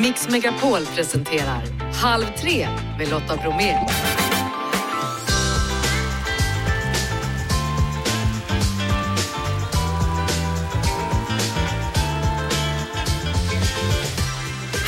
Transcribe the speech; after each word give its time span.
Mix 0.00 0.28
Megapol 0.28 0.86
presenterar 0.94 1.62
Halv 1.94 2.24
tre 2.24 2.68
med 2.98 3.08
Lotta 3.10 3.36
Bromé. 3.36 3.74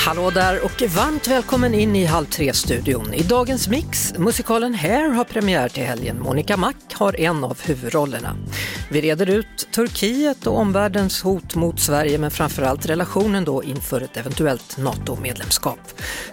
Hallå 0.06 0.30
där 0.30 0.64
och 0.64 0.82
varmt 0.82 1.28
välkommen 1.28 1.74
in 1.74 1.96
i 1.96 2.04
Halv 2.04 2.26
tre-studion. 2.26 3.14
I 3.14 3.22
dagens 3.22 3.68
mix, 3.68 4.14
musikalen 4.18 4.74
Hair 4.74 5.10
har 5.10 5.24
premiär 5.24 5.68
till 5.68 5.84
helgen. 5.84 6.20
Monica 6.22 6.56
Mack 6.56 6.76
har 6.94 7.20
en 7.20 7.44
av 7.44 7.58
huvudrollerna. 7.62 8.36
Vi 8.92 9.00
reder 9.00 9.30
ut 9.30 9.68
Turkiet 9.72 10.46
och 10.46 10.58
omvärldens 10.58 11.22
hot 11.22 11.54
mot 11.54 11.80
Sverige 11.80 12.18
men 12.18 12.30
framförallt 12.30 12.86
relationen 12.86 13.44
då 13.44 13.62
inför 13.62 14.00
ett 14.00 14.16
eventuellt 14.16 14.78
NATO-medlemskap. 14.78 15.80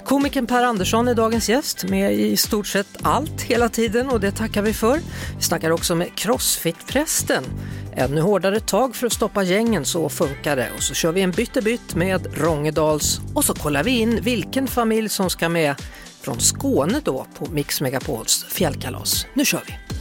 Komikern 0.05 0.47
Per 0.47 0.63
Andersson 0.63 1.07
är 1.07 1.15
dagens 1.15 1.49
gäst 1.49 1.83
med 1.83 2.13
i 2.13 2.37
stort 2.37 2.67
sett 2.67 2.87
allt 3.01 3.41
hela 3.41 3.69
tiden 3.69 4.09
och 4.09 4.19
det 4.19 4.31
tackar 4.31 4.61
vi 4.61 4.73
för. 4.73 4.99
Vi 5.37 5.43
snackar 5.43 5.71
också 5.71 5.95
med 5.95 6.07
Crossfit-prästen 6.15 7.43
Ännu 7.97 8.21
hårdare 8.21 8.59
tag 8.59 8.95
för 8.95 9.07
att 9.07 9.13
stoppa 9.13 9.43
gängen, 9.43 9.85
så 9.85 10.09
funkar 10.09 10.55
det. 10.55 10.69
Och 10.75 10.83
så 10.83 10.93
kör 10.93 11.11
vi 11.11 11.21
en 11.21 11.31
byttebytt 11.31 11.95
med 11.95 12.27
Rongedals 12.37 13.21
och 13.33 13.45
så 13.45 13.53
kollar 13.53 13.83
vi 13.83 13.91
in 13.91 14.21
vilken 14.21 14.67
familj 14.67 15.09
som 15.09 15.29
ska 15.29 15.49
med 15.49 15.75
från 16.21 16.39
Skåne 16.39 17.01
då 17.03 17.25
på 17.37 17.45
Mix 17.51 17.81
Megapols 17.81 18.45
fjällkalas. 18.49 19.25
Nu 19.33 19.45
kör 19.45 19.61
vi! 19.67 19.96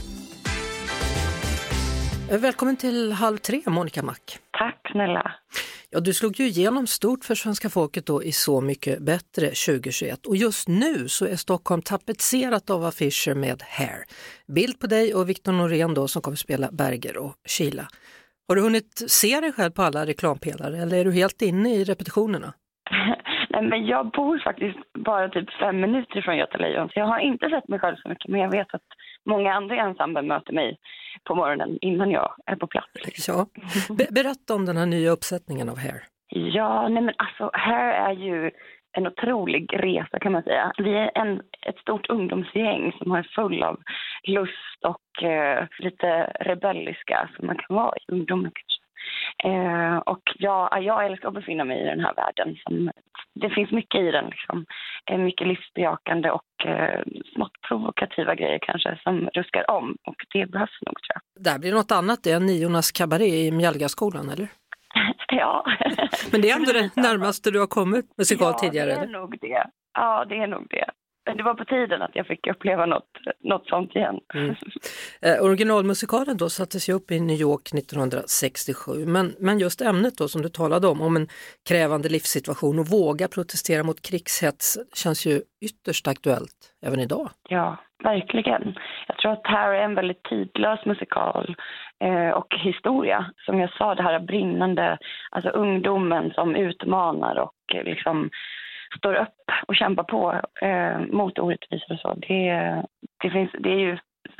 Välkommen 2.31 2.77
till 2.77 3.11
Halv 3.11 3.37
tre, 3.37 3.61
Monica 3.67 4.03
Mack. 4.03 4.37
Tack 4.51 4.91
snälla. 4.91 5.31
Ja, 5.89 5.99
du 5.99 6.13
slog 6.13 6.39
ju 6.39 6.45
igenom 6.45 6.87
stort 6.87 7.25
för 7.25 7.35
svenska 7.35 7.69
folket 7.69 8.05
då 8.05 8.23
i 8.23 8.31
Så 8.31 8.61
mycket 8.61 8.99
bättre 8.99 9.45
2021 9.47 10.25
och 10.25 10.35
just 10.35 10.67
nu 10.67 11.07
så 11.07 11.25
är 11.25 11.35
Stockholm 11.35 11.81
tapetserat 11.81 12.69
av 12.69 12.83
affischer 12.83 13.35
med 13.35 13.61
Hair. 13.77 13.99
Bild 14.55 14.79
på 14.79 14.87
dig 14.87 15.13
och 15.15 15.29
Victor 15.29 15.51
Norén 15.51 15.93
då 15.93 16.07
som 16.07 16.21
kommer 16.21 16.37
spela 16.37 16.67
Berger 16.71 17.17
och 17.17 17.33
Kila. 17.45 17.85
Har 18.47 18.55
du 18.55 18.61
hunnit 18.61 18.91
se 19.07 19.39
dig 19.39 19.51
själv 19.51 19.71
på 19.71 19.81
alla 19.81 20.05
reklampelare 20.05 20.77
eller 20.77 20.97
är 20.97 21.05
du 21.05 21.11
helt 21.11 21.41
inne 21.41 21.69
i 21.69 21.83
repetitionerna? 21.83 22.53
Nej, 23.49 23.63
men 23.69 23.85
jag 23.85 24.11
bor 24.11 24.39
faktiskt 24.43 24.77
bara 25.05 25.29
typ 25.29 25.49
fem 25.59 25.81
minuter 25.81 26.21
från 26.21 26.37
Göta 26.37 26.57
Lejon 26.57 26.89
så 26.89 26.99
jag 26.99 27.05
har 27.05 27.19
inte 27.19 27.49
sett 27.49 27.67
mig 27.67 27.79
själv 27.79 27.95
så 27.95 28.09
mycket 28.09 28.31
men 28.31 28.39
jag 28.41 28.51
vet 28.51 28.73
att 28.73 28.89
många 29.27 29.53
andra 29.53 29.75
i 29.75 29.79
ensemblen 29.79 30.27
möter 30.27 30.53
mig 30.53 30.77
på 31.23 31.35
morgonen 31.35 31.77
innan 31.81 32.11
jag 32.11 32.33
är 32.45 32.55
på 32.55 32.67
plats. 32.67 33.27
Ja. 33.27 33.45
Be 33.97 34.05
berätta 34.11 34.55
om 34.55 34.65
den 34.65 34.77
här 34.77 34.85
nya 34.85 35.11
uppsättningen 35.11 35.69
av 35.69 35.77
Hair. 35.77 36.03
Ja, 36.29 36.87
nej 36.89 37.03
men 37.03 37.13
alltså 37.17 37.49
Hair 37.53 37.93
är 37.93 38.13
ju 38.13 38.51
en 38.97 39.07
otrolig 39.07 39.73
resa 39.73 40.19
kan 40.19 40.31
man 40.31 40.43
säga. 40.43 40.71
Vi 40.77 40.93
är 40.93 41.11
en, 41.15 41.41
ett 41.67 41.77
stort 41.77 42.09
ungdomsgäng 42.09 42.91
som 42.97 43.11
är 43.11 43.23
full 43.35 43.63
av 43.63 43.79
lust 44.23 44.79
och 44.83 45.23
eh, 45.23 45.67
lite 45.79 46.33
rebelliska 46.39 47.29
som 47.35 47.47
man 47.47 47.57
kan 47.57 47.75
vara 47.75 47.97
i 47.97 48.11
ungdomen. 48.11 48.51
Eh, 49.43 49.97
och 49.97 50.21
jag, 50.35 50.83
jag 50.83 51.05
älskar 51.05 51.27
att 51.27 51.33
befinna 51.33 51.63
mig 51.63 51.81
i 51.81 51.85
den 51.85 51.99
här 51.99 52.13
världen. 52.15 52.55
Som, 52.63 52.91
det 53.33 53.49
finns 53.49 53.71
mycket 53.71 54.01
i 54.01 54.11
den. 54.11 54.25
Liksom. 54.29 54.65
Eh, 55.11 55.17
mycket 55.17 55.47
livsbejakande 55.47 56.29
och 56.31 56.65
eh, 56.65 57.01
smått 57.33 57.61
provokativa 57.67 58.35
grejer 58.35 58.59
kanske 58.61 58.99
som 59.03 59.29
ruskar 59.33 59.71
om. 59.71 59.95
Och 60.07 60.15
det 60.33 60.45
behövs 60.45 60.81
nog 60.85 60.95
tror 60.95 61.15
jag. 61.15 61.43
Det 61.43 61.49
här 61.49 61.59
blir 61.59 61.73
något 61.73 61.91
annat, 61.91 62.23
det 62.23 62.31
är 62.31 62.39
Niornas 62.39 62.91
kabaré 62.91 63.47
i 63.47 63.51
Mjällgaskolan 63.51 64.29
eller? 64.29 64.47
ja. 65.27 65.65
Men 66.31 66.41
det 66.41 66.49
är 66.49 66.55
ändå 66.55 66.71
det 66.71 66.95
närmaste 66.95 67.51
du 67.51 67.59
har 67.59 67.67
kommit 67.67 68.05
musikal 68.17 68.53
ja, 68.53 68.59
tidigare? 68.59 68.89
Ja, 68.89 68.95
det 68.95 69.01
är 69.01 69.03
eller? 69.03 69.19
nog 69.19 69.39
det. 69.41 69.67
Ja, 69.93 70.25
det 70.29 70.35
är 70.35 70.47
nog 70.47 70.67
det. 70.69 70.89
Men 71.27 71.37
det 71.37 71.43
var 71.43 71.53
på 71.53 71.65
tiden 71.65 72.01
att 72.01 72.15
jag 72.15 72.27
fick 72.27 72.47
uppleva 72.47 72.85
något, 72.85 73.09
något 73.43 73.67
sånt 73.67 73.95
igen. 73.95 74.19
Mm. 74.33 74.55
Eh, 75.21 75.45
originalmusikalen 75.45 76.37
då 76.37 76.49
sattes 76.49 76.89
ju 76.89 76.93
upp 76.93 77.11
i 77.11 77.19
New 77.19 77.41
York 77.41 77.73
1967 77.73 79.05
men, 79.05 79.35
men 79.39 79.59
just 79.59 79.81
ämnet 79.81 80.17
då 80.17 80.27
som 80.27 80.41
du 80.41 80.49
talade 80.49 80.87
om, 80.87 81.01
om 81.01 81.15
en 81.15 81.27
krävande 81.69 82.09
livssituation 82.09 82.79
och 82.79 82.87
våga 82.87 83.27
protestera 83.27 83.83
mot 83.83 84.01
krigshets 84.01 84.77
känns 84.95 85.25
ju 85.25 85.41
ytterst 85.61 86.07
aktuellt 86.07 86.59
även 86.85 86.99
idag. 86.99 87.29
Ja, 87.49 87.77
verkligen. 88.03 88.75
Jag 89.07 89.17
tror 89.17 89.31
att 89.31 89.43
det 89.43 89.49
här 89.49 89.73
är 89.73 89.83
en 89.83 89.95
väldigt 89.95 90.23
tidlös 90.23 90.85
musikal 90.85 91.55
eh, 92.03 92.29
och 92.29 92.55
historia. 92.63 93.31
Som 93.45 93.59
jag 93.59 93.71
sa, 93.73 93.95
det 93.95 94.03
här 94.03 94.19
brinnande, 94.19 94.97
alltså 95.31 95.49
ungdomen 95.49 96.31
som 96.31 96.55
utmanar 96.55 97.35
och 97.35 97.75
eh, 97.75 97.83
liksom 97.83 98.29
står 98.97 99.13
upp 99.13 99.37
och 99.67 99.75
kämpar 99.75 100.03
på 100.03 100.41
eh, 100.61 100.99
mot 100.99 101.39
orättvisor 101.39 101.93
och 101.93 101.99
så. 101.99 102.13
Det, 102.13 102.43
det, 103.23 103.29
finns, 103.29 103.51
det 103.59 103.69
är 103.69 103.79
ju 103.79 103.97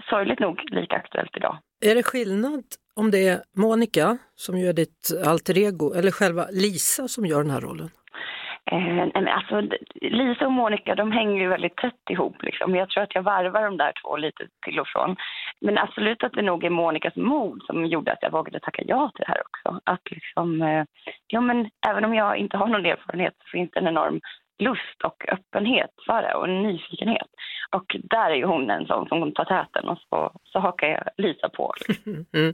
sorgligt 0.09 0.40
nog 0.40 0.62
lika 0.72 0.95
aktuellt 0.95 1.38
idag. 1.38 1.57
Är 1.85 1.95
det 1.95 2.03
skillnad 2.03 2.63
om 2.95 3.12
det 3.12 3.28
är 3.28 3.40
Monica 3.56 4.18
som 4.35 4.57
gör 4.57 4.73
ditt 4.73 5.12
alter 5.25 5.57
ego 5.57 5.94
eller 5.94 6.12
själva 6.12 6.45
Lisa 6.51 7.07
som 7.07 7.25
gör 7.25 7.44
den 7.44 7.51
här 7.51 7.62
rollen? 7.62 7.90
Eh, 8.72 9.35
alltså, 9.35 9.78
Lisa 10.01 10.45
och 10.45 10.51
Monica 10.51 10.95
de 10.95 11.12
hänger 11.12 11.41
ju 11.41 11.47
väldigt 11.47 11.75
tätt 11.75 12.09
ihop. 12.09 12.44
Liksom. 12.44 12.75
Jag 12.75 12.89
tror 12.89 13.03
att 13.03 13.16
jag 13.16 13.22
varvar 13.22 13.63
de 13.63 13.78
där 13.78 13.94
två 14.01 14.18
lite 14.18 14.47
till 14.66 14.79
och 14.79 14.88
från. 14.88 15.16
Men 15.62 15.78
absolut 15.78 16.24
att 16.24 16.34
det 16.34 16.41
nog 16.41 16.63
är 16.63 16.69
Monicas 16.69 17.16
mod 17.16 17.62
som 17.66 17.85
gjorde 17.85 18.12
att 18.12 18.22
jag 18.22 18.31
vågade 18.31 18.59
tacka 18.59 18.84
ja 18.85 19.12
till 19.16 19.25
det 19.28 19.31
här 19.31 19.41
också. 19.47 19.81
Att 19.84 20.12
liksom, 20.12 20.62
eh, 20.62 20.84
ja 21.28 21.41
men 21.41 21.69
även 21.89 22.06
om 22.06 22.13
jag 22.13 22.38
inte 22.38 22.57
har 22.57 22.68
någon 22.68 22.85
erfarenhet 22.85 23.34
så 23.38 23.47
finns 23.51 23.72
det 23.72 23.79
en 23.79 23.88
enorm 23.88 24.22
lust 24.59 25.00
och 25.03 25.25
öppenhet 25.28 25.94
för 26.06 26.22
det 26.22 26.34
och 26.34 26.50
nyfikenhet. 26.50 27.28
Och 27.75 27.95
där 28.03 28.29
är 28.29 28.35
ju 28.35 28.45
hon 28.45 28.69
en 28.69 28.85
sån 28.85 29.07
som 29.07 29.34
tar 29.34 29.45
täten 29.45 29.90
och 29.90 29.97
så, 30.09 30.31
så 30.44 30.59
hakar 30.59 30.88
jag 30.88 31.03
Lisa 31.18 31.50
på. 31.50 31.73
Liksom. 31.88 32.25
Mm. 32.34 32.53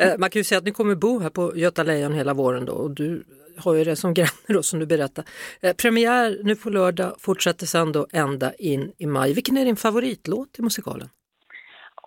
Eh, 0.00 0.18
man 0.18 0.30
kan 0.30 0.40
ju 0.40 0.44
säga 0.44 0.58
att 0.58 0.64
ni 0.64 0.70
kommer 0.70 0.94
bo 0.94 1.18
här 1.18 1.30
på 1.30 1.56
Göta 1.56 1.82
Lejon 1.82 2.12
hela 2.12 2.34
våren 2.34 2.64
då 2.64 2.72
och 2.72 2.90
du 2.90 3.24
har 3.64 3.74
ju 3.74 3.84
det 3.84 3.96
som 3.96 4.14
granne 4.18 4.48
då 4.48 4.62
som 4.62 4.78
du 4.78 4.86
berättar. 4.86 5.24
Eh, 5.62 5.72
premiär 5.72 6.38
nu 6.42 6.56
på 6.56 6.70
lördag, 6.70 7.14
fortsätter 7.18 7.66
sen 7.66 7.92
då 7.92 8.06
ända 8.12 8.54
in 8.54 8.92
i 8.98 9.06
maj. 9.06 9.34
Vilken 9.34 9.56
är 9.56 9.64
din 9.64 9.76
favoritlåt 9.76 10.58
i 10.58 10.62
musikalen? 10.62 11.08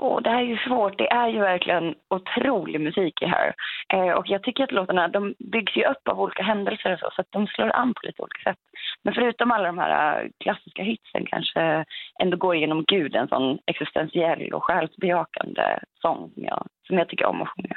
Oh, 0.02 0.22
det 0.22 0.30
här 0.30 0.42
är 0.42 0.48
ju 0.48 0.58
svårt. 0.58 0.98
Det 0.98 1.12
är 1.12 1.28
ju 1.28 1.40
verkligen 1.40 1.96
otrolig 2.10 2.82
musik 2.82 3.22
i 3.22 3.26
här. 3.26 3.54
Eh, 3.94 4.12
och 4.12 4.28
jag 4.28 4.44
tycker 4.44 4.64
att 4.64 4.72
låtarna 4.72 5.08
de 5.08 5.36
byggs 5.40 5.78
ju 5.78 5.84
upp 5.86 6.08
av 6.08 6.22
olika 6.22 6.44
händelser 6.44 6.94
och 6.94 7.00
så, 7.00 7.10
så 7.16 7.22
att 7.22 7.32
de 7.32 7.48
slår 7.48 7.76
an 7.76 7.94
på 7.94 8.00
lite 8.04 8.22
olika 8.22 8.50
sätt. 8.50 8.58
Men 9.04 9.14
förutom 9.14 9.52
alla 9.52 9.68
de 9.68 9.78
här 9.78 10.24
äh, 10.24 10.30
klassiska 10.44 10.84
hitsen 10.84 11.26
kanske 11.26 11.86
ändå 12.24 12.38
går 12.38 12.56
igenom 12.56 12.84
Gud 12.88 13.16
en 13.16 13.28
sån 13.28 13.60
existentiell 13.66 14.54
och 14.54 14.64
själsbejakande 14.64 15.80
sång 16.02 16.32
som 16.34 16.44
jag, 16.44 16.68
som 16.88 16.98
jag 16.98 17.10
tycker 17.10 17.26
om 17.26 17.42
att 17.42 17.50
sjunga. 17.50 17.76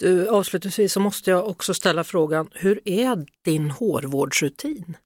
Du, 0.00 0.28
avslutningsvis 0.28 0.92
så 0.92 1.00
måste 1.00 1.30
jag 1.30 1.48
också 1.48 1.74
ställa 1.74 2.04
frågan, 2.04 2.48
hur 2.62 2.76
är 2.84 3.16
din 3.44 3.70
hårvårdsrutin? 3.70 4.96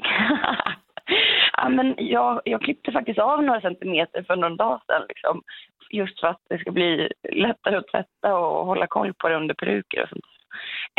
ja, 1.56 1.68
men 1.68 1.94
jag, 1.98 2.40
jag 2.44 2.62
klippte 2.62 2.92
faktiskt 2.92 3.18
av 3.18 3.42
några 3.42 3.60
centimeter 3.60 4.22
för 4.22 4.36
någon 4.36 4.56
dag 4.56 4.80
sedan. 4.86 5.02
Liksom, 5.08 5.42
just 5.90 6.20
för 6.20 6.26
att 6.26 6.40
det 6.48 6.58
ska 6.58 6.70
bli 6.70 7.12
lättare 7.32 7.76
att 7.76 7.88
tvätta 7.88 8.38
och 8.38 8.66
hålla 8.66 8.86
koll 8.86 9.14
på 9.14 9.28
det 9.28 9.36
under 9.36 9.54
peruker 9.54 10.02
och 10.02 10.08
sånt. 10.08 10.24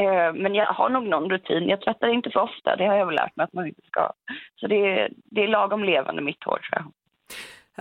Eh, 0.02 0.34
men 0.34 0.56
jag 0.56 0.66
har 0.66 0.90
nog 0.90 1.04
någon 1.04 1.30
rutin. 1.30 1.70
Jag 1.70 1.82
tvättar 1.82 2.08
inte 2.08 2.30
för 2.30 2.40
ofta, 2.40 2.76
det 2.76 2.86
har 2.86 2.96
jag 2.96 3.06
väl 3.06 3.16
lärt 3.16 3.36
mig 3.36 3.44
att 3.44 3.54
man 3.54 3.68
inte 3.68 3.82
ska. 3.88 4.12
Så 4.60 4.68
det 4.68 4.76
är, 4.76 5.10
det 5.24 5.44
är 5.44 5.48
lagom 5.48 5.84
levande 5.84 6.22
mitt 6.22 6.44
hår 6.44 6.60
tror 6.60 6.82
jag. 6.82 6.92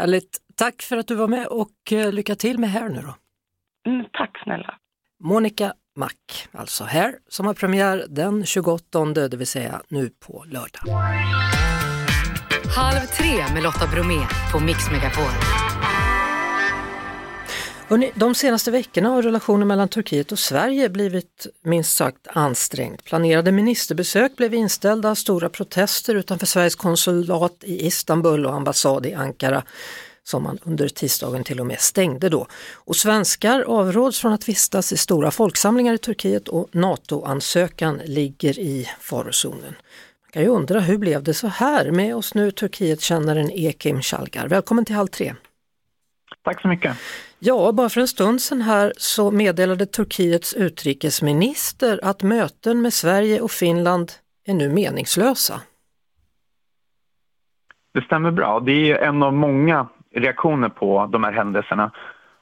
Härligt. 0.03 0.39
Tack 0.57 0.83
för 0.83 0.97
att 0.97 1.09
du 1.09 1.15
var 1.15 1.29
med 1.29 1.47
och 1.47 1.93
eh, 1.93 2.13
lycka 2.13 2.35
till 2.35 2.59
med 2.59 2.71
Hair 2.71 2.89
nu 2.89 3.01
då. 3.01 3.15
Mm, 3.91 4.07
tack 4.13 4.43
snälla. 4.43 4.75
Monica 5.25 5.73
Mack, 5.97 6.49
alltså 6.53 6.85
Hair, 6.85 7.15
som 7.29 7.47
har 7.47 7.55
premiär 7.55 8.05
den 8.09 8.47
28, 8.47 9.05
det 9.05 9.37
vill 9.37 9.47
säga 9.47 9.81
nu 9.89 10.11
på 10.27 10.45
lördag. 10.47 10.83
Halv 12.77 13.07
tre 13.19 13.55
med 13.55 13.63
Lotta 13.63 13.87
Bromé 13.87 14.21
på 14.53 14.61
Mix 14.61 14.91
Megapol. 14.91 15.68
Hörrni, 17.91 18.13
de 18.15 18.35
senaste 18.35 18.71
veckorna 18.71 19.09
har 19.09 19.23
relationen 19.23 19.69
mellan 19.69 19.89
Turkiet 19.89 20.33
och 20.33 20.39
Sverige 20.39 20.89
blivit 20.89 21.47
minst 21.63 21.97
sagt 21.97 22.27
ansträngd. 22.29 23.05
Planerade 23.05 23.53
ministerbesök 23.53 24.37
blev 24.37 24.55
inställda, 24.55 25.15
stora 25.15 25.49
protester 25.49 26.15
utanför 26.15 26.47
Sveriges 26.47 26.75
konsulat 26.75 27.65
i 27.65 27.87
Istanbul 27.87 28.47
och 28.47 28.55
ambassad 28.55 29.07
i 29.07 29.15
Ankara 29.15 29.63
som 30.23 30.43
man 30.43 30.59
under 30.63 30.89
tisdagen 30.89 31.45
till 31.45 31.61
och 31.61 31.67
med 31.67 31.81
stängde 31.81 32.29
då. 32.29 32.47
Och 32.75 32.97
svenskar 32.97 33.61
avråds 33.61 34.21
från 34.21 34.33
att 34.33 34.49
vistas 34.49 34.93
i 34.93 34.97
stora 34.97 35.31
folksamlingar 35.31 35.95
i 35.95 35.99
Turkiet 35.99 36.49
och 36.49 36.69
NATO-ansökan 36.73 38.01
ligger 38.05 38.59
i 38.59 38.89
farozonen. 39.01 39.75
Man 40.23 40.31
kan 40.33 40.43
ju 40.43 40.49
undra 40.49 40.81
hur 40.81 40.99
blev 40.99 41.23
det 41.23 41.35
så 41.35 41.47
här? 41.47 41.91
Med 41.91 42.17
oss 42.17 42.35
nu 42.35 42.51
Turkietkännaren 42.51 43.51
Ekim 43.51 44.03
Shalgar. 44.03 44.49
Välkommen 44.49 44.85
till 44.85 44.95
Halv 44.95 45.09
tre. 45.09 45.35
Tack 46.45 46.63
så 46.63 46.69
mycket. 46.69 46.97
Ja, 47.41 47.73
bara 47.73 47.89
för 47.89 48.01
en 48.01 48.09
stund 48.09 48.41
sedan 48.41 48.63
här 48.63 48.93
så 48.97 49.31
meddelade 49.31 49.87
Turkiets 49.87 50.55
utrikesminister 50.55 52.01
att 52.03 52.23
möten 52.23 52.83
med 52.83 52.93
Sverige 52.93 53.41
och 53.41 53.51
Finland 53.51 54.13
är 54.47 54.55
nu 54.55 54.69
meningslösa. 54.69 55.61
Det 57.95 58.03
stämmer 58.03 58.31
bra. 58.31 58.61
Det 58.61 58.93
är 58.93 59.09
en 59.09 59.23
av 59.23 59.33
många 59.33 59.89
reaktioner 60.15 60.69
på 60.69 61.07
de 61.13 61.25
här 61.25 61.33
händelserna. 61.33 61.91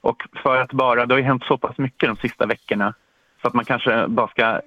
Och 0.01 0.23
för 0.43 0.57
att 0.57 0.71
bara, 0.71 1.05
det 1.05 1.13
har 1.13 1.19
ju 1.19 1.25
hänt 1.25 1.43
så 1.43 1.57
pass 1.57 1.77
mycket 1.77 2.09
de 2.09 2.15
sista 2.15 2.45
veckorna 2.45 2.93
så 3.41 3.47
att 3.47 3.53
man 3.53 3.65
kanske 3.65 4.07
bara 4.07 4.27
ska 4.27 4.61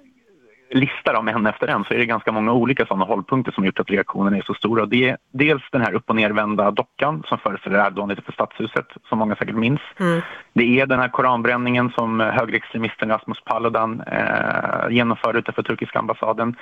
lista 0.73 1.13
dem 1.13 1.27
en 1.27 1.47
efter 1.47 1.67
en 1.67 1.83
så 1.83 1.93
är 1.93 1.97
det 1.97 2.05
ganska 2.05 2.31
många 2.31 2.53
olika 2.53 2.85
sådana 2.85 3.05
hållpunkter 3.05 3.51
som 3.51 3.65
gjort 3.65 3.79
att 3.79 3.89
reaktionerna 3.89 4.37
är 4.37 4.41
så 4.41 4.53
stora. 4.53 4.85
Det 4.85 5.09
är 5.09 5.17
dels 5.31 5.63
den 5.71 5.81
här 5.81 5.93
upp 5.93 6.09
och 6.09 6.15
nervända 6.15 6.71
dockan 6.71 7.23
som 7.27 7.37
föreställer 7.37 7.87
Erdogan 7.87 8.11
utanför 8.11 8.31
stadshuset, 8.31 8.87
som 9.09 9.19
många 9.19 9.35
säkert 9.35 9.55
minns. 9.55 9.81
Mm. 9.99 10.21
Det 10.53 10.79
är 10.79 10.85
den 10.85 10.99
här 10.99 11.07
koranbränningen 11.07 11.91
som 11.95 12.19
högerextremisten 12.19 13.09
Rasmus 13.09 13.37
Paludan 13.45 14.01
eh, 14.01 14.89
genomförde 14.89 15.39
utanför 15.39 15.63
turkiska 15.63 15.99
ambassaden. 15.99 16.55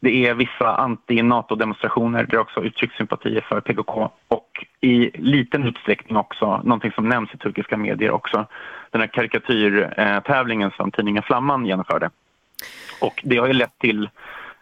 Det 0.00 0.26
är 0.26 0.34
vissa 0.34 0.74
anti-NATO-demonstrationer 0.76 2.24
där 2.24 2.38
också 2.38 2.60
uttrycks 2.60 2.96
sympatier 2.96 3.40
för 3.48 3.60
PKK 3.60 4.10
och 4.28 4.66
i 4.80 5.10
liten 5.14 5.64
utsträckning 5.64 6.16
också, 6.16 6.60
någonting 6.64 6.92
som 6.92 7.08
nämns 7.08 7.34
i 7.34 7.38
turkiska 7.38 7.76
medier 7.76 8.10
också, 8.10 8.46
den 8.90 9.00
här 9.00 9.08
karikatyrtävlingen 9.08 10.70
som 10.76 10.90
tidningen 10.90 11.22
Flamman 11.22 11.66
genomförde. 11.66 12.10
Och 13.00 13.20
det 13.24 13.36
har 13.36 13.46
ju 13.46 13.52
lett 13.52 13.78
till 13.78 14.08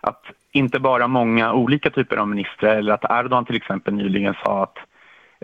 att 0.00 0.22
inte 0.52 0.78
bara 0.78 1.06
många 1.06 1.52
olika 1.52 1.90
typer 1.90 2.16
av 2.16 2.28
ministrar 2.28 2.76
eller 2.76 2.92
att 2.92 3.04
Erdogan 3.10 3.44
till 3.44 3.56
exempel 3.56 3.94
nyligen 3.94 4.34
sa 4.44 4.62
att 4.62 4.76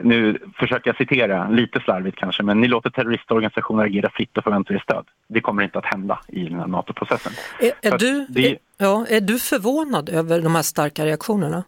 nu 0.03 0.39
försöker 0.59 0.91
jag 0.91 0.97
citera, 0.97 1.49
lite 1.49 1.81
slarvigt 1.81 2.19
kanske, 2.19 2.43
men 2.43 2.61
ni 2.61 2.69
låter 2.69 2.91
terroristorganisationer 2.91 3.85
agera 3.85 4.11
fritt 4.11 4.39
och 4.39 4.45
förväntar 4.45 4.75
er 4.75 4.79
stöd. 4.79 5.05
Det 5.29 5.41
kommer 5.41 5.63
inte 5.63 5.79
att 5.79 5.87
hända 5.87 6.21
i 6.29 6.45
den 6.45 6.59
här 6.59 6.67
NATO-processen. 6.67 7.33
Är, 7.61 7.93
är 7.93 7.99
du, 7.99 8.27
det... 8.29 8.59
ja, 8.79 9.07
är 9.09 9.21
du 9.21 9.39
förvånad 9.39 10.09
över 10.09 10.41
de 10.41 10.55
här 10.55 10.63
starka 10.63 11.05
reaktionerna? 11.05 11.65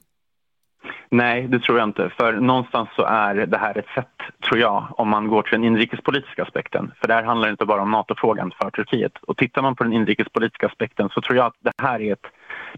Nej, 1.09 1.49
det 1.49 1.59
tror 1.59 1.79
jag 1.79 1.89
inte. 1.89 2.11
För 2.17 2.33
någonstans 2.33 2.89
så 2.97 3.03
är 3.03 3.35
det 3.35 3.59
här 3.59 3.79
ett 3.79 3.95
sätt, 3.95 4.17
tror 4.49 4.61
jag, 4.61 4.87
om 4.91 5.09
man 5.09 5.29
går 5.29 5.43
till 5.43 5.53
den 5.53 5.65
inrikespolitiska 5.65 6.43
aspekten. 6.43 6.93
För 7.01 7.09
det 7.09 7.15
här 7.15 7.23
handlar 7.23 7.51
inte 7.51 7.67
bara 7.67 7.83
om 7.83 7.91
NATO-frågan 7.91 8.53
för 8.63 8.71
Turkiet. 8.71 9.13
Och 9.23 9.37
tittar 9.37 9.63
man 9.63 9.77
på 9.77 9.85
den 9.85 9.93
inrikespolitiska 9.93 10.67
aspekten 10.67 11.09
så 11.09 11.21
tror 11.21 11.37
jag 11.37 11.47
att 11.47 11.57
det 11.61 11.73
här 11.83 12.01
är 12.01 12.13
ett 12.13 12.27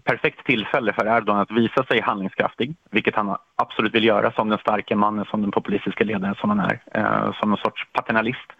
perfekt 0.03 0.45
tillfälle 0.45 0.93
för 0.93 1.17
Erdogan 1.17 1.41
att 1.41 1.51
visa 1.51 1.83
sig 1.83 2.01
handlingskraftig, 2.01 2.75
vilket 2.91 3.15
han 3.15 3.37
absolut 3.55 3.95
vill 3.95 4.05
göra 4.05 4.31
som 4.31 4.49
den 4.49 4.59
starka 4.59 4.95
mannen, 4.95 5.25
som 5.25 5.41
den 5.41 5.51
populistiska 5.51 6.03
ledaren 6.03 6.35
som 6.35 6.49
han 6.49 6.59
är, 6.59 6.81
eh, 6.93 7.33
som 7.39 7.49
någon 7.49 7.59
sorts 7.59 7.87
paternalist. 7.93 8.51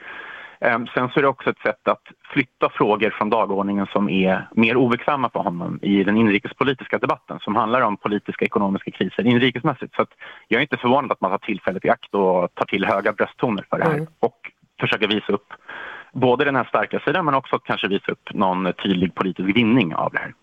Ehm, 0.63 0.87
sen 0.87 1.09
så 1.09 1.19
är 1.19 1.21
det 1.21 1.27
också 1.27 1.49
ett 1.49 1.59
sätt 1.59 1.87
att 1.87 2.01
flytta 2.33 2.69
frågor 2.69 3.09
från 3.09 3.29
dagordningen 3.29 3.87
som 3.93 4.09
är 4.09 4.47
mer 4.51 4.77
obekväma 4.77 5.29
för 5.29 5.39
honom 5.39 5.79
i 5.81 6.03
den 6.03 6.17
inrikespolitiska 6.17 6.97
debatten 6.97 7.39
som 7.39 7.55
handlar 7.55 7.81
om 7.81 7.97
politiska 7.97 8.45
ekonomiska 8.45 8.91
kriser 8.91 9.27
inrikesmässigt. 9.27 9.95
Så 9.95 10.01
att 10.01 10.09
jag 10.47 10.57
är 10.57 10.61
inte 10.61 10.77
förvånad 10.77 11.11
att 11.11 11.21
man 11.21 11.31
tar 11.31 11.37
tillfället 11.37 11.85
i 11.85 11.89
akt 11.89 12.13
och 12.13 12.55
tar 12.55 12.65
till 12.65 12.85
höga 12.85 13.13
brösttoner 13.13 13.65
för 13.69 13.77
det 13.77 13.83
här 13.83 13.93
mm. 13.93 14.07
och 14.19 14.37
försöker 14.79 15.07
visa 15.07 15.33
upp 15.33 15.53
både 16.13 16.45
den 16.45 16.55
här 16.55 16.63
starka 16.63 16.99
sidan 16.99 17.25
men 17.25 17.33
också 17.33 17.59
kanske 17.59 17.87
visa 17.87 18.11
upp 18.11 18.33
någon 18.33 18.73
tydlig 18.73 19.15
politisk 19.15 19.57
vinning 19.57 19.95
av 19.95 20.11
det 20.11 20.19
här. 20.19 20.33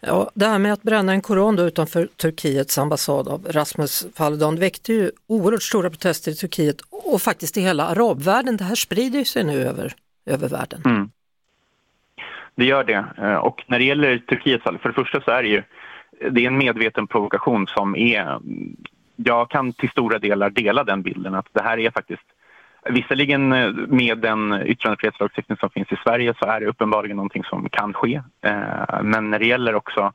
Ja, 0.00 0.30
det 0.34 0.46
här 0.46 0.58
med 0.58 0.72
att 0.72 0.82
bränna 0.82 1.12
en 1.12 1.20
koran 1.20 1.58
utanför 1.58 2.06
Turkiets 2.06 2.78
ambassad 2.78 3.28
av 3.28 3.46
Rasmus 3.50 4.06
Paludan 4.16 4.56
väckte 4.56 4.92
ju 4.92 5.10
oerhört 5.26 5.62
stora 5.62 5.90
protester 5.90 6.30
i 6.32 6.34
Turkiet 6.34 6.76
och 6.90 7.22
faktiskt 7.22 7.56
i 7.56 7.60
hela 7.60 7.86
arabvärlden. 7.86 8.56
Det 8.56 8.64
här 8.64 8.74
sprider 8.74 9.24
sig 9.24 9.44
nu 9.44 9.62
över, 9.62 9.92
över 10.26 10.48
världen. 10.48 10.82
Mm. 10.84 11.10
Det 12.54 12.64
gör 12.64 12.84
det. 12.84 13.04
Eh, 13.18 13.34
och 13.34 13.64
när 13.66 13.78
det 13.78 13.84
gäller 13.84 14.18
Turkiets 14.18 14.64
fall, 14.64 14.74
alltså, 14.74 14.82
för 14.82 14.88
det 14.88 14.94
första 14.94 15.20
så 15.20 15.30
är 15.30 15.42
det 15.42 15.48
ju 15.48 15.62
det 16.30 16.44
är 16.44 16.46
en 16.46 16.58
medveten 16.58 17.06
provokation 17.06 17.66
som 17.66 17.96
är... 17.96 18.20
Mm, 18.20 18.76
jag 19.16 19.50
kan 19.50 19.72
till 19.72 19.90
stora 19.90 20.18
delar 20.18 20.50
dela 20.50 20.84
den 20.84 21.02
bilden 21.02 21.34
att 21.34 21.46
det 21.52 21.62
här 21.62 21.78
är 21.78 21.90
faktiskt 21.90 22.22
Visserligen 22.84 23.52
eh, 23.52 23.72
med 23.72 24.18
den 24.18 24.62
yttrandefrihetslagstiftning 24.66 25.58
som 25.58 25.70
finns 25.70 25.92
i 25.92 25.96
Sverige 26.04 26.34
så 26.40 26.48
är 26.48 26.60
det 26.60 26.66
uppenbarligen 26.66 27.16
någonting 27.16 27.44
som 27.44 27.68
kan 27.68 27.92
ske. 27.92 28.22
Eh, 28.42 29.02
men 29.02 29.30
när 29.30 29.38
det 29.38 29.46
gäller 29.46 29.74
också, 29.74 30.12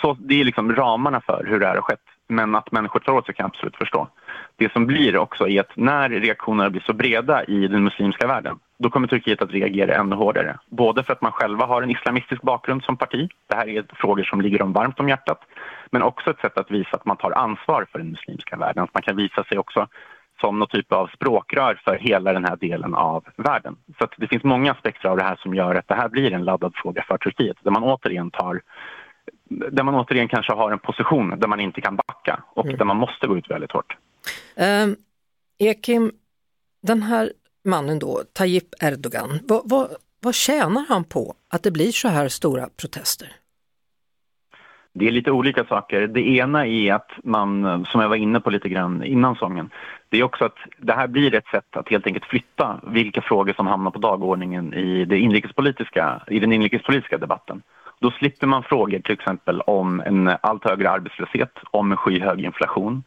så 0.00 0.16
det 0.20 0.40
är 0.40 0.44
liksom 0.44 0.74
ramarna 0.74 1.20
för 1.20 1.46
hur 1.48 1.60
det 1.60 1.66
här 1.66 1.74
har 1.74 1.82
skett. 1.82 2.04
Men 2.28 2.54
att 2.54 2.72
människor 2.72 3.00
tar 3.00 3.12
åt 3.12 3.26
sig 3.26 3.34
kan 3.34 3.44
jag 3.44 3.50
absolut 3.50 3.76
förstå. 3.76 4.08
Det 4.56 4.72
som 4.72 4.86
blir 4.86 5.16
också 5.16 5.48
är 5.48 5.60
att 5.60 5.76
när 5.76 6.08
reaktionerna 6.08 6.70
blir 6.70 6.82
så 6.86 6.92
breda 6.92 7.44
i 7.44 7.68
den 7.68 7.84
muslimska 7.84 8.26
världen 8.26 8.58
då 8.78 8.90
kommer 8.90 9.08
Turkiet 9.08 9.42
att 9.42 9.50
reagera 9.50 9.94
ännu 9.94 10.16
hårdare. 10.16 10.58
Både 10.68 11.02
för 11.04 11.12
att 11.12 11.22
man 11.22 11.32
själva 11.32 11.66
har 11.66 11.82
en 11.82 11.90
islamistisk 11.90 12.42
bakgrund 12.42 12.82
som 12.82 12.96
parti. 12.96 13.28
Det 13.46 13.54
här 13.54 13.68
är 13.68 13.84
frågor 13.92 14.24
som 14.24 14.40
ligger 14.40 14.58
dem 14.58 14.72
varmt 14.72 15.00
om 15.00 15.08
hjärtat. 15.08 15.40
Men 15.90 16.02
också 16.02 16.30
ett 16.30 16.40
sätt 16.40 16.58
att 16.58 16.70
visa 16.70 16.90
att 16.92 17.04
man 17.04 17.16
tar 17.16 17.30
ansvar 17.30 17.86
för 17.92 17.98
den 17.98 18.10
muslimska 18.10 18.56
världen. 18.56 18.84
Att 18.84 18.94
man 18.94 19.02
kan 19.02 19.16
visa 19.16 19.44
sig 19.44 19.58
också 19.58 19.86
som 20.40 20.58
någon 20.58 20.68
typ 20.68 20.92
av 20.92 21.06
språkrör 21.06 21.80
för 21.84 21.98
hela 21.98 22.32
den 22.32 22.44
här 22.44 22.56
delen 22.56 22.94
av 22.94 23.24
världen. 23.36 23.76
Så 23.98 24.08
det 24.16 24.28
finns 24.28 24.44
många 24.44 24.72
aspekter 24.72 25.08
av 25.08 25.16
det 25.16 25.22
här 25.22 25.36
som 25.36 25.54
gör 25.54 25.74
att 25.74 25.88
det 25.88 25.94
här 25.94 26.08
blir 26.08 26.32
en 26.32 26.44
laddad 26.44 26.72
fråga 26.74 27.04
för 27.08 27.18
Turkiet 27.18 27.56
där 27.62 27.70
man 27.70 27.84
återigen 27.84 28.30
tar 28.30 28.62
där 29.50 29.82
man 29.82 29.94
återigen 29.94 30.28
kanske 30.28 30.52
har 30.52 30.72
en 30.72 30.78
position 30.78 31.40
där 31.40 31.48
man 31.48 31.60
inte 31.60 31.80
kan 31.80 31.96
backa 31.96 32.42
och 32.54 32.64
mm. 32.64 32.76
där 32.76 32.84
man 32.84 32.96
måste 32.96 33.26
gå 33.26 33.38
ut 33.38 33.50
väldigt 33.50 33.72
hårt. 33.72 33.96
Um, 34.56 34.96
Ekim, 35.58 36.12
den 36.82 37.02
här 37.02 37.32
mannen 37.64 37.98
då, 37.98 38.22
Tayyip 38.32 38.68
Erdogan, 38.80 39.38
vad, 39.42 39.62
vad, 39.64 39.88
vad 40.20 40.34
tjänar 40.34 40.86
han 40.88 41.04
på 41.04 41.34
att 41.48 41.62
det 41.62 41.70
blir 41.70 41.92
så 41.92 42.08
här 42.08 42.28
stora 42.28 42.68
protester? 42.80 43.32
Det 44.92 45.06
är 45.06 45.10
lite 45.10 45.30
olika 45.30 45.64
saker. 45.64 46.06
Det 46.06 46.28
ena 46.28 46.66
är 46.66 46.94
att 46.94 47.10
man, 47.24 47.84
som 47.84 48.00
jag 48.00 48.08
var 48.08 48.16
inne 48.16 48.40
på 48.40 48.50
lite 48.50 48.68
grann 48.68 49.04
innan 49.04 49.34
sången, 49.36 49.70
det 50.08 50.18
är 50.18 50.22
också 50.22 50.44
att 50.44 50.56
det 50.78 50.92
här 50.92 51.06
blir 51.08 51.34
ett 51.34 51.46
sätt 51.46 51.76
att 51.76 51.88
helt 51.88 52.06
enkelt 52.06 52.24
flytta 52.24 52.80
vilka 52.86 53.22
frågor 53.22 53.52
som 53.52 53.66
hamnar 53.66 53.90
på 53.90 53.98
dagordningen 53.98 54.74
i, 54.74 55.04
det 55.04 55.18
inrikespolitiska, 55.18 56.22
i 56.26 56.38
den 56.38 56.52
inrikespolitiska 56.52 57.18
debatten. 57.18 57.62
Då 58.00 58.10
slipper 58.10 58.46
man 58.46 58.62
frågor 58.62 58.98
till 58.98 59.12
exempel 59.12 59.60
om 59.60 60.00
en 60.00 60.30
allt 60.40 60.64
högre 60.64 60.90
arbetslöshet, 60.90 61.52
om 61.70 61.90
en 61.90 61.96
skyhög 61.96 62.40
inflation, 62.40 63.02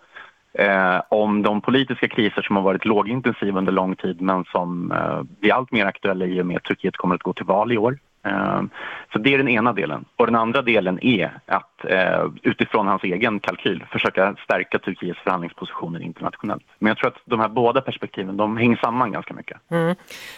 eh, 0.53 1.01
om 1.09 1.41
de 1.41 1.61
politiska 1.61 2.07
kriser 2.07 2.41
som 2.41 2.55
har 2.55 2.63
varit 2.63 2.85
lågintensiva 2.85 3.57
under 3.57 3.71
lång 3.71 3.95
tid 3.95 4.21
men 4.21 4.45
som 4.45 4.91
eh, 4.91 5.21
blir 5.23 5.53
allt 5.53 5.71
mer 5.71 5.85
aktuella 5.85 6.25
i 6.25 6.41
och 6.41 6.45
med 6.45 6.57
att 6.57 6.63
Turkiet 6.63 6.97
kommer 6.97 7.15
att 7.15 7.23
gå 7.23 7.33
till 7.33 7.45
val 7.45 7.71
i 7.71 7.77
år. 7.77 7.97
Ehm, 8.23 8.69
så 9.13 9.19
det 9.19 9.33
är 9.33 9.37
den 9.37 9.47
ena 9.47 9.73
delen. 9.73 10.05
Och 10.15 10.25
den 10.25 10.35
andra 10.35 10.61
delen 10.61 10.99
är 11.01 11.39
att 11.45 11.85
eh, 11.85 12.25
utifrån 12.43 12.87
hans 12.87 13.03
egen 13.03 13.39
kalkyl 13.39 13.85
försöka 13.91 14.35
stärka 14.43 14.79
Turkiets 14.79 15.19
förhandlingspositioner 15.19 16.01
internationellt. 16.01 16.65
Men 16.79 16.87
jag 16.87 16.97
tror 16.97 17.07
att 17.07 17.21
de 17.25 17.39
här 17.39 17.49
båda 17.49 17.81
perspektiven 17.81 18.37
de 18.37 18.57
hänger 18.57 18.77
samman 18.77 19.11
ganska 19.11 19.33
mycket. 19.33 19.57
Mm. 19.71 19.95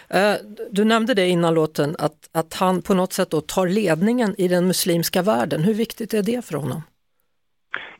Eh, 0.09 0.35
du 0.71 0.85
nämnde 0.85 1.13
det 1.13 1.27
innan 1.27 1.53
låten 1.53 1.95
att, 1.99 2.29
att 2.33 2.53
han 2.53 2.81
på 2.81 2.93
något 2.93 3.13
sätt 3.13 3.31
då 3.31 3.41
tar 3.41 3.67
ledningen 3.67 4.35
i 4.37 4.47
den 4.47 4.67
muslimska 4.67 5.21
världen. 5.21 5.63
Hur 5.63 5.73
viktigt 5.73 6.13
är 6.13 6.23
det 6.23 6.45
för 6.45 6.57
honom? 6.57 6.81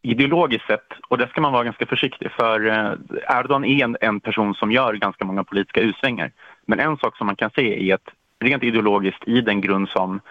Ideologiskt 0.01 0.67
sett, 0.67 0.87
och 1.07 1.17
det 1.17 1.27
ska 1.27 1.41
man 1.41 1.53
vara 1.53 1.63
ganska 1.63 1.85
försiktig 1.85 2.31
för 2.31 2.67
eh, 2.67 3.39
Erdogan 3.39 3.65
är 3.65 3.83
en, 3.83 3.97
en 4.01 4.19
person 4.19 4.53
som 4.53 4.71
gör 4.71 4.93
ganska 4.93 5.25
många 5.25 5.43
politiska 5.43 5.81
utsvängar. 5.81 6.31
Men 6.65 6.79
en 6.79 6.97
sak 6.97 7.17
som 7.17 7.27
man 7.27 7.35
kan 7.35 7.49
se 7.55 7.89
är 7.89 7.95
att 7.95 8.09
rent 8.39 8.63
ideologiskt 8.63 9.27
i 9.27 9.41
den 9.41 9.61
grund 9.61 9.89
som 9.89 10.21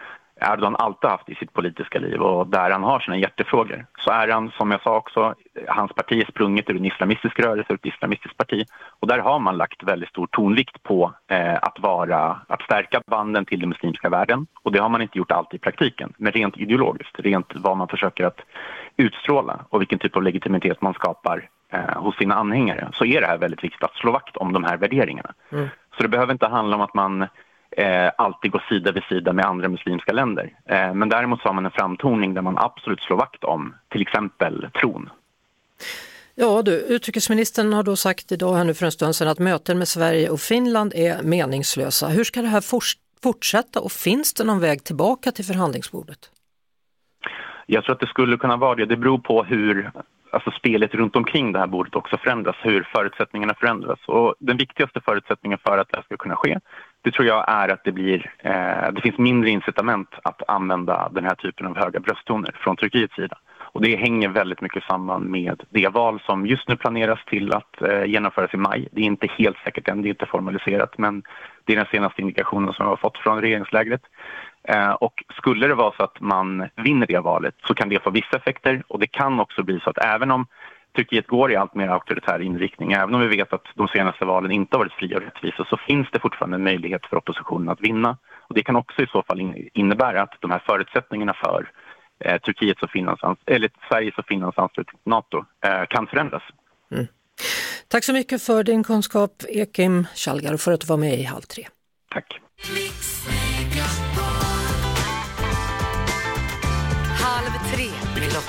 Erdogan 0.40 0.76
alltid 0.76 1.11
haft 1.11 1.28
i 1.28 1.34
sitt 1.34 1.52
politiska 1.52 1.99
liv 1.99 2.23
och 2.23 2.46
där 2.46 2.70
han 2.70 2.82
har 2.82 3.00
sina 3.00 3.16
hjärtefrågor. 3.16 3.87
Så 3.99 4.11
är 4.11 4.28
han, 4.28 4.50
som 4.50 4.70
jag 4.70 4.82
sa 4.82 4.96
också, 4.96 5.34
hans 5.68 5.92
parti 5.92 6.20
är 6.20 6.26
sprunget 6.30 6.70
ur 6.70 6.76
en 6.76 6.84
islamistisk 6.84 7.40
rörelse, 7.40 7.73
ur 7.73 7.75
ett 7.75 7.87
islamistiskt 7.87 8.37
parti. 8.37 8.66
Och 9.00 9.08
där 9.08 9.18
har 9.18 9.38
man 9.38 9.56
lagt 9.56 9.82
väldigt 9.82 10.08
stor 10.08 10.26
tonvikt 10.26 10.82
på 10.82 11.14
eh, 11.30 11.54
att, 11.54 11.78
vara, 11.78 12.40
att 12.49 12.62
stärka 12.62 13.02
banden 13.06 13.44
till 13.44 13.61
den 13.61 13.68
muslimska 13.68 14.08
världen. 14.08 14.46
Och 14.62 14.73
det 14.73 14.78
har 14.78 14.88
man 14.88 15.02
inte 15.02 15.18
gjort 15.18 15.32
alltid 15.32 15.61
i 15.61 15.62
praktiken, 15.62 16.12
men 16.16 16.32
rent 16.32 16.56
ideologiskt, 16.56 17.20
rent 17.20 17.52
vad 17.54 17.76
man 17.76 17.88
försöker 17.88 18.25
att 18.25 18.40
utstråla 18.96 19.64
och 19.68 19.80
vilken 19.80 19.99
typ 19.99 20.16
av 20.16 20.23
legitimitet 20.23 20.82
man 20.82 20.94
skapar 20.94 21.49
eh, 21.73 22.02
hos 22.02 22.16
sina 22.16 22.34
anhängare, 22.34 22.88
så 22.92 23.04
är 23.04 23.20
det 23.20 23.26
här 23.26 23.38
väldigt 23.38 23.64
viktigt 23.64 23.82
att 23.82 23.94
slå 23.96 24.12
vakt 24.12 24.37
om 24.37 24.52
de 24.52 24.64
här 24.64 24.76
värderingarna. 24.76 25.32
Mm. 25.52 25.68
Så 25.96 26.02
det 26.02 26.08
behöver 26.08 26.32
inte 26.32 26.46
handla 26.46 26.76
om 26.76 26.82
att 26.82 26.94
man 26.94 27.26
eh, 27.76 28.10
alltid 28.18 28.50
gå 28.50 28.60
sida 28.68 28.92
vid 28.92 29.02
sida 29.02 29.32
med 29.32 29.44
andra 29.44 29.68
muslimska 29.68 30.12
länder. 30.12 30.52
Eh, 30.64 30.94
men 30.94 31.08
däremot 31.08 31.42
så 31.42 31.48
har 31.48 31.54
man 31.54 31.64
en 31.64 31.70
framtoning 31.70 32.34
där 32.34 32.42
man 32.42 32.58
absolut 32.58 33.00
slår 33.00 33.16
vakt 33.16 33.44
om 33.44 33.74
till 33.88 34.02
exempel 34.02 34.68
tron. 34.80 35.10
Ja 36.34 36.62
du, 36.62 36.72
utrikesministern 36.72 37.72
har 37.72 37.82
då 37.82 37.96
sagt 37.96 38.32
idag 38.32 38.54
här 38.54 38.64
nu 38.64 38.74
för 38.74 38.86
en 38.86 38.92
stund 38.92 39.16
sedan 39.16 39.28
att 39.28 39.38
möten 39.38 39.78
med 39.78 39.88
Sverige 39.88 40.30
och 40.30 40.40
Finland 40.40 40.92
är 40.94 41.22
meningslösa. 41.22 42.08
Hur 42.08 42.24
ska 42.24 42.42
det 42.42 42.48
här 42.48 42.62
fortsätta 43.22 43.80
och 43.80 43.92
finns 43.92 44.34
det 44.34 44.44
någon 44.44 44.60
väg 44.60 44.84
tillbaka 44.84 45.30
till 45.32 45.44
förhandlingsbordet? 45.44 46.30
Jag 47.66 47.84
tror 47.84 47.94
att 47.94 48.00
det 48.00 48.06
skulle 48.06 48.36
kunna 48.36 48.56
vara 48.56 48.74
det. 48.74 48.86
Det 48.86 48.96
beror 48.96 49.18
på 49.18 49.44
hur 49.44 49.90
alltså 50.30 50.50
spelet 50.50 50.94
runt 50.94 51.16
omkring 51.16 51.52
det 51.52 51.58
här 51.58 51.66
bordet 51.66 51.94
också 51.94 52.16
förändras, 52.16 52.56
hur 52.62 52.88
förutsättningarna 52.94 53.54
förändras. 53.54 53.98
Och 54.06 54.34
den 54.38 54.56
viktigaste 54.56 55.00
förutsättningen 55.00 55.58
för 55.58 55.78
att 55.78 55.88
det 55.90 55.96
här 55.96 56.02
ska 56.02 56.16
kunna 56.16 56.36
ske, 56.36 56.58
det 57.04 57.11
tror 57.11 57.26
jag 57.26 57.44
är 57.49 57.68
att 57.68 57.84
det, 57.84 57.92
blir, 57.92 58.30
eh, 58.38 58.92
det 58.92 59.00
finns 59.02 59.18
mindre 59.18 59.50
incitament 59.50 60.08
att 60.23 60.42
använda 60.49 61.08
den 61.12 61.25
här 61.25 61.34
typen 61.34 61.66
av 61.66 61.76
höga 61.76 62.00
brösttoner 62.00 62.50
från 62.54 62.76
Turkiets 62.76 63.14
sida. 63.14 63.38
Och 63.58 63.82
det 63.82 63.96
hänger 63.96 64.28
väldigt 64.28 64.61
mycket 64.61 64.84
samman 64.84 65.30
med 65.30 65.62
det 65.70 65.88
val 65.88 66.23
som 66.26 66.46
just 66.46 66.68
nu 66.68 66.76
planeras 66.76 67.18
till 67.26 67.52
att 67.52 67.82
eh, 67.82 68.04
genomföras 68.04 68.54
i 68.54 68.56
maj. 68.56 68.88
Det 68.92 69.00
är 69.00 69.04
inte 69.04 69.26
helt 69.38 69.56
säkert 69.64 69.88
än, 69.88 70.02
det 70.02 70.08
är 70.08 70.11
inte 70.11 70.26
formaliserat 70.26 70.99
men 70.99 71.23
det 71.64 71.73
är 71.73 71.76
den 71.76 71.87
senaste 71.90 72.20
indikationen 72.20 72.73
som 72.73 72.87
vi 72.87 72.90
har 72.90 72.96
fått 72.96 73.18
från 73.18 73.40
regeringslägret. 73.40 74.02
Eh, 74.68 74.90
och 74.92 75.25
skulle 75.37 75.68
det 75.68 75.75
vara 75.75 75.92
så 75.96 76.02
att 76.02 76.20
man 76.20 76.68
vinner 76.76 77.06
det 77.06 77.18
valet 77.18 77.54
så 77.66 77.75
kan 77.75 77.88
det 77.88 78.02
få 78.02 78.11
vissa 78.11 78.37
effekter 78.37 78.82
och 78.88 78.99
det 78.99 79.06
kan 79.06 79.40
också 79.40 79.62
bli 79.62 79.80
så 79.80 79.90
att 79.90 79.99
även 79.99 80.30
om 80.30 80.46
Turkiet 80.96 81.26
går 81.26 81.52
i 81.52 81.56
allt 81.56 81.74
mer 81.74 81.88
auktoritär 81.88 82.42
inriktning. 82.42 82.92
Även 82.92 83.14
om 83.14 83.20
vi 83.20 83.36
vet 83.36 83.52
att 83.52 83.64
de 83.74 83.88
senaste 83.88 84.24
valen 84.24 84.52
inte 84.52 84.76
har 84.76 84.84
varit 84.84 84.92
fria 84.92 85.16
och 85.16 85.22
rättvisa 85.22 85.64
så 85.64 85.76
finns 85.76 86.08
det 86.12 86.20
fortfarande 86.20 86.54
en 86.54 86.64
möjlighet 86.64 87.06
för 87.06 87.16
oppositionen 87.16 87.68
att 87.68 87.80
vinna. 87.80 88.18
Och 88.48 88.54
det 88.54 88.62
kan 88.62 88.76
också 88.76 89.02
i 89.02 89.06
så 89.06 89.22
fall 89.22 89.54
innebära 89.74 90.22
att 90.22 90.34
de 90.40 90.50
här 90.50 90.62
förutsättningarna 90.66 91.34
för 91.34 91.70
eh, 92.24 92.38
Turkiets 92.38 92.82
och 92.82 92.90
Finlands, 92.90 93.22
eller 93.46 93.70
Sveriges 93.88 94.18
och 94.18 94.26
Finlands 94.26 94.58
anslutning 94.58 95.00
till 95.02 95.10
Nato 95.10 95.44
eh, 95.64 95.84
kan 95.88 96.06
förändras. 96.06 96.42
Mm. 96.92 97.06
Tack 97.88 98.04
så 98.04 98.12
mycket 98.12 98.42
för 98.42 98.64
din 98.64 98.84
kunskap 98.84 99.32
Ekim 99.48 100.06
Shalgar 100.14 100.54
och 100.54 100.60
för 100.60 100.72
att 100.72 100.80
du 100.80 100.86
var 100.86 100.96
med 100.96 101.14
i 101.14 101.22
Halv 101.22 101.42
tre. 101.42 101.66
Tack. 102.10 102.40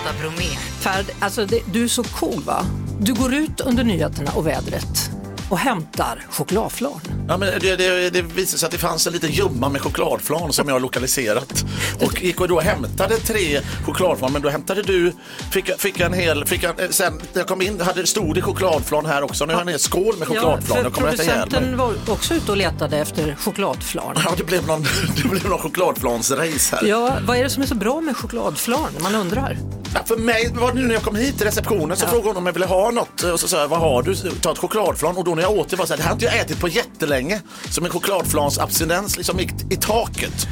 Lotta 0.05 0.17
Bromé. 0.19 0.49
Ferd, 0.79 1.05
alltså 1.19 1.45
det, 1.45 1.61
du 1.73 1.83
är 1.83 1.87
så 1.87 2.03
cool 2.03 2.43
va? 2.43 2.65
Du 2.99 3.13
går 3.13 3.33
ut 3.33 3.61
under 3.61 3.83
nyheterna 3.83 4.31
och 4.31 4.47
vädret 4.47 5.11
och 5.49 5.57
hämtar 5.57 6.25
chokladflarn. 6.29 7.01
Ja, 7.27 7.37
men 7.37 7.59
det, 7.59 7.75
det, 7.75 8.09
det 8.09 8.21
visade 8.21 8.59
sig 8.59 8.67
att 8.67 8.71
det 8.71 8.77
fanns 8.77 9.07
en 9.07 9.13
liten 9.13 9.31
ljumma 9.31 9.69
med 9.69 9.81
chokladflarn 9.81 10.53
som 10.53 10.67
jag 10.67 10.75
har 10.75 10.79
lokaliserat. 10.79 11.65
Och 12.01 12.23
gick 12.23 12.41
och 12.41 12.47
då 12.47 12.59
hämtade 12.59 13.17
tre 13.17 13.61
chokladflarn, 13.85 14.33
men 14.33 14.41
då 14.41 14.49
hämtade 14.49 14.83
du, 14.83 15.13
fick, 15.51 15.81
fick 15.81 15.99
en 15.99 16.13
hel, 16.13 16.45
fick 16.45 16.63
en, 16.63 16.93
sen 16.93 17.13
när 17.13 17.39
jag 17.39 17.47
kom 17.47 17.61
in 17.61 17.81
hade, 17.81 18.07
stod 18.07 18.35
det 18.35 18.41
chokladflarn 18.41 19.05
här 19.05 19.21
också. 19.21 19.45
Nu 19.45 19.53
har 19.53 19.59
jag 19.59 19.67
en 19.67 19.67
hel 19.67 19.79
skål 19.79 20.17
med 20.17 20.27
chokladflarn. 20.27 20.83
Ja, 20.83 20.89
för 20.89 21.01
producenten 21.01 21.77
var 21.77 21.93
också 22.07 22.33
ute 22.33 22.51
och 22.51 22.57
letade 22.57 22.97
efter 22.97 23.35
chokladflarn. 23.35 24.17
Ja, 24.25 24.33
det 24.37 24.43
blev 24.43 24.67
någon, 24.67 24.83
det 25.23 25.27
blev 25.29 25.49
någon 25.49 25.59
chokladflansrace 25.59 26.75
här. 26.75 26.87
Ja, 26.87 27.17
vad 27.25 27.37
är 27.37 27.43
det 27.43 27.49
som 27.49 27.63
är 27.63 27.67
så 27.67 27.75
bra 27.75 28.01
med 28.01 28.17
chokladflarn? 28.17 28.91
Man 29.01 29.15
undrar. 29.15 29.57
För 30.05 30.17
mig 30.17 30.51
var 30.55 30.67
det 30.73 30.79
nu 30.79 30.87
när 30.87 30.93
jag 30.93 31.03
kom 31.03 31.15
hit 31.15 31.37
till 31.37 31.45
receptionen 31.45 31.97
så 31.97 32.07
frågade 32.07 32.29
hon 32.29 32.37
om 32.37 32.45
jag 32.45 32.53
ville 32.53 32.65
ha 32.65 32.91
något 32.91 33.23
och 33.23 33.39
så 33.39 33.47
sa 33.47 33.59
jag, 33.59 33.67
vad 33.67 33.79
har 33.79 34.03
du? 34.03 34.15
Ta 34.15 34.51
ett 34.51 34.57
chokladflarn 34.57 35.17
och 35.17 35.23
då 35.23 35.35
när 35.35 35.43
jag 35.43 35.51
åt 35.51 35.69
det 35.69 35.75
var 35.75 35.85
så 35.85 35.93
här, 35.93 35.97
det 35.97 36.03
här 36.03 36.09
har 36.09 36.15
inte 36.15 36.25
jag 36.25 36.37
ätit 36.37 36.59
på 36.59 36.67
jättelänge. 36.67 37.41
Som 37.69 37.85
en 37.85 37.91
chokladflansabstinens 37.91 39.17
liksom 39.17 39.39
gick 39.39 39.51
i 39.69 39.75
taket. 39.75 40.47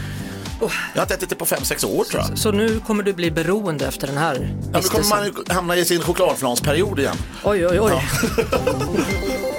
Jag 0.59 0.67
har 0.95 1.01
inte 1.01 1.13
ätit 1.13 1.29
det 1.29 1.35
på 1.35 1.45
5-6 1.45 1.85
år 1.85 2.03
tror 2.03 2.21
jag. 2.21 2.29
Så, 2.29 2.37
så, 2.37 2.51
nu 2.51 2.79
kommer 2.87 3.03
du 3.03 3.13
bli 3.13 3.31
beroende 3.31 3.87
efter 3.87 4.07
den 4.07 4.17
här 4.17 4.55
Ja, 4.73 4.79
nu 4.83 4.87
kommer 4.87 5.09
man 5.09 5.45
hamna 5.47 5.75
i 5.75 5.85
sin 5.85 6.01
chokladflansperiod 6.01 6.99
igen. 6.99 7.15
Oj, 7.43 7.67
oj, 7.67 7.79
oj. 7.79 7.91
Ja. 7.91 8.43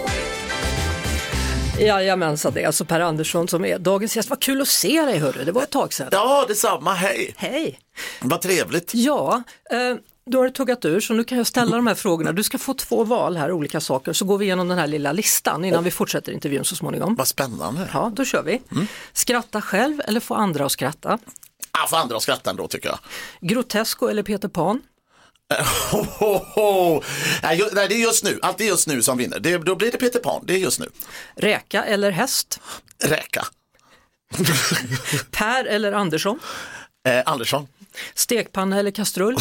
Jajamensan, 1.79 2.53
det 2.55 2.63
är 2.63 2.67
alltså 2.67 2.85
Per 2.85 3.01
Andersson 3.01 3.49
som 3.49 3.65
är 3.65 3.79
dagens 3.79 4.17
gäst. 4.17 4.31
Vad 4.31 4.41
kul 4.41 4.61
att 4.61 4.69
se 4.69 5.03
dig 5.03 5.19
hörru, 5.19 5.45
det 5.45 5.53
var 5.53 5.63
ett 5.63 5.71
tag 5.71 5.93
sedan. 5.93 6.09
Ja, 6.13 6.45
detsamma, 6.49 6.95
hej. 6.95 7.35
Hej. 7.37 7.79
Vad 8.21 8.41
trevligt. 8.41 8.95
Ja, 8.95 9.43
eh, 9.71 9.97
då 10.27 10.39
har 10.39 10.45
du 10.45 10.51
tuggat 10.51 10.85
ur 10.85 11.01
så 11.01 11.15
nu 11.15 11.25
kan 11.25 11.39
jag 11.39 11.47
ställa 11.47 11.77
de 11.77 11.87
här 11.87 11.95
frågorna. 11.95 12.33
Du 12.33 12.43
ska 12.43 12.59
få 12.59 12.75
två 12.75 13.05
val 13.05 13.37
här, 13.37 13.53
olika 13.53 13.81
saker, 13.81 14.13
så 14.13 14.25
går 14.25 14.39
vi 14.39 14.45
igenom 14.45 14.69
den 14.69 14.79
här 14.79 14.87
lilla 14.87 15.13
listan 15.13 15.65
innan 15.65 15.81
oh. 15.81 15.85
vi 15.85 15.91
fortsätter 15.91 16.33
intervjun 16.33 16.65
så 16.65 16.77
småningom. 16.77 17.15
Vad 17.15 17.29
spännande. 17.29 17.89
Ja, 17.93 18.13
då 18.15 18.25
kör 18.25 18.43
vi. 18.43 18.63
Mm. 18.73 18.87
Skratta 19.13 19.61
själv 19.61 20.01
eller 20.05 20.21
få 20.21 20.35
andra 20.35 20.67
att 20.67 20.73
skratta? 20.73 21.19
Ja, 21.73 21.87
få 21.89 21.97
andra 21.97 22.17
att 22.17 22.23
skratta 22.23 22.51
ändå 22.51 22.69
tycker 22.69 22.89
jag. 22.89 22.99
Grotesco 23.41 24.09
eller 24.09 24.23
Peter 24.23 24.49
Pan? 24.49 24.83
Nej, 27.73 27.89
det 27.89 27.95
är 27.95 28.03
just 28.03 28.25
nu, 28.25 28.39
allt 28.43 28.61
är 28.61 28.65
just 28.65 28.89
nu 28.89 29.03
som 29.03 29.19
vinner. 29.19 29.41
Det, 29.41 29.59
då 29.59 29.75
blir 29.75 29.93
det 29.93 29.99
Peter 29.99 30.19
Pan, 30.19 30.43
det 30.47 30.55
är 30.55 30.59
just 30.59 30.81
nu. 30.81 30.89
Räka 31.37 31.85
eller 31.85 32.11
häst? 32.11 32.61
Räka. 33.05 33.47
per 35.31 35.65
eller 35.65 35.93
Andersson? 35.93 36.39
Eh, 37.09 37.23
Andersson. 37.27 37.67
Stekpanna 38.15 38.79
eller 38.79 38.91
kastrull? 38.91 39.37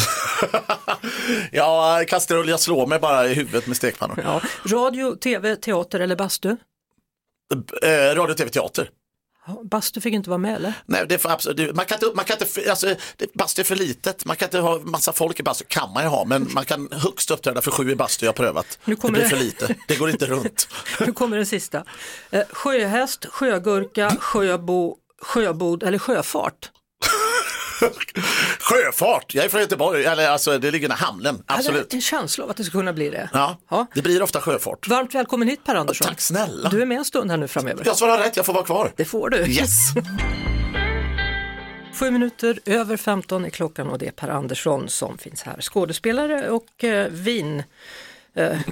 ja, 1.52 2.04
kastrull, 2.08 2.48
jag 2.48 2.60
slår 2.60 2.86
mig 2.86 2.98
bara 2.98 3.26
i 3.26 3.34
huvudet 3.34 3.66
med 3.66 3.76
stekpannor. 3.76 4.20
Ja. 4.24 4.40
Radio, 4.66 5.16
tv, 5.16 5.56
teater 5.56 6.00
eller 6.00 6.16
bastu? 6.16 6.56
Eh, 7.82 8.14
radio, 8.14 8.34
tv, 8.34 8.50
teater. 8.50 8.90
Bastu 9.70 10.00
fick 10.00 10.14
inte 10.14 10.30
vara 10.30 10.38
med 10.38 10.56
eller? 10.56 10.72
Nej, 10.86 11.06
det 11.08 11.18
får 11.18 11.30
absolut, 11.30 11.76
man 11.76 11.84
kan 11.84 11.96
inte, 11.96 12.16
man 12.16 12.24
kan 12.24 12.36
inte 12.40 12.70
alltså, 12.70 12.94
bastu 13.34 13.62
är 13.62 13.64
för 13.64 13.76
litet, 13.76 14.24
man 14.24 14.36
kan 14.36 14.46
inte 14.46 14.58
ha 14.58 14.78
massa 14.78 15.12
folk 15.12 15.40
i 15.40 15.42
bastu, 15.42 15.64
kan 15.68 15.92
man 15.92 16.02
ju 16.02 16.08
ha, 16.08 16.24
men 16.24 16.52
man 16.52 16.64
kan 16.64 16.88
högst 16.92 17.30
uppträda 17.30 17.62
för 17.62 17.70
sju 17.70 17.90
i 17.90 17.96
bastu, 17.96 18.26
jag 18.26 18.32
har 18.32 18.36
prövat. 18.36 18.78
Nu 18.84 18.96
kommer 18.96 19.18
det 19.18 19.28
blir 19.28 19.36
för 19.36 19.44
lite, 19.44 19.74
det 19.88 19.96
går 19.96 20.10
inte 20.10 20.26
runt. 20.26 20.68
nu 21.00 21.12
kommer 21.12 21.36
den 21.36 21.46
sista. 21.46 21.84
Eh, 22.30 22.42
sjöhäst, 22.50 23.26
sjögurka, 23.26 24.16
sjöbo, 24.18 24.96
sjöbod 25.22 25.82
eller 25.82 25.98
sjöfart? 25.98 26.70
Sjöfart, 28.60 29.34
jag 29.34 29.44
är 29.44 29.48
från 29.48 29.60
Göteborg, 29.60 30.04
eller 30.04 30.28
alltså 30.28 30.58
det 30.58 30.70
ligger 30.70 30.88
i 30.88 30.92
hamnen, 30.92 31.42
absolut. 31.46 31.76
Jag 31.76 31.82
hade 31.82 31.96
en 31.96 32.00
känsla 32.00 32.44
av 32.44 32.50
att 32.50 32.56
det 32.56 32.64
skulle 32.64 32.80
kunna 32.80 32.92
bli 32.92 33.10
det. 33.10 33.28
Ja, 33.32 33.58
ja, 33.70 33.86
det 33.94 34.02
blir 34.02 34.22
ofta 34.22 34.40
sjöfart. 34.40 34.88
Varmt 34.88 35.14
välkommen 35.14 35.48
hit 35.48 35.64
Per 35.64 35.74
Andersson. 35.74 36.08
Tack 36.08 36.20
snälla. 36.20 36.68
Du 36.68 36.82
är 36.82 36.86
med 36.86 36.98
en 36.98 37.04
stund 37.04 37.30
här 37.30 37.38
nu 37.38 37.48
framöver. 37.48 37.82
Jag 37.86 37.96
svarar 37.96 38.18
rätt, 38.18 38.36
jag 38.36 38.46
får 38.46 38.52
vara 38.52 38.64
kvar. 38.64 38.92
Det 38.96 39.04
får 39.04 39.30
du. 39.30 39.38
Yes. 39.38 39.70
Sju 41.94 42.10
minuter 42.10 42.58
över 42.66 42.96
15 42.96 43.44
är 43.44 43.50
klockan 43.50 43.88
och 43.88 43.98
det 43.98 44.06
är 44.06 44.10
Per 44.10 44.28
Andersson 44.28 44.88
som 44.88 45.18
finns 45.18 45.42
här. 45.42 45.60
Skådespelare 45.60 46.50
och 46.50 46.84
eh, 46.84 47.08
vin 47.10 47.62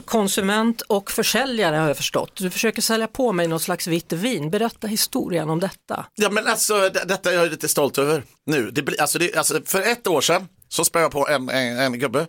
konsument 0.05 0.81
och 0.81 1.11
försäljare 1.11 1.77
har 1.77 1.89
jag 1.89 1.97
förstått. 1.97 2.37
Du 2.37 2.51
försöker 2.51 2.83
sälja 2.83 3.07
på 3.07 3.33
mig 3.33 3.49
något 3.49 3.63
slags 3.63 3.87
vitt 3.87 4.13
vin. 4.13 4.51
Berätta 4.51 4.87
historien 4.87 5.51
om 5.51 5.61
detta. 5.61 6.07
Ja 6.15 6.31
men 6.31 6.47
alltså 6.47 6.91
detta 7.07 7.31
är 7.31 7.35
jag 7.35 7.51
lite 7.51 7.69
stolt 7.69 7.99
över 7.99 8.25
nu. 8.47 8.71
Det, 8.71 9.01
alltså, 9.01 9.19
det, 9.19 9.37
alltså, 9.37 9.61
för 9.67 9.83
ett 9.83 10.07
år 10.07 10.21
sedan 10.21 10.49
så 10.69 10.85
spöade 10.85 11.05
jag 11.05 11.13
på 11.13 11.29
en, 11.29 11.49
en, 11.49 11.79
en 11.79 11.99
gubbe 11.99 12.27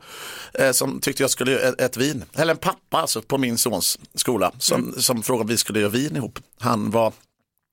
eh, 0.54 0.72
som 0.72 1.00
tyckte 1.00 1.24
jag 1.24 1.30
skulle 1.30 1.52
göra 1.52 1.62
ett, 1.62 1.82
ett, 1.82 1.98
vin. 1.98 2.24
Eller 2.34 2.52
en 2.52 2.58
pappa 2.58 2.98
alltså, 2.98 3.22
på 3.22 3.38
min 3.38 3.58
sons 3.58 4.00
skola 4.16 4.52
som, 4.60 4.82
mm. 4.82 5.02
som 5.02 5.24
frågade 5.24 5.42
om 5.42 5.48
vi 5.48 5.58
skulle 5.58 5.80
göra 5.80 5.90
vin 5.90 6.16
ihop. 6.16 6.40
Han 6.60 6.92
var 6.92 7.14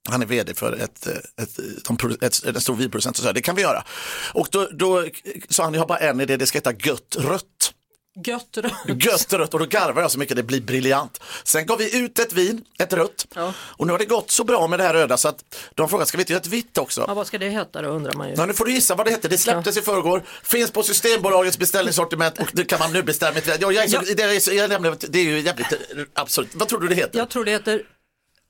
han 0.09 0.23
är 0.23 0.27
vd 0.27 0.55
för 0.55 0.73
ett, 0.73 1.07
ett, 1.07 1.59
ett, 1.59 2.23
ett, 2.23 2.45
en 2.45 2.61
stor 2.61 2.77
vinproducent 2.77 3.19
och 3.19 3.25
sa 3.25 3.33
det 3.33 3.43
kan 3.43 3.57
vi 3.57 3.63
göra. 3.63 3.85
Och 4.35 4.49
då, 4.51 4.69
då 4.73 5.07
sa 5.49 5.65
han, 5.65 5.75
jag 5.75 5.81
har 5.81 5.89
bara 5.89 5.99
en 5.99 6.21
idé, 6.21 6.37
det 6.37 6.47
ska 6.47 6.59
heta 6.59 6.73
Gött 6.73 7.17
rött. 7.19 7.75
Gött 8.15 8.57
rött. 8.57 9.05
Gött 9.05 9.33
rött 9.33 9.55
och 9.55 9.61
då 9.61 9.67
garvar 9.67 10.03
jag 10.03 10.11
så 10.11 10.19
mycket, 10.19 10.37
det 10.37 10.43
blir 10.43 10.61
briljant. 10.61 11.21
Sen 11.45 11.67
gav 11.67 11.79
vi 11.79 11.99
ut 11.99 12.19
ett 12.19 12.33
vin, 12.33 12.65
ett 12.79 12.93
rött. 12.93 13.27
Ja. 13.35 13.55
Och 13.59 13.87
nu 13.87 13.93
har 13.93 13.99
det 13.99 14.05
gått 14.05 14.31
så 14.31 14.45
bra 14.45 14.67
med 14.67 14.79
det 14.79 14.83
här 14.83 14.95
röda 14.95 15.17
så 15.17 15.29
att 15.29 15.45
de 15.75 15.89
frågar, 15.89 16.05
ska 16.05 16.17
vi 16.17 16.23
inte 16.23 16.33
göra 16.33 16.41
ett 16.41 16.47
vitt 16.47 16.79
också? 16.79 17.05
Ja, 17.07 17.15
vad 17.15 17.27
ska 17.27 17.39
det 17.39 17.49
heta 17.49 17.83
då 17.83 17.89
undrar 17.89 18.13
man 18.13 18.29
ju. 18.29 18.35
Ja, 18.37 18.47
nu 18.47 18.53
får 18.53 18.65
du 18.65 18.73
gissa 18.73 18.95
vad 18.95 19.07
det 19.07 19.11
heter, 19.11 19.29
det 19.29 19.39
släpptes 19.39 19.77
ja. 19.77 19.83
i 19.83 19.85
förrgår, 19.85 20.25
finns 20.43 20.71
på 20.71 20.83
Systembolagets 20.83 21.59
beställningssortiment 21.59 22.39
och 22.39 22.51
det 22.53 22.65
kan 22.65 22.79
man 22.79 22.93
nu 22.93 23.03
beställa. 23.03 23.33
Med, 23.33 23.43
jag, 23.61 23.73
jag, 23.73 23.89
ja. 23.89 24.03
det, 24.17 24.23
jag, 24.53 24.73
jag, 24.73 24.97
det 25.09 25.19
är 25.19 25.25
ju 25.25 25.41
jävligt 25.41 25.73
absurt. 26.15 26.49
Vad 26.55 26.69
tror 26.69 26.81
du 26.81 26.89
det 26.89 26.95
heter? 26.95 27.19
Jag 27.19 27.31
tror 27.31 27.45
det 27.45 27.51
heter 27.51 27.83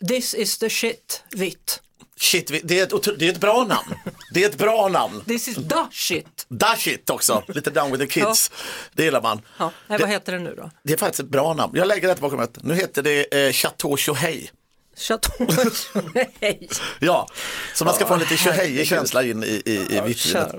This 0.09 0.35
is 0.35 0.59
the 0.59 0.71
shit 0.71 1.23
vitt. 1.31 1.81
Shit, 2.21 2.53
det 2.65 2.81
är, 2.81 2.83
ett, 2.83 3.19
det 3.19 3.27
är 3.27 3.33
ett 3.33 3.41
bra 3.41 3.65
namn. 3.65 3.95
Det 4.35 4.45
är 4.45 4.49
ett 4.49 4.59
bra 4.59 4.89
namn. 4.89 5.23
This 5.27 5.49
is 5.49 5.57
the 5.57 5.87
shit. 5.93 6.47
The 6.61 6.77
shit 6.77 7.11
också, 7.11 7.43
lite 7.49 7.71
down 7.71 7.91
with 7.91 8.05
the 8.05 8.21
kids. 8.21 8.50
Ja. 8.53 8.57
Det 8.93 9.05
gillar 9.05 9.23
man. 9.23 9.41
Ja. 9.59 9.73
Nej, 9.87 9.99
vad 9.99 10.09
heter 10.09 10.33
det 10.33 10.39
nu 10.39 10.55
då? 10.55 10.71
Det 10.83 10.93
är 10.93 10.97
faktiskt 10.97 11.21
ett 11.21 11.29
bra 11.29 11.55
namn. 11.55 11.73
Jag 11.77 11.89
lägger 11.89 12.09
det 12.09 12.21
bakom 12.21 12.41
ett. 12.41 12.62
Nu 12.62 12.75
heter 12.75 13.03
det 13.03 13.47
eh, 13.47 13.53
Chateau 13.53 13.97
Chohei. 13.97 14.50
Chateau 14.97 15.47
Chohei. 15.71 16.69
ja, 17.00 17.29
så 17.75 17.85
man 17.85 17.95
ska 17.95 18.07
få 18.07 18.15
en 18.15 18.21
lite 18.21 18.37
tjohejig 18.37 18.87
känsla 18.87 19.23
in 19.23 19.45
i, 19.45 19.62
i, 19.65 19.97
i 19.97 20.00
vittvinet. 20.07 20.53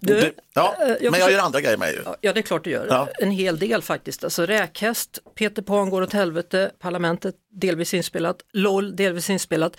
Du, 0.00 0.34
ja, 0.54 0.74
jag 0.78 0.88
men 0.88 0.98
jag 1.00 1.14
försöker... 1.14 1.32
gör 1.32 1.38
andra 1.38 1.60
grejer 1.60 1.76
med 1.76 1.92
ju. 1.92 2.02
Ja, 2.20 2.32
det 2.32 2.40
är 2.40 2.42
klart 2.42 2.64
du 2.64 2.70
gör. 2.70 2.86
Ja. 2.90 3.08
En 3.18 3.30
hel 3.30 3.58
del 3.58 3.82
faktiskt. 3.82 4.24
Alltså 4.24 4.46
räkhäst, 4.46 5.18
Peter 5.34 5.62
Pan 5.62 5.90
går 5.90 6.02
åt 6.02 6.12
helvete, 6.12 6.70
Parlamentet 6.78 7.34
delvis 7.60 7.94
inspelat, 7.94 8.36
LOL 8.52 8.96
delvis 8.96 9.30
inspelat. 9.30 9.76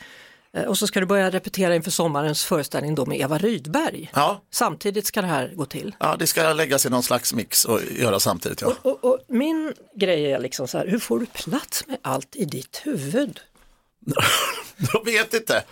Eh, 0.53 0.63
och 0.63 0.77
så 0.77 0.87
ska 0.87 0.99
du 0.99 1.05
börja 1.05 1.29
repetera 1.29 1.75
inför 1.75 1.91
sommarens 1.91 2.45
föreställning 2.45 2.95
då 2.95 3.05
med 3.05 3.19
Eva 3.19 3.37
Rydberg. 3.37 4.11
Ja. 4.13 4.41
Samtidigt 4.51 5.05
ska 5.05 5.21
det 5.21 5.27
här 5.27 5.53
gå 5.55 5.65
till. 5.65 5.95
Ja, 5.99 6.15
det 6.19 6.27
ska 6.27 6.53
läggas 6.53 6.85
i 6.85 6.89
någon 6.89 7.03
slags 7.03 7.33
mix 7.33 7.65
och 7.65 7.79
göra 7.99 8.19
samtidigt. 8.19 8.61
Ja. 8.61 8.67
Och, 8.67 8.85
och, 8.85 9.13
och 9.13 9.19
min 9.27 9.73
grej 9.95 10.31
är 10.31 10.39
liksom 10.39 10.67
så 10.67 10.77
här, 10.77 10.87
hur 10.87 10.99
får 10.99 11.19
du 11.19 11.25
plats 11.25 11.87
med 11.87 11.97
allt 12.01 12.35
i 12.35 12.45
ditt 12.45 12.81
huvud? 12.83 13.39
Jag 14.93 15.05
vet 15.05 15.33
inte. 15.33 15.63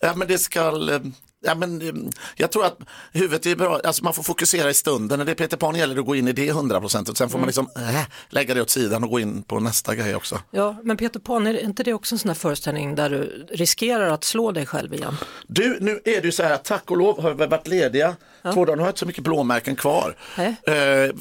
Ja, 0.00 0.14
men 0.14 0.28
det 0.28 0.38
ska, 0.38 0.60
eh, 0.90 1.00
ja, 1.46 1.54
men, 1.54 1.82
eh, 1.82 2.12
jag 2.36 2.52
tror 2.52 2.66
att 2.66 2.78
huvudet 3.12 3.46
är 3.46 3.56
bra, 3.56 3.80
alltså 3.84 4.04
man 4.04 4.14
får 4.14 4.22
fokusera 4.22 4.70
i 4.70 4.74
stunden. 4.74 5.18
När 5.18 5.26
det 5.26 5.32
är 5.32 5.36
Peter 5.36 5.56
Pan 5.56 5.74
gäller 5.74 5.94
det 5.94 6.00
att 6.00 6.06
gå 6.06 6.16
in 6.16 6.28
i 6.28 6.32
det 6.32 6.52
100% 6.52 7.10
och 7.10 7.16
sen 7.16 7.28
får 7.28 7.38
mm. 7.38 7.40
man 7.40 7.46
liksom 7.46 7.68
äh, 7.76 8.02
lägga 8.28 8.54
det 8.54 8.60
åt 8.60 8.70
sidan 8.70 9.04
och 9.04 9.10
gå 9.10 9.20
in 9.20 9.42
på 9.42 9.60
nästa 9.60 9.94
grej 9.94 10.14
också. 10.14 10.40
Ja, 10.50 10.76
men 10.82 10.96
Peter 10.96 11.20
Pan, 11.20 11.46
är 11.46 11.64
inte 11.64 11.82
det 11.82 11.92
också 11.92 12.14
en 12.14 12.18
sån 12.18 12.28
här 12.28 12.34
föreställning 12.34 12.94
där 12.94 13.10
du 13.10 13.46
riskerar 13.50 14.08
att 14.08 14.24
slå 14.24 14.52
dig 14.52 14.66
själv 14.66 14.94
igen? 14.94 15.16
Du, 15.46 15.78
nu 15.80 16.00
är 16.04 16.20
det 16.20 16.24
ju 16.26 16.32
så 16.32 16.42
här 16.42 16.56
tack 16.56 16.90
och 16.90 16.96
lov 16.96 17.22
har 17.22 17.34
vi 17.34 17.46
varit 17.46 17.66
lediga 17.66 18.16
två 18.54 18.64
dagar, 18.64 18.76
nu 18.76 18.82
har 18.82 18.86
jag 18.86 18.90
inte 18.92 18.98
så 19.00 19.06
mycket 19.06 19.24
blåmärken 19.24 19.76
kvar. 19.76 20.16
Eh, 20.36 20.44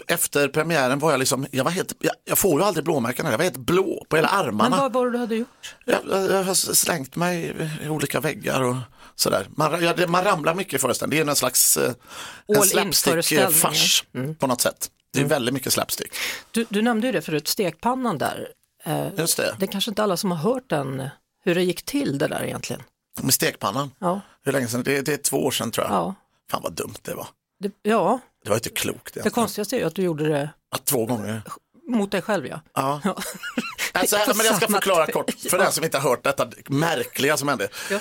Efter 0.08 0.48
premiären 0.48 1.00
var 1.00 1.12
jag 1.12 1.20
liksom, 1.20 1.48
jag 1.52 1.64
var 1.64 1.72
helt, 1.72 1.94
jag, 2.00 2.14
jag 2.26 2.38
får 2.38 2.60
ju 2.62 2.66
aldrig 2.66 2.84
blåmärken, 2.86 3.26
här. 3.26 3.34
jag 3.34 3.38
var 3.38 3.44
helt 3.44 3.58
blå 3.58 4.06
på 4.10 4.16
hela 4.16 4.30
Men 4.32 4.46
armarna. 4.48 4.78
vad 4.78 4.94
var 4.94 5.06
det 5.06 5.12
du 5.12 5.18
hade 5.18 5.36
gjort? 5.36 5.76
Jag, 5.86 6.00
jag, 6.10 6.32
jag 6.32 6.44
har 6.44 6.54
slängt 6.54 7.16
mig 7.16 7.54
i 7.84 7.90
olika 7.90 8.20
väggar 8.20 8.62
och 8.62 8.76
sådär. 9.16 9.48
Man, 9.50 9.84
ja, 9.84 9.94
det- 9.94 10.08
man 10.08 10.24
ramlar 10.24 10.56
mycket 10.56 10.74
i 10.74 10.78
föreställningen, 10.78 11.26
det 11.26 11.30
är 11.30 11.32
en 11.32 11.36
slags 11.36 11.78
eh, 11.78 11.84
en 11.84 12.56
in-föreställning, 12.56 12.94
slapstick-fars 12.94 14.04
Mm. 14.14 14.36
på 14.36 14.48
något 14.48 14.62
sätt. 14.62 14.90
Det 15.14 15.22
är 15.22 15.26
väldigt 15.26 15.54
mycket 15.54 15.74
slapstick. 15.74 16.14
Du, 16.52 16.66
du 16.70 16.82
nämnde 16.82 17.08
ju 17.08 17.14
det 17.14 17.22
förut, 17.22 17.48
stekpannan 17.48 18.18
där. 18.18 18.48
Eh, 18.86 19.08
Just 19.18 19.38
det, 19.38 19.56
det 19.60 19.66
är 19.66 19.72
kanske 19.72 19.92
inte 19.92 20.04
alla 20.04 20.18
som 20.18 20.32
har 20.32 20.38
hört 20.54 20.70
den, 20.70 21.00
eh, 21.00 21.08
hur 21.44 21.56
det 21.56 21.64
gick 21.64 21.84
till 21.86 22.18
det 22.18 22.28
där 22.28 22.44
egentligen. 22.44 22.82
med 23.22 23.34
stekpannan. 23.34 23.92
Ja, 24.00 24.22
Hur 24.46 24.52
länge 24.52 24.68
sedan? 24.68 24.84
Det, 24.84 25.02
det 25.02 25.14
är 25.14 25.18
två 25.18 25.46
år 25.46 25.52
sedan 25.52 25.72
tror 25.72 25.86
jag. 25.88 25.96
ja. 25.96 26.16
Fan 26.52 26.62
vad 26.64 26.74
dumt 26.74 26.96
det 27.02 27.14
var. 27.14 27.28
Det, 27.60 27.72
ja. 27.82 28.20
Det 28.44 28.50
var 28.50 28.56
inte 28.58 28.70
klokt 28.70 29.14
det 29.14 29.20
egentligen. 29.20 29.34
konstigaste 29.34 29.76
är 29.76 29.80
ju 29.80 29.86
att 29.86 29.96
du 29.96 30.02
gjorde 30.04 30.28
det 30.30 30.50
Att 30.76 30.86
två 30.86 31.06
gånger. 31.06 31.42
mot 31.88 32.12
dig 32.12 32.22
själv 32.22 32.48
ja. 32.48 32.62
Ja. 32.74 33.02
Ja. 33.04 33.18
Alltså, 33.94 34.18
men 34.36 34.46
jag 34.46 34.56
ska 34.56 34.68
förklara 34.68 35.08
kort 35.12 35.32
för 35.50 35.58
den 35.58 35.72
som 35.72 35.84
inte 35.84 35.98
har 35.98 36.10
hört 36.10 36.24
detta 36.24 36.48
märkliga 36.70 37.38
som 37.38 37.48
hände. 37.48 37.68
Ja. 37.92 38.00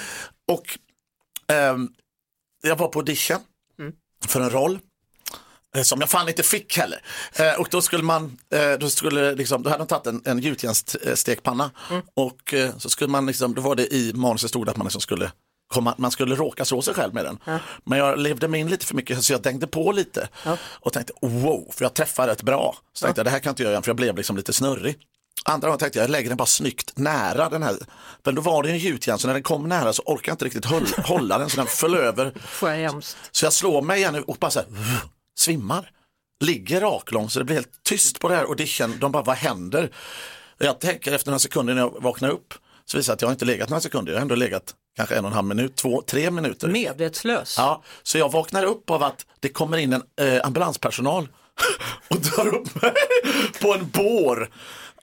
Och 0.53 0.79
ehm, 1.49 1.89
jag 2.63 2.77
var 2.77 2.89
på 2.89 2.99
audition 2.99 3.39
Mm. 3.79 3.93
för 4.27 4.41
en 4.41 4.51
roll 4.51 4.79
eh, 5.77 5.83
som 5.83 6.01
jag 6.01 6.11
fan 6.11 6.29
inte 6.29 6.43
fick 6.43 6.77
heller. 6.79 7.05
Eh, 7.35 7.61
och 7.61 7.69
då 7.71 7.83
skulle 7.83 8.03
man, 8.05 8.39
eh, 8.51 8.73
då 8.73 8.91
skulle 8.91 9.35
liksom, 9.35 9.63
då 9.63 9.71
hade 9.71 9.81
de 9.85 9.87
tagit 9.87 10.07
en, 10.07 10.23
en 10.25 10.39
gjutjärnsstekpanna 10.39 11.71
Mm. 11.91 12.03
och 12.15 12.55
eh, 12.55 12.77
så 12.79 12.91
skulle 12.91 13.11
man 13.11 13.27
liksom, 13.27 13.55
då 13.55 13.63
var 13.63 13.75
det 13.77 13.95
i 13.95 14.13
manuset 14.15 14.51
stod 14.51 14.67
det 14.67 14.71
att 14.71 14.77
man 14.77 14.85
liksom 14.85 15.01
skulle 15.01 15.33
komma, 15.69 15.95
man 15.99 16.11
skulle 16.11 16.35
råka 16.35 16.65
slå 16.65 16.83
sig 16.83 16.95
själv 16.95 17.15
med 17.15 17.25
den. 17.25 17.39
Men 17.85 17.99
jag 17.99 18.19
levde 18.19 18.49
mig 18.49 18.61
in 18.61 18.69
lite 18.71 18.87
för 18.87 18.95
mycket 18.95 19.25
så 19.25 19.33
jag 19.33 19.43
tänkte 19.43 19.67
på 19.67 19.93
lite 19.93 20.29
Ja. 20.45 20.57
och 20.65 20.93
tänkte 20.93 21.13
wow, 21.21 21.73
för 21.73 21.85
jag 21.85 21.95
träffade 21.95 22.33
rätt 22.33 22.43
bra. 22.43 22.77
Så 22.93 23.05
tänkte 23.05 23.19
jag 23.19 23.27
det 23.27 23.31
här 23.31 23.39
kan 23.39 23.49
jag 23.49 23.53
inte 23.53 23.63
göra 23.63 23.73
igen 23.73 23.83
för 23.83 23.89
jag 23.89 23.97
blev 23.97 24.17
liksom 24.17 24.37
lite 24.37 24.53
snurrig. 24.53 24.97
Andra 25.45 25.69
gången 25.69 25.79
tänkte 25.79 25.99
jag, 25.99 26.05
jag 26.05 26.11
lägger 26.11 26.29
den 26.29 26.37
bara 26.37 26.47
snyggt 26.47 26.99
nära 26.99 27.49
den 27.49 27.63
här. 27.63 27.77
Men 28.25 28.35
då 28.35 28.43
var 28.43 28.63
det 28.63 28.71
en 28.71 28.79
gjutjärn 28.79 29.19
så 29.19 29.27
när 29.27 29.35
den 29.35 29.43
kom 29.43 29.69
nära 29.69 29.93
så 29.93 30.03
orkade 30.03 30.29
jag 30.29 30.35
inte 30.35 30.45
riktigt 30.45 30.65
håll, 30.65 30.87
hålla 31.05 31.39
den 31.39 31.51
så 31.51 31.57
den 31.57 31.67
föll 31.67 31.95
över. 31.95 32.33
Så 33.31 33.45
jag 33.47 33.53
slår 33.53 33.83
mig 33.83 33.99
igen 33.99 34.25
och 34.27 34.37
bara 34.41 34.51
så 34.51 34.59
här, 34.59 34.69
svimmar. 35.39 35.91
Ligger 36.45 36.81
raklång 36.81 37.31
så 37.31 37.39
det 37.39 37.45
blir 37.45 37.55
helt 37.55 37.83
tyst 37.83 38.21
på 38.21 38.29
det 38.29 38.37
här 38.37 38.45
audition. 38.45 38.95
De 39.01 39.13
bara, 39.13 39.23
vad 39.23 39.37
händer? 39.37 39.91
Jag 40.59 40.81
tänker 40.81 41.13
efter 41.13 41.31
några 41.31 41.39
sekunder 41.39 41.75
när 41.75 41.81
jag 41.83 42.03
vaknar 42.03 42.29
upp 42.29 42.55
så 42.85 42.97
visar 42.97 43.13
det 43.13 43.15
att 43.15 43.23
jag 43.23 43.31
inte 43.33 43.45
legat 43.45 43.69
några 43.69 43.81
sekunder. 43.81 44.13
Jag 44.13 44.19
har 44.19 44.23
ändå 44.23 44.35
legat 44.35 44.75
kanske 44.97 45.17
en 45.17 45.25
och 45.25 45.31
en 45.31 45.35
halv 45.35 45.47
minut, 45.47 45.77
två, 45.77 46.03
tre 46.03 46.31
minuter. 46.31 46.69
Medvetslös. 46.69 47.55
Ja, 47.59 47.83
så 48.03 48.19
jag 48.19 48.33
vaknar 48.33 48.65
upp 48.65 48.91
av 48.91 49.03
att 49.03 49.27
det 49.41 49.49
kommer 49.49 49.77
in 49.77 49.93
en 49.93 50.03
eh, 50.21 50.47
ambulanspersonal 50.47 51.29
och 52.09 52.17
drar 52.17 52.55
upp 52.55 52.83
mig 52.83 52.93
på 53.61 53.75
en 53.75 53.91
bår. 53.91 54.51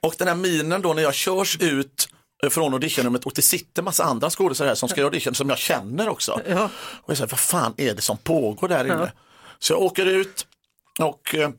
Och 0.00 0.14
den 0.18 0.28
här 0.28 0.34
minen 0.34 0.82
då 0.82 0.92
när 0.92 1.02
jag 1.02 1.14
körs 1.14 1.58
ut 1.60 2.08
eh, 2.42 2.50
från 2.50 2.72
auditionrummet 2.72 3.24
och 3.24 3.32
det 3.34 3.42
sitter 3.42 3.82
massa 3.82 4.04
andra 4.04 4.30
skådespelare 4.30 4.70
här 4.70 4.74
som 4.74 4.88
ska 4.88 5.00
göra 5.00 5.08
audition 5.08 5.34
som 5.34 5.48
jag 5.48 5.58
känner 5.58 6.08
också. 6.08 6.40
Ja. 6.48 6.70
Och 6.74 7.10
jag 7.10 7.16
säger, 7.16 7.30
vad 7.30 7.40
fan 7.40 7.74
är 7.76 7.94
det 7.94 8.02
som 8.02 8.16
pågår 8.16 8.68
där 8.68 8.84
inne? 8.84 9.12
Så 9.58 9.72
jag 9.72 9.82
åker 9.82 10.06
ut 10.06 10.46
och 11.00 11.34
eh, 11.34 11.50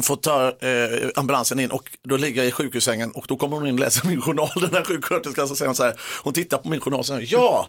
får 0.00 0.16
ta 0.16 0.48
eh, 0.66 1.10
ambulansen 1.14 1.60
in 1.60 1.70
och 1.70 1.90
då 2.02 2.16
ligger 2.16 2.42
jag 2.42 2.48
i 2.48 2.52
sjukhussängen 2.52 3.10
och 3.10 3.24
då 3.28 3.36
kommer 3.36 3.56
hon 3.56 3.66
in 3.66 3.74
och 3.74 3.80
läser 3.80 4.06
min 4.06 4.20
journal, 4.20 4.50
den 4.60 4.74
här 4.74 4.84
sjuksköterskan, 4.84 5.48
så 5.48 5.56
säger 5.56 5.68
hon 5.68 5.76
så 5.76 5.84
här, 5.84 6.00
hon 6.22 6.32
tittar 6.32 6.58
på 6.58 6.68
min 6.68 6.80
journal 6.80 7.00
och 7.00 7.06
säger, 7.06 7.32
ja, 7.32 7.68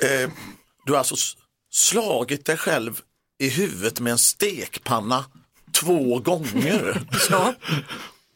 eh, 0.00 0.30
du 0.86 0.92
har 0.92 0.98
alltså 0.98 1.16
slagit 1.70 2.46
dig 2.46 2.56
själv 2.56 3.00
i 3.38 3.48
huvudet 3.48 4.00
med 4.00 4.10
en 4.10 4.18
stekpanna 4.18 5.24
två 5.72 6.18
gånger. 6.18 7.02
Ja. 7.30 7.54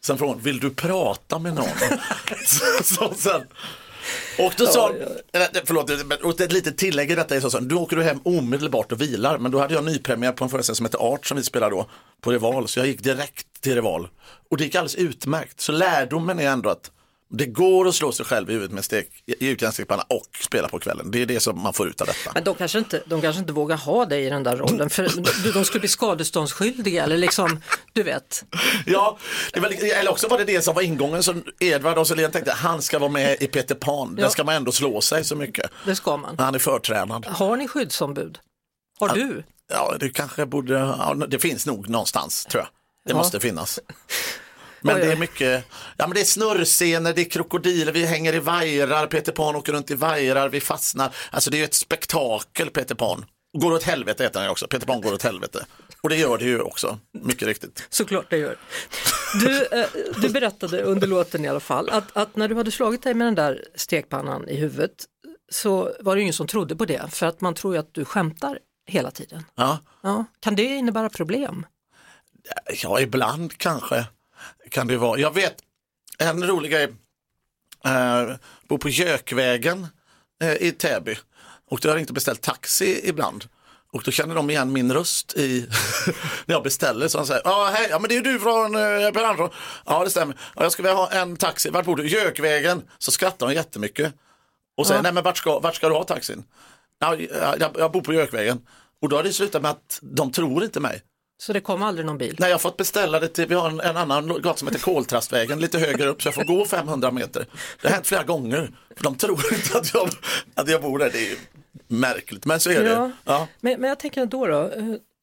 Sen 0.02 0.18
frågade 0.18 0.36
hon, 0.36 0.44
vill 0.44 0.60
du 0.60 0.70
prata 0.70 1.38
med 1.38 1.54
någon? 1.54 1.68
så, 2.46 2.84
så, 2.84 3.14
sen, 3.16 3.42
och 4.38 4.52
då 4.56 4.66
sa, 4.66 4.92
eller, 5.32 5.48
förlåt, 5.64 6.06
men- 6.06 6.18
och 6.22 6.40
ett 6.40 6.52
litet 6.52 6.78
tillägg 6.78 7.10
i 7.10 7.14
detta 7.14 7.36
är 7.36 7.40
så, 7.40 7.50
så 7.50 7.60
nu 7.60 7.74
åker 7.74 7.96
du 7.96 8.02
hem 8.02 8.20
omedelbart 8.22 8.92
och 8.92 9.00
vilar, 9.00 9.38
men 9.38 9.52
då 9.52 9.58
hade 9.58 9.74
jag 9.74 9.84
nypremiär 9.84 10.32
på 10.32 10.44
en 10.44 10.50
föreställning 10.50 10.76
som 10.76 10.86
heter 10.86 10.98
Art 11.12 11.26
som 11.26 11.36
vi 11.36 11.42
spelar 11.42 11.70
då 11.70 11.86
på 12.20 12.30
Rival, 12.30 12.68
så 12.68 12.78
jag 12.80 12.86
gick 12.86 13.02
direkt 13.02 13.46
till 13.60 13.74
Rival. 13.74 14.08
Och 14.50 14.56
det 14.56 14.64
gick 14.64 14.74
alldeles 14.74 14.94
utmärkt, 14.94 15.60
så 15.60 15.72
lärdomen 15.72 16.38
är 16.38 16.48
ändå 16.50 16.70
att 16.70 16.90
det 17.32 17.46
går 17.46 17.88
att 17.88 17.94
slå 17.94 18.12
sig 18.12 18.26
själv 18.26 18.50
i 18.50 18.52
huvudet 18.52 18.74
med 18.74 18.84
stek, 18.84 19.08
i 19.26 19.48
utjärnsstekpanna 19.48 20.02
och 20.08 20.26
spela 20.44 20.68
på 20.68 20.78
kvällen. 20.78 21.10
Det 21.10 21.22
är 21.22 21.26
det 21.26 21.40
som 21.40 21.60
man 21.62 21.72
får 21.72 21.88
ut 21.88 22.00
av 22.00 22.06
detta. 22.06 22.30
Men 22.34 22.44
de 22.44 22.54
kanske, 22.54 22.78
inte, 22.78 23.02
de 23.06 23.20
kanske 23.20 23.40
inte 23.40 23.52
vågar 23.52 23.76
ha 23.76 24.04
dig 24.04 24.26
i 24.26 24.30
den 24.30 24.42
där 24.42 24.56
rollen 24.56 24.90
för 24.90 25.02
de, 25.44 25.50
de 25.52 25.64
skulle 25.64 25.80
bli 25.80 25.88
skadeståndsskyldiga 25.88 27.04
eller 27.04 27.18
liksom, 27.18 27.62
du 27.92 28.02
vet. 28.02 28.44
Ja, 28.86 29.18
var, 29.56 29.84
eller 29.98 30.10
också 30.10 30.28
var 30.28 30.38
det 30.38 30.44
det 30.44 30.62
som 30.62 30.74
var 30.74 30.82
ingången 30.82 31.22
som 31.22 31.44
Edvard 31.60 31.98
och 31.98 32.06
Selén 32.06 32.30
tänkte, 32.30 32.52
han 32.52 32.82
ska 32.82 32.98
vara 32.98 33.10
med 33.10 33.36
i 33.42 33.46
Peter 33.46 33.74
Pan, 33.74 34.16
Ja. 34.20 34.30
ska 34.30 34.44
man 34.44 34.54
ändå 34.54 34.72
slå 34.72 35.00
sig 35.00 35.24
så 35.24 35.36
mycket. 35.36 35.70
Det 35.86 35.96
ska 35.96 36.16
man. 36.16 36.36
Han 36.38 36.54
är 36.54 36.58
förtränad. 36.58 37.26
Har 37.26 37.56
ni 37.56 37.68
skyddsombud? 37.68 38.38
Har 39.00 39.08
du? 39.08 39.44
Ja, 39.72 39.96
det 40.00 40.08
kanske 40.10 40.46
borde, 40.46 40.74
ja, 40.74 41.14
det 41.28 41.38
finns 41.38 41.66
nog 41.66 41.88
någonstans 41.88 42.44
tror 42.50 42.62
jag. 42.62 42.68
Det 43.04 43.10
Ja. 43.10 43.16
måste 43.16 43.40
finnas. 43.40 43.78
Men 44.82 44.96
Oj, 44.96 45.02
det 45.02 45.12
är 45.12 45.16
mycket, 45.16 45.64
ja 45.96 46.06
men 46.06 46.14
det 46.14 46.20
är 46.20 46.24
snurrscener, 46.24 47.12
det 47.12 47.20
är 47.20 47.30
krokodiler, 47.30 47.92
vi 47.92 48.04
hänger 48.06 48.34
i 48.34 48.38
vajrar, 48.38 49.06
Peter 49.06 49.32
Pan 49.32 49.56
åker 49.56 49.72
runt 49.72 49.90
i 49.90 49.94
vajrar, 49.94 50.48
vi 50.48 50.60
fastnar. 50.60 51.14
Alltså 51.30 51.50
det 51.50 51.56
är 51.56 51.58
ju 51.58 51.64
ett 51.64 51.74
spektakel 51.74 52.70
Peter 52.70 52.94
Pan. 52.94 53.24
Går 53.58 53.72
åt 53.72 53.82
helvete 53.82 54.22
heter 54.22 54.40
han 54.40 54.50
också, 54.50 54.66
Peter 54.66 54.86
Pan 54.86 55.00
går 55.00 55.12
åt 55.14 55.22
helvete. 55.22 55.66
Och 56.02 56.08
det 56.08 56.16
gör 56.16 56.38
det 56.38 56.44
ju 56.44 56.60
också, 56.60 56.98
mycket 57.12 57.48
riktigt. 57.48 57.86
Såklart 57.90 58.30
det 58.30 58.36
gör. 58.36 58.58
Du, 59.40 59.66
eh, 59.66 59.86
du 60.22 60.28
berättade 60.28 60.82
under 60.82 61.06
låten 61.06 61.44
i 61.44 61.48
alla 61.48 61.60
fall 61.60 61.90
att, 61.90 62.16
att 62.16 62.36
när 62.36 62.48
du 62.48 62.54
hade 62.54 62.70
slagit 62.70 63.02
dig 63.02 63.14
med 63.14 63.26
den 63.26 63.34
där 63.34 63.64
stekpannan 63.74 64.48
i 64.48 64.56
huvudet 64.56 65.04
så 65.52 65.92
var 66.00 66.16
det 66.16 66.22
ingen 66.22 66.34
som 66.34 66.46
trodde 66.46 66.76
på 66.76 66.84
det 66.84 67.02
för 67.12 67.26
att 67.26 67.40
man 67.40 67.54
tror 67.54 67.74
ju 67.74 67.80
att 67.80 67.94
du 67.94 68.04
skämtar 68.04 68.58
hela 68.86 69.10
tiden. 69.10 69.44
Ja, 69.54 69.78
Ja. 70.02 70.24
Kan 70.40 70.56
det 70.56 70.62
innebära 70.64 71.08
problem? 71.08 71.66
ja 72.82 73.00
ibland 73.00 73.58
kanske 73.58 74.06
kan 74.70 74.86
det 74.86 74.96
vara. 74.96 75.20
Jag 75.20 75.34
vet, 75.34 75.54
en 76.18 76.46
rolig 76.46 76.70
grej, 76.72 76.84
eh, 77.84 78.36
bor 78.68 78.78
på 78.78 78.88
Gökvägen 78.88 79.86
eh, 80.42 80.52
i 80.52 80.72
Täby 80.72 81.16
och 81.70 81.80
då 81.82 81.88
har 81.88 81.94
jag 81.94 82.00
inte 82.02 82.12
beställt 82.12 82.40
taxi 82.42 83.00
ibland. 83.08 83.44
Och 83.92 84.02
då 84.02 84.10
känner 84.10 84.34
de 84.34 84.50
igen 84.50 84.72
min 84.72 84.92
röst 84.92 85.34
i 85.36 85.66
när 86.46 86.54
jag 86.54 86.62
beställer. 86.62 87.08
Så 87.08 87.18
han 87.18 87.26
säger, 87.26 87.42
ja 87.44 87.70
hej, 87.74 87.86
ja 87.90 87.98
men 87.98 88.08
det 88.08 88.16
är 88.16 88.20
du 88.20 88.38
från 88.40 88.74
eh, 88.74 89.10
Per 89.10 89.24
Andersson. 89.24 89.50
Ja 89.86 90.04
det 90.04 90.10
stämmer. 90.10 90.36
Ja, 90.56 90.62
jag 90.62 90.72
skulle 90.72 90.88
vilja 90.88 91.00
ha 91.02 91.10
en 91.10 91.36
taxi, 91.36 91.70
vart 91.70 91.84
bor 91.86 91.96
du? 91.96 92.08
Gökvägen. 92.08 92.82
Så 92.98 93.10
skrattar 93.10 93.46
de 93.46 93.54
jättemycket. 93.54 94.14
Och 94.76 94.86
säger, 94.86 94.98
Ja. 94.98 95.02
nej 95.02 95.12
men 95.12 95.24
vart 95.24 95.36
ska, 95.36 95.58
vart 95.58 95.74
ska 95.74 95.88
du 95.88 95.94
ha 95.94 96.04
taxin? 96.04 96.44
Ja, 96.98 97.16
jag, 97.58 97.76
jag 97.78 97.92
bor 97.92 98.00
på 98.00 98.12
Gökvägen. 98.12 98.60
Och 99.02 99.08
då 99.08 99.16
har 99.16 99.22
det 99.22 99.32
slutat 99.32 99.62
med 99.62 99.70
att 99.70 99.98
de 100.02 100.32
tror 100.32 100.64
inte 100.64 100.80
mig. 100.80 101.02
Så 101.40 101.52
det 101.52 101.60
kom 101.60 101.82
aldrig 101.82 102.06
någon 102.06 102.18
bil? 102.18 102.36
Nej, 102.38 102.48
jag 102.48 102.54
har 102.54 102.58
fått 102.60 102.76
beställa 102.76 103.20
det 103.20 103.28
till, 103.28 103.46
vi 103.46 103.54
har 103.54 103.68
en, 103.70 103.80
en 103.80 103.96
annan 103.96 104.28
gata 104.28 104.56
som 104.58 104.68
heter 104.68 104.80
Koltrastvägen 104.80 105.60
lite 105.60 105.78
högre 105.78 106.06
upp 106.08 106.22
så 106.22 106.26
jag 106.26 106.34
får 106.34 106.44
gå 106.44 106.64
500 106.64 107.10
meter. 107.10 107.46
Det 107.82 107.88
har 107.88 107.94
hänt 107.94 108.06
flera 108.06 108.22
gånger. 108.22 108.70
För 108.96 109.04
de 109.04 109.16
tror 109.16 109.40
inte 109.54 109.78
att 109.78 109.94
jag, 109.94 110.08
att 110.54 110.68
jag 110.70 110.82
bor 110.82 110.98
där. 110.98 111.10
Det 111.12 111.30
är 111.32 111.36
märkligt, 111.88 112.46
men 112.46 112.60
så 112.60 112.70
är 112.70 112.74
Ja. 112.84 113.00
det. 113.00 113.12
Ja. 113.24 113.48
Men, 113.60 113.80
men 113.80 113.88
jag 113.88 113.98
tänker 113.98 114.22
ändå 114.22 114.46
då, 114.46 114.70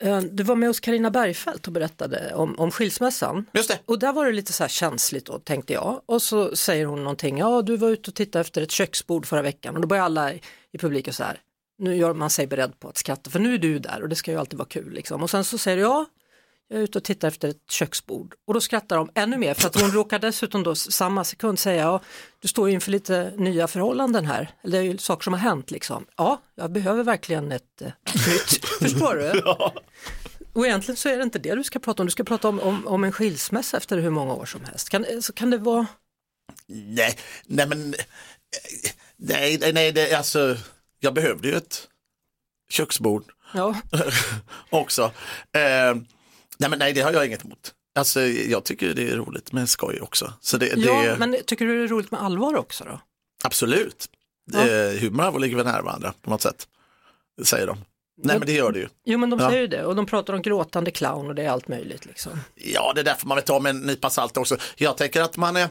eh, 0.01 0.11
eh, 0.13 0.21
du 0.21 0.43
var 0.43 0.55
med 0.55 0.69
hos 0.69 0.79
Karina 0.79 1.11
Bergfeldt 1.11 1.67
och 1.67 1.73
berättade 1.73 2.31
om, 2.35 2.59
om 2.59 2.71
skilsmässan. 2.71 3.45
Just 3.53 3.69
det. 3.69 3.79
Och 3.85 3.99
där 3.99 4.13
var 4.13 4.25
det 4.25 4.31
lite 4.31 4.53
så 4.53 4.63
här 4.63 4.69
känsligt 4.69 5.25
då 5.25 5.39
tänkte 5.39 5.73
jag. 5.73 6.01
Och 6.05 6.21
så 6.21 6.55
säger 6.55 6.85
hon 6.85 6.99
någonting, 7.03 7.37
ja 7.37 7.61
du 7.61 7.77
var 7.77 7.89
ute 7.89 8.09
och 8.11 8.15
tittade 8.15 8.41
efter 8.41 8.61
ett 8.61 8.71
köksbord 8.71 9.25
förra 9.25 9.41
veckan 9.41 9.75
och 9.75 9.81
då 9.81 9.87
börjar 9.87 10.03
alla 10.03 10.33
i 10.33 10.77
publiken 10.79 11.13
så 11.13 11.23
här, 11.23 11.39
nu 11.77 11.95
gör 11.95 12.13
man 12.13 12.29
sig 12.29 12.47
beredd 12.47 12.79
på 12.79 12.89
att 12.89 12.97
skratta 12.97 13.29
för 13.29 13.39
nu 13.39 13.53
är 13.53 13.57
du 13.57 13.79
där 13.79 14.01
och 14.01 14.09
det 14.09 14.15
ska 14.15 14.31
ju 14.31 14.39
alltid 14.39 14.57
vara 14.57 14.67
kul 14.67 14.93
liksom. 14.93 15.23
Och 15.23 15.29
sen 15.29 15.43
så 15.43 15.57
säger 15.57 15.77
du, 15.77 15.83
ja 15.83 16.05
jag 16.69 16.79
är 16.79 16.83
ute 16.83 16.97
och 16.97 17.03
tittar 17.03 17.27
efter 17.27 17.47
ett 17.47 17.69
köksbord 17.69 18.35
och 18.47 18.53
då 18.53 18.61
skrattar 18.61 18.97
de 18.97 19.09
ännu 19.15 19.37
mer 19.37 19.53
för 19.53 19.67
att 19.67 19.81
hon 19.81 19.91
råkar 19.91 20.19
dessutom 20.19 20.63
då 20.63 20.75
samma 20.75 21.23
sekund 21.23 21.59
säga, 21.59 21.81
ja 21.81 22.01
du 22.39 22.47
står 22.47 22.69
inför 22.69 22.91
lite 22.91 23.33
nya 23.37 23.67
förhållanden 23.67 24.25
här, 24.25 24.51
eller 24.63 24.77
det 24.77 24.87
är 24.87 24.91
ju 24.91 24.97
saker 24.97 25.23
som 25.23 25.33
har 25.33 25.39
hänt 25.39 25.71
liksom. 25.71 26.05
Ja, 26.15 26.41
jag 26.55 26.71
behöver 26.71 27.03
verkligen 27.03 27.51
ett 27.51 27.81
eh, 27.81 27.91
nytt, 28.05 28.65
förstår 28.81 29.15
du? 29.15 29.41
Och 30.53 30.67
egentligen 30.67 30.97
så 30.97 31.09
är 31.09 31.17
det 31.17 31.23
inte 31.23 31.39
det 31.39 31.55
du 31.55 31.63
ska 31.63 31.79
prata 31.79 32.03
om, 32.03 32.07
du 32.07 32.11
ska 32.11 32.23
prata 32.23 32.49
om, 32.49 32.59
om, 32.59 32.87
om 32.87 33.03
en 33.03 33.11
skilsmässa 33.11 33.77
efter 33.77 33.97
hur 33.97 34.09
många 34.09 34.33
år 34.33 34.45
som 34.45 34.65
helst. 34.65 34.89
Kan, 34.89 35.21
så 35.21 35.33
kan 35.33 35.49
det 35.49 35.57
vara, 35.57 35.87
Nej, 36.67 37.17
nej 37.45 37.67
men 37.67 37.93
eh, 37.93 37.99
nej, 39.15 39.57
nej, 39.73 39.93
nej 39.93 40.13
alltså, 40.13 40.57
jag 40.99 41.13
behövde 41.13 41.47
ju 41.47 41.55
ett 41.55 41.87
köksbord 42.69 43.23
ja, 43.53 43.75
också. 44.69 45.03
Eh, 45.51 45.95
nej, 46.57 46.69
men 46.69 46.79
nej, 46.79 46.93
det 46.93 47.01
har 47.01 47.11
jag 47.11 47.25
inget 47.25 47.45
emot. 47.45 47.73
Alltså, 47.95 48.21
jag 48.21 48.63
tycker 48.63 48.93
det 48.93 49.09
är 49.09 49.15
roligt 49.15 49.51
med 49.51 49.69
skoj 49.69 49.99
också. 50.01 50.33
Så 50.41 50.57
det, 50.57 50.67
ja 50.77 51.01
det, 51.01 51.15
men 51.19 51.37
tycker 51.45 51.65
du 51.65 51.77
det 51.77 51.83
är 51.83 51.87
roligt 51.87 52.11
med 52.11 52.21
allvar 52.23 52.55
också 52.57 52.83
då? 52.83 52.99
Absolut. 53.43 54.09
Ja. 54.51 54.67
Eh, 54.67 54.99
humor 54.99 55.19
och 55.19 55.25
allvar 55.25 55.39
ligger 55.39 55.55
väl 55.57 55.65
nära 55.65 55.81
varandra 55.81 56.13
på 56.21 56.29
något 56.29 56.41
sätt, 56.41 56.67
säger 57.43 57.67
de. 57.67 57.77
Nej 58.23 58.37
men 58.39 58.47
det 58.47 58.53
gör 58.53 58.71
det 58.71 58.79
ju. 58.79 58.87
Jo 59.05 59.17
men 59.17 59.29
de 59.29 59.39
Ja. 59.39 59.49
säger 59.49 59.61
ju 59.61 59.67
det 59.67 59.85
och 59.85 59.95
de 59.95 60.05
pratar 60.05 60.33
om 60.33 60.41
gråtande 60.41 60.91
clown 60.91 61.27
och 61.27 61.35
det 61.35 61.43
är 61.43 61.49
allt 61.49 61.67
möjligt 61.67 62.05
liksom. 62.05 62.39
Ja, 62.55 62.91
det 62.95 63.01
är 63.01 63.05
därför 63.05 63.27
man 63.27 63.35
vill 63.35 63.45
ta 63.45 63.59
med 63.59 63.69
en 63.69 63.79
nypa 63.81 64.09
salt 64.09 64.37
också. 64.37 64.57
Jag 64.75 64.97
tänker 64.97 65.21
att 65.21 65.37
man 65.37 65.55
är 65.55 65.69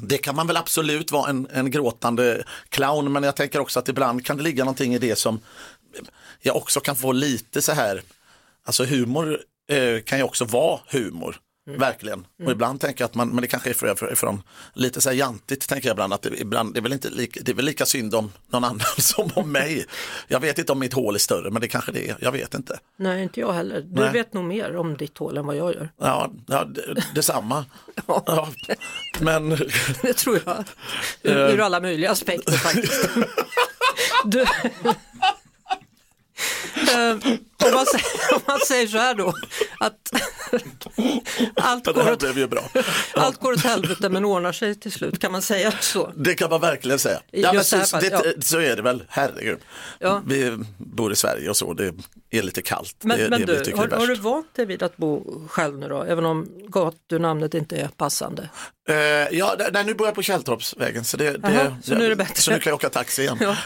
det 0.00 0.18
kan 0.18 0.36
man 0.36 0.46
väl 0.46 0.56
absolut 0.56 1.12
vara 1.12 1.30
en, 1.30 1.48
en 1.52 1.70
gråtande 1.70 2.44
clown, 2.68 3.12
men 3.12 3.22
jag 3.22 3.36
tänker 3.36 3.60
också 3.60 3.78
att 3.78 3.88
ibland 3.88 4.26
kan 4.26 4.36
det 4.36 4.42
ligga 4.42 4.64
någonting 4.64 4.94
i 4.94 4.98
det 4.98 5.16
som 5.16 5.40
jag 6.40 6.56
också 6.56 6.80
kan 6.80 6.96
få 6.96 7.12
lite 7.12 7.62
så 7.62 7.72
här, 7.72 8.02
alltså 8.64 8.84
humor 8.84 9.40
eh, 9.68 10.00
kan 10.00 10.18
ju 10.18 10.24
också 10.24 10.44
vara 10.44 10.80
humor. 10.86 11.36
Verkligen. 11.76 12.26
Och 12.44 12.50
ibland 12.50 12.80
tänker 12.80 13.02
jag 13.02 13.08
att 13.08 13.14
man, 13.14 13.28
men 13.28 13.42
det 13.42 13.46
kanske 13.46 13.70
är 13.70 14.14
från 14.14 14.42
lite 14.72 15.00
så 15.00 15.08
här 15.08 15.16
jantigt 15.16 15.68
tänker 15.68 15.88
jag 15.88 15.94
ibland 15.94 16.12
att 16.12 16.22
det, 16.22 16.40
ibland, 16.40 16.74
det, 16.74 16.80
är 16.80 16.82
väl 16.82 16.92
inte 16.92 17.10
lika, 17.10 17.40
det 17.44 17.52
är 17.52 17.56
väl 17.56 17.64
lika 17.64 17.86
synd 17.86 18.14
om 18.14 18.32
någon 18.50 18.64
annan 18.64 18.80
som 18.98 19.30
om 19.34 19.52
mig. 19.52 19.86
Jag 20.28 20.40
vet 20.40 20.58
inte 20.58 20.72
om 20.72 20.78
mitt 20.78 20.92
hål 20.92 21.14
är 21.14 21.18
större 21.18 21.50
men 21.50 21.60
det 21.60 21.68
kanske 21.68 21.92
det 21.92 22.08
är, 22.08 22.16
jag 22.20 22.32
vet 22.32 22.54
inte. 22.54 22.78
Nej 22.96 23.22
inte 23.22 23.40
jag 23.40 23.52
heller. 23.52 23.80
Du 23.80 24.02
Nej. 24.02 24.12
vet 24.12 24.32
nog 24.32 24.44
mer 24.44 24.76
om 24.76 24.96
ditt 24.96 25.18
hål 25.18 25.36
än 25.36 25.46
vad 25.46 25.56
jag 25.56 25.74
gör. 25.74 25.90
Ja, 26.00 26.30
ja 26.46 26.64
det, 26.64 27.04
detsamma. 27.14 27.64
Ja, 28.06 28.48
men 29.20 29.48
Det 30.02 30.12
tror 30.12 30.40
jag. 30.46 30.64
Ur, 31.22 31.36
ur 31.36 31.60
alla 31.60 31.80
möjliga 31.80 32.10
aspekter 32.10 32.52
faktiskt. 32.52 33.08
Du, 34.24 34.44
Eh, 36.94 37.16
om, 37.64 37.74
man 37.74 37.86
säger, 37.86 38.34
om 38.34 38.40
man 38.46 38.60
säger 38.60 38.86
så 38.86 38.98
här 38.98 39.14
då, 39.14 39.34
att 39.78 40.12
allt 41.54 41.84
det 41.84 41.92
går, 41.92 42.12
åt, 42.12 42.50
bra. 42.50 42.70
allt 43.14 43.40
går 43.40 43.52
åt 43.52 43.64
helvete 43.64 44.08
men 44.08 44.24
ordnar 44.24 44.52
sig 44.52 44.74
till 44.74 44.92
slut, 44.92 45.18
kan 45.18 45.32
man 45.32 45.42
säga 45.42 45.72
så? 45.80 46.12
Det 46.16 46.34
kan 46.34 46.50
man 46.50 46.60
verkligen 46.60 46.98
säga. 46.98 47.20
Ja, 47.30 47.52
men 47.52 47.64
så, 47.64 47.76
det, 47.76 48.08
ja. 48.08 48.22
så 48.40 48.58
är 48.58 48.76
det 48.76 48.82
väl, 48.82 49.04
herregud. 49.08 49.58
Ja. 49.98 50.22
Vi 50.26 50.58
bor 50.76 51.12
i 51.12 51.16
Sverige 51.16 51.50
och 51.50 51.56
så, 51.56 51.72
det 51.72 51.94
är 52.30 52.42
lite 52.42 52.62
kallt. 52.62 52.96
Men, 53.02 53.18
det, 53.18 53.28
men 53.28 53.46
det 53.46 53.64
du, 53.64 53.76
har, 53.76 53.88
har 53.88 54.06
du 54.06 54.14
vant 54.14 54.54
dig 54.54 54.66
vid 54.66 54.82
att 54.82 54.96
bo 54.96 55.42
själv 55.48 55.78
nu 55.78 55.88
då, 55.88 56.02
även 56.02 56.24
om 56.24 56.48
gatunamnet 56.68 57.54
inte 57.54 57.76
är 57.76 57.88
passande? 57.88 58.48
Eh, 58.88 58.96
ja, 59.38 59.56
nej, 59.72 59.84
nu 59.84 59.94
bor 59.94 60.06
jag 60.06 60.14
på 60.14 60.22
Källtorpsvägen 60.22 61.04
så, 61.04 61.16
det, 61.16 61.30
det, 61.30 61.76
så 61.82 61.94
nu 61.94 62.04
är 62.04 62.08
det 62.08 62.16
bättre. 62.16 62.42
Så 62.42 62.50
nu 62.50 62.58
kan 62.60 62.70
jag 62.70 62.74
åka 62.74 62.90
taxi 62.90 63.22
igen. 63.22 63.38
Ja. 63.40 63.56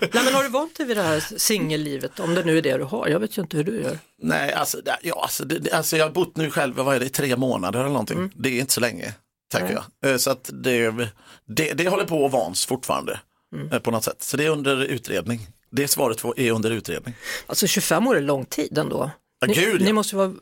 Nej, 0.00 0.24
men 0.24 0.34
har 0.34 0.42
du 0.42 0.48
vant 0.48 0.76
dig 0.76 0.86
vid 0.86 0.96
det 0.96 1.02
här 1.02 1.24
singellivet, 1.36 2.20
om 2.20 2.34
det 2.34 2.44
nu 2.44 2.58
är 2.58 2.62
det 2.62 2.76
du 2.76 2.84
har? 2.84 3.08
Jag 3.12 3.20
vet 3.20 3.38
ju 3.38 3.42
inte 3.42 3.56
hur 3.56 3.64
du 3.64 3.80
gör. 3.82 3.98
Nej, 4.18 4.52
alltså, 4.52 4.80
det, 4.84 4.98
ja, 5.02 5.22
alltså, 5.22 5.44
det, 5.44 5.72
alltså 5.72 5.96
jag 5.96 6.04
har 6.04 6.10
bott 6.12 6.36
nu 6.36 6.50
själv, 6.50 6.74
vad 6.76 6.96
är 6.96 7.00
det, 7.00 7.06
i 7.06 7.08
tre 7.08 7.36
månader 7.36 7.80
eller 7.80 7.88
någonting. 7.90 8.18
Mm. 8.18 8.30
Det 8.34 8.48
är 8.48 8.60
inte 8.60 8.72
så 8.72 8.80
länge, 8.80 9.14
tänker 9.52 9.72
jag. 10.00 10.10
Eh, 10.12 10.16
Så 10.16 10.30
att 10.30 10.50
det, 10.52 10.90
det, 11.48 11.72
det 11.72 11.88
håller 11.88 12.04
på 12.04 12.26
att 12.26 12.32
vans 12.32 12.66
fortfarande 12.66 13.20
Mm. 13.54 13.72
eh, 13.72 13.78
på 13.78 13.90
något 13.90 14.04
sätt. 14.04 14.22
Så 14.22 14.36
det 14.36 14.44
är 14.44 14.50
under 14.50 14.84
utredning. 14.84 15.46
Det 15.70 15.88
svaret 15.88 16.24
är 16.36 16.50
under 16.50 16.70
utredning. 16.70 17.14
Alltså 17.46 17.66
25 17.66 18.06
år 18.06 18.16
är 18.16 18.20
lång 18.20 18.44
tid 18.44 18.78
ändå. 18.78 19.10
Ja, 19.40 19.46
Ni, 19.46 19.54
gud, 19.54 19.80
ja. 19.80 19.84
ni 19.84 19.92
måste 19.92 20.16
vara, 20.16 20.32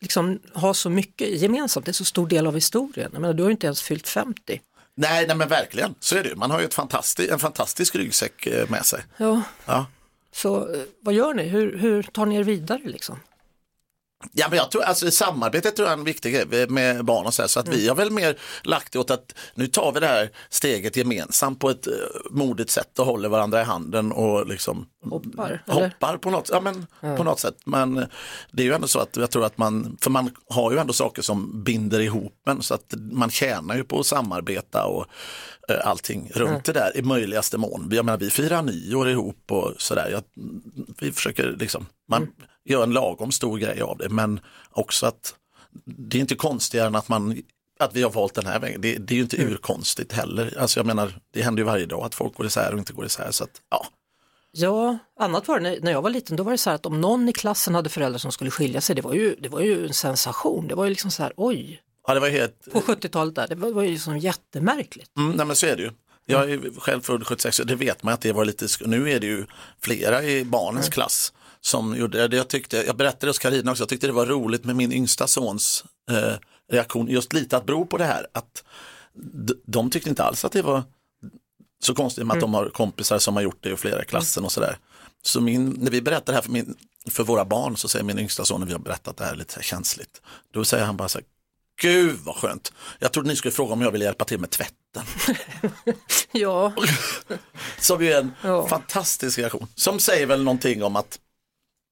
liksom, 0.00 0.40
ha 0.54 0.74
så 0.74 0.90
mycket 0.90 1.28
gemensamt, 1.40 1.86
det 1.86 1.90
är 1.90 1.92
så 1.92 2.04
stor 2.04 2.26
del 2.28 2.46
av 2.46 2.54
historien. 2.54 3.10
Jag 3.12 3.20
menar, 3.20 3.34
du 3.34 3.42
har 3.42 3.50
ju 3.50 3.52
inte 3.52 3.66
ens 3.66 3.82
fyllt 3.82 4.08
50. 4.08 4.60
Nej, 4.96 5.26
nej 5.26 5.36
men 5.36 5.48
verkligen, 5.48 5.94
så 6.00 6.16
är 6.16 6.22
det 6.22 6.28
ju. 6.28 6.34
Man 6.36 6.50
har 6.50 6.58
ju 6.60 6.64
ett 6.64 6.74
fantastisk, 6.74 7.30
en 7.30 7.38
fantastisk 7.38 7.94
ryggsäck 7.96 8.46
eh, 8.46 8.68
med 8.70 8.86
sig. 8.86 9.00
Ja, 9.16 9.42
Ja. 9.66 9.86
Så 10.32 10.74
eh, 10.74 10.80
vad 11.00 11.14
gör 11.14 11.34
ni? 11.34 11.42
Hur, 11.42 11.78
hur 11.78 12.02
tar 12.02 12.26
ni 12.26 12.36
er 12.36 12.44
vidare 12.44 12.80
liksom? 12.84 13.18
Ja, 14.32 14.46
men 14.48 14.58
jag 14.58 14.70
tror, 14.70 14.82
alltså, 14.82 15.10
samarbetet 15.10 15.76
tror 15.76 15.88
jag 15.88 15.92
är 15.92 15.98
en 15.98 16.04
viktig 16.04 16.34
grej 16.34 16.66
med 16.68 17.04
barn 17.04 17.26
och 17.26 17.34
så 17.34 17.42
här, 17.42 17.48
så 17.48 17.60
att 17.60 17.68
vi 17.68 17.88
har 17.88 17.94
väl 17.94 18.10
mer 18.10 18.38
lagt 18.62 18.92
det 18.92 18.98
åt 18.98 19.10
att 19.10 19.34
nu 19.54 19.66
tar 19.66 19.92
vi 19.92 20.00
det 20.00 20.06
här 20.06 20.30
steget 20.48 20.96
gemensamt 20.96 21.60
på 21.60 21.70
ett 21.70 21.86
uh, 21.86 21.94
modigt 22.30 22.70
sätt 22.70 22.98
och 22.98 23.06
håller 23.06 23.28
varandra 23.28 23.60
i 23.60 23.64
handen 23.64 24.12
och 24.12 24.46
liksom 24.46 24.86
Hoppar, 25.04 25.62
eller? 25.66 25.80
hoppar 25.80 26.16
på 26.16 26.30
något, 26.30 26.50
ja, 26.52 26.60
men, 26.60 26.86
på 27.16 27.24
något 27.24 27.40
sätt. 27.40 27.56
Men 27.64 27.98
eh, 27.98 28.04
det 28.52 28.62
är 28.62 28.66
ju 28.66 28.72
ändå 28.72 28.86
så 28.86 28.98
att 28.98 29.16
jag 29.16 29.30
tror 29.30 29.44
att 29.44 29.58
man, 29.58 29.96
för 30.00 30.10
man 30.10 30.30
har 30.48 30.72
ju 30.72 30.78
ändå 30.78 30.92
saker 30.92 31.22
som 31.22 31.62
binder 31.64 32.00
ihop 32.00 32.48
en 32.48 32.62
så 32.62 32.74
att 32.74 32.94
man 33.12 33.30
tjänar 33.30 33.76
ju 33.76 33.84
på 33.84 34.00
att 34.00 34.06
samarbeta 34.06 34.84
och 34.84 35.00
eh, 35.02 35.06
allting 35.78 36.30
runt 36.34 36.64
det 36.64 36.72
där 36.72 36.96
i 36.96 37.02
möjligaste 37.02 37.58
mån. 37.58 37.88
Jag 37.92 38.04
menar, 38.04 38.18
vi 38.18 38.30
firar 38.30 38.62
nyår 38.62 39.10
ihop 39.10 39.52
och 39.52 39.74
sådär. 39.78 40.08
Jag, 40.12 40.22
vi 41.00 41.12
försöker 41.12 41.56
liksom, 41.58 41.86
man 42.08 42.28
gör 42.64 42.82
en 42.82 42.92
lagom 42.92 43.32
stor 43.32 43.58
grej 43.58 43.80
av 43.80 43.98
det 43.98 44.08
men 44.08 44.40
också 44.70 45.06
att 45.06 45.34
det 45.84 46.18
är 46.18 46.20
inte 46.20 46.34
konstigare 46.34 46.86
än 46.86 46.94
att 46.94 47.08
man 47.08 47.42
att 47.78 47.96
vi 47.96 48.02
har 48.02 48.10
valt 48.10 48.34
den 48.34 48.46
här 48.46 48.58
vägen, 48.58 48.80
det, 48.80 48.96
det 48.96 49.14
är 49.14 49.16
ju 49.16 49.22
inte 49.22 49.42
urkonstigt 49.42 50.12
heller. 50.12 50.58
Alltså 50.58 50.80
jag 50.80 50.86
menar, 50.86 51.12
det 51.32 51.42
händer 51.42 51.60
ju 51.60 51.66
varje 51.66 51.86
dag 51.86 52.04
att 52.04 52.14
folk 52.14 52.34
går 52.34 52.46
isär 52.46 52.72
och 52.72 52.78
inte 52.78 52.92
går 52.92 53.06
isär. 53.06 53.30
Så 53.30 53.44
att, 53.44 53.50
ja. 53.70 53.86
Ja, 54.52 54.98
annat 55.20 55.48
var 55.48 55.60
det 55.60 55.70
när, 55.70 55.80
när 55.80 55.92
jag 55.92 56.02
var 56.02 56.10
liten, 56.10 56.36
då 56.36 56.42
var 56.42 56.52
det 56.52 56.58
så 56.58 56.70
här 56.70 56.74
att 56.74 56.86
om 56.86 57.00
någon 57.00 57.28
i 57.28 57.32
klassen 57.32 57.74
hade 57.74 57.88
föräldrar 57.88 58.18
som 58.18 58.32
skulle 58.32 58.50
skilja 58.50 58.80
sig, 58.80 58.96
det 58.96 59.02
var 59.02 59.14
ju, 59.14 59.36
det 59.36 59.48
var 59.48 59.60
ju 59.60 59.86
en 59.86 59.94
sensation. 59.94 60.68
Det 60.68 60.74
var 60.74 60.84
ju 60.84 60.90
liksom 60.90 61.10
så 61.10 61.22
här, 61.22 61.32
oj, 61.36 61.80
ja, 62.06 62.14
det 62.14 62.20
var 62.20 62.28
helt, 62.28 62.72
på 62.72 62.80
70-talet 62.80 63.34
där, 63.34 63.48
det 63.48 63.54
var, 63.54 63.70
var 63.70 63.82
ju 63.82 63.90
liksom 63.90 64.18
jättemärkligt. 64.18 65.16
Mm, 65.16 65.32
nej 65.32 65.46
men 65.46 65.56
så 65.56 65.66
är 65.66 65.76
det 65.76 65.82
ju. 65.82 65.90
Jag 66.26 66.50
är 66.50 66.80
själv 66.80 67.00
född 67.00 67.26
76 67.26 67.60
och 67.60 67.66
det 67.66 67.74
vet 67.74 68.02
man 68.02 68.14
att 68.14 68.20
det 68.20 68.32
var 68.32 68.44
lite, 68.44 68.66
nu 68.86 69.10
är 69.10 69.20
det 69.20 69.26
ju 69.26 69.46
flera 69.80 70.22
i 70.22 70.44
barnens 70.44 70.88
klass 70.88 71.32
som 71.60 71.96
gjorde 71.96 72.28
det. 72.28 72.36
Jag, 72.36 72.48
tyckte, 72.48 72.76
jag 72.76 72.96
berättade 72.96 73.30
hos 73.30 73.38
Carina 73.38 73.70
också, 73.70 73.82
jag 73.82 73.88
tyckte 73.88 74.06
det 74.06 74.12
var 74.12 74.26
roligt 74.26 74.64
med 74.64 74.76
min 74.76 74.92
yngsta 74.92 75.26
sons 75.26 75.84
eh, 76.10 76.34
reaktion, 76.72 77.08
just 77.08 77.32
lite 77.32 77.56
att 77.56 77.66
bero 77.66 77.86
på 77.86 77.96
det 77.96 78.04
här 78.04 78.26
att 78.32 78.64
de 79.66 79.90
tyckte 79.90 80.10
inte 80.10 80.22
alls 80.22 80.44
att 80.44 80.52
det 80.52 80.62
var 80.62 80.82
så 81.82 81.94
konstigt 81.94 82.26
med 82.26 82.34
att 82.34 82.40
de 82.40 82.54
har 82.54 82.68
kompisar 82.68 83.18
som 83.18 83.36
har 83.36 83.42
gjort 83.42 83.58
det 83.60 83.70
i 83.70 83.76
flera 83.76 84.04
klassen 84.04 84.44
och 84.44 84.52
sådär. 84.52 84.78
Så 85.22 85.40
min, 85.40 85.70
när 85.78 85.90
vi 85.90 86.02
berättar 86.02 86.32
det 86.32 86.34
här 86.34 86.42
för, 86.42 86.50
min, 86.50 86.76
för 87.10 87.24
våra 87.24 87.44
barn 87.44 87.76
så 87.76 87.88
säger 87.88 88.04
min 88.04 88.18
yngsta 88.18 88.44
son 88.44 88.60
när 88.60 88.66
vi 88.66 88.72
har 88.72 88.80
berättat 88.80 89.16
det 89.16 89.24
här 89.24 89.36
lite 89.36 89.62
känsligt, 89.62 90.22
då 90.52 90.64
säger 90.64 90.84
han 90.84 90.96
bara 90.96 91.08
så 91.08 91.18
här, 91.18 91.26
Gud 91.80 92.18
vad 92.24 92.36
skönt. 92.36 92.72
Jag 92.98 93.12
trodde 93.12 93.28
ni 93.28 93.36
skulle 93.36 93.52
fråga 93.52 93.72
om 93.72 93.82
jag 93.82 93.90
ville 93.90 94.04
hjälpa 94.04 94.24
till 94.24 94.40
med 94.40 94.50
tvätten. 94.50 94.74
Ja, 96.32 96.72
Som 97.80 98.04
ju 98.04 98.12
är 98.12 98.18
en 98.20 98.32
Ja. 98.42 98.66
fantastisk 98.68 99.38
reaktion. 99.38 99.66
Som 99.74 99.98
säger 100.00 100.26
väl 100.26 100.42
någonting 100.44 100.82
om 100.82 100.96
att 100.96 101.18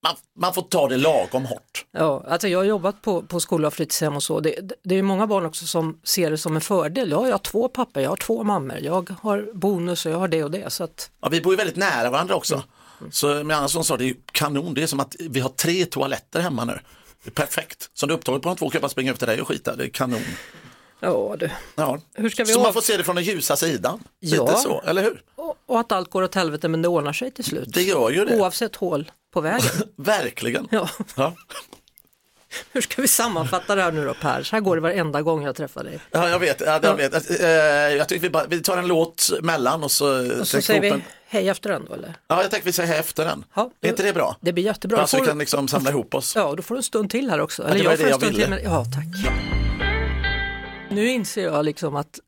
man, 0.02 0.14
man 0.40 0.54
får 0.54 0.62
ta 0.62 0.88
det 0.88 0.96
lagom 0.96 1.44
hårt. 1.46 1.84
Ja, 1.92 2.24
alltså 2.28 2.48
jag 2.48 2.58
har 2.58 2.64
jobbat 2.64 3.02
på, 3.02 3.22
på 3.22 3.40
skola 3.40 3.68
och 3.68 3.74
fritidshem 3.74 4.16
och 4.16 4.22
så. 4.22 4.40
Det, 4.40 4.58
det- 4.84 4.94
är 4.94 5.02
många 5.02 5.26
barn 5.26 5.46
också 5.46 5.66
som 5.66 6.00
ser 6.04 6.30
det 6.30 6.38
som 6.38 6.54
en 6.56 6.60
fördel. 6.60 7.10
Ja, 7.10 7.24
jag 7.26 7.32
har 7.32 7.38
två 7.38 7.68
pappor, 7.68 8.02
jag 8.02 8.10
har 8.10 8.16
två 8.16 8.44
mammor, 8.44 8.78
jag 8.78 9.10
har 9.22 9.50
bonus 9.54 10.06
och 10.06 10.12
jag 10.12 10.18
har 10.18 10.28
det 10.28 10.44
och 10.44 10.50
det. 10.50 10.72
Så 10.72 10.84
att, 10.84 11.10
Ja, 11.20 11.28
vi 11.28 11.40
bor 11.40 11.52
ju 11.52 11.56
väldigt 11.56 11.76
nära 11.76 12.10
varandra 12.10 12.34
också. 12.34 12.62
Så 13.10 13.44
med 13.44 13.70
som 13.70 13.84
sa 13.84 13.96
det 13.96 14.04
är 14.10 14.14
kanon, 14.32 14.74
det 14.74 14.82
är 14.82 14.86
som 14.86 15.00
att 15.00 15.16
vi 15.20 15.40
har 15.40 15.48
tre 15.50 15.84
toaletter 15.84 16.40
hemma 16.40 16.64
nu. 16.64 16.78
Det 17.24 17.30
är 17.30 17.34
perfekt. 17.34 17.90
Så 17.94 18.06
om 18.06 18.08
du 18.08 18.14
är 18.14 18.18
upptagen 18.18 18.40
på 18.40 18.48
de 18.48 18.56
två 18.56 18.70
kan 18.70 18.78
jag 18.78 18.82
bara 18.82 18.88
springa 18.88 19.12
upp 19.12 19.18
till 19.18 19.28
dig 19.28 19.40
och 19.40 19.48
skita, 19.48 19.76
det 19.76 19.84
är 19.84 19.88
kanon. 19.88 20.20
ja 21.00 21.36
du. 21.38 21.50
Ja. 21.74 21.98
Hur 22.14 22.30
ska 22.30 22.44
vi 22.44 22.52
så 22.52 22.60
man 22.60 22.72
får 22.72 22.80
se 22.80 22.96
det 22.96 23.04
från 23.04 23.16
den 23.16 23.24
ljusa 23.24 23.56
sidan. 23.56 24.04
Ja. 24.20 24.46
Lite 24.46 24.58
så, 24.58 24.82
eller 24.86 25.02
hur? 25.02 25.22
Och, 25.34 25.56
och 25.66 25.80
att 25.80 25.92
allt 25.92 26.10
går 26.10 26.22
åt 26.22 26.34
helvete 26.34 26.68
men 26.68 26.82
det 26.82 26.88
ordnar 26.88 27.12
sig 27.12 27.30
till 27.30 27.44
slut. 27.44 27.74
Det 27.74 27.82
gör 27.82 28.10
ju 28.10 28.24
det. 28.24 28.40
Oavsett 28.40 28.76
hål 28.76 29.10
på 29.32 29.40
vägen. 29.40 29.70
Verkligen. 29.96 30.68
Ja. 30.70 30.88
Ja. 31.16 31.34
Hur 32.72 32.80
ska 32.80 33.02
vi 33.02 33.08
sammanfatta 33.08 33.74
det 33.74 33.82
här 33.82 33.92
nu 33.92 34.04
då 34.04 34.14
Per? 34.14 34.42
Så 34.42 34.56
här 34.56 34.60
går 34.60 34.76
det 34.76 34.82
varenda 34.82 35.22
gång 35.22 35.42
jag 35.44 35.56
träffar 35.56 35.84
dig. 35.84 35.98
Ja, 36.10 36.28
jag 36.28 36.38
vet. 36.38 36.60
Ja, 36.60 36.80
jag, 36.82 36.94
vet. 36.94 37.40
Eh, 37.40 37.46
jag 37.48 38.08
tycker 38.08 38.22
vi, 38.22 38.30
bara, 38.30 38.46
vi 38.46 38.60
tar 38.62 38.76
en 38.78 38.86
låt 38.86 39.30
mellan 39.42 39.84
och 39.84 39.90
så, 39.90 40.40
Och 40.40 40.48
så 40.48 40.62
säger 40.62 40.80
vi 40.80 40.88
en- 40.88 41.02
hej 41.28 41.48
efter 41.48 41.70
den 41.70 41.84
då 41.88 41.94
eller? 41.94 42.14
Ja, 42.28 42.42
jag 42.42 42.50
tänker 42.50 42.64
vi 42.66 42.72
säger 42.72 43.00
efter 43.00 43.24
den. 43.24 43.44
Ja, 43.54 43.70
är 43.80 43.88
inte 43.88 44.02
det 44.02 44.12
bra? 44.12 44.36
Det 44.40 44.52
blir 44.52 44.64
jättebra. 44.64 44.96
Ja, 44.98 45.02
Då 45.02 45.06
så 45.06 45.20
vi 45.20 45.26
kan 45.26 45.38
liksom 45.38 45.68
samla 45.68 45.90
ihop 45.90 46.14
oss. 46.14 46.36
Ja, 46.36 46.54
då 46.56 46.62
får 46.62 46.74
du 46.74 46.78
en 46.78 46.82
stund 46.82 47.10
till 47.10 47.30
här 47.30 47.40
också. 47.40 47.62
det 47.62 47.68
Eller 47.68 47.84
var 47.84 47.90
jag 47.90 47.98
får 47.98 48.04
det 48.04 48.08
en 48.08 48.10
jag 48.10 48.20
stund 48.20 48.32
ville. 48.36 48.44
till. 48.46 48.54
Men... 48.64 48.72
Ja, 48.72 48.84
tack. 48.84 49.32
Nu 50.90 51.08
inser 51.08 51.44
jag 51.44 51.64
liksom 51.64 51.96
att 51.96 52.18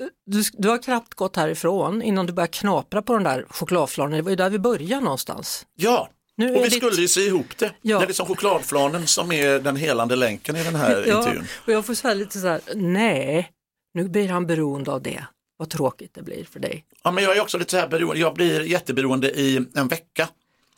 eh, 0.00 0.06
du, 0.26 0.42
du 0.52 0.68
har 0.68 0.78
knappt 0.82 1.14
gått 1.14 1.36
härifrån 1.36 2.02
innan 2.02 2.26
du 2.26 2.32
börjar 2.32 2.46
knapra 2.46 3.02
på 3.02 3.12
den 3.14 3.22
där 3.24 3.46
chokladflanen. 3.50 4.16
Det 4.16 4.22
var 4.22 4.30
ju 4.30 4.36
där 4.36 4.50
vi 4.50 4.58
började 4.58 5.02
någonstans. 5.04 5.66
Ja, 5.76 6.08
Nu 6.38 6.50
och 6.50 6.64
vi 6.64 6.68
ditt- 6.68 6.74
skulle 6.76 7.00
ju 7.02 7.08
sy 7.08 7.20
ihop 7.20 7.58
det. 7.58 7.72
Ja. 7.82 7.98
Det 7.98 8.04
är 8.04 8.06
liksom 8.06 8.26
chokladflanen 8.26 9.06
som 9.06 9.32
är 9.32 9.58
den 9.60 9.76
helande 9.76 10.16
länken 10.16 10.56
i 10.56 10.64
den 10.64 10.74
här 10.74 11.04
Ja, 11.08 11.18
intervjun. 11.18 11.44
och 11.66 11.72
jag 11.72 11.86
får 11.86 11.94
säga 11.94 12.14
lite 12.14 12.38
så 12.38 12.46
här, 12.46 12.60
nej, 12.74 13.50
nu 13.94 14.08
blir 14.08 14.28
han 14.28 14.46
beroende 14.46 14.92
av 14.92 15.02
det. 15.02 15.24
Vad 15.58 15.70
tråkigt 15.70 16.14
det 16.14 16.22
blir 16.22 16.44
för 16.44 16.60
dig. 16.60 16.84
Ja, 17.02 17.10
men 17.10 17.24
jag 17.24 17.36
är 17.36 17.40
också 17.40 17.58
lite 17.58 17.70
så 17.70 17.76
här 17.76 17.88
beroende. 17.88 18.20
Jag 18.20 18.34
blir 18.34 18.60
jätteberoende 18.60 19.30
i 19.40 19.64
en 19.74 19.88
vecka. 19.88 20.28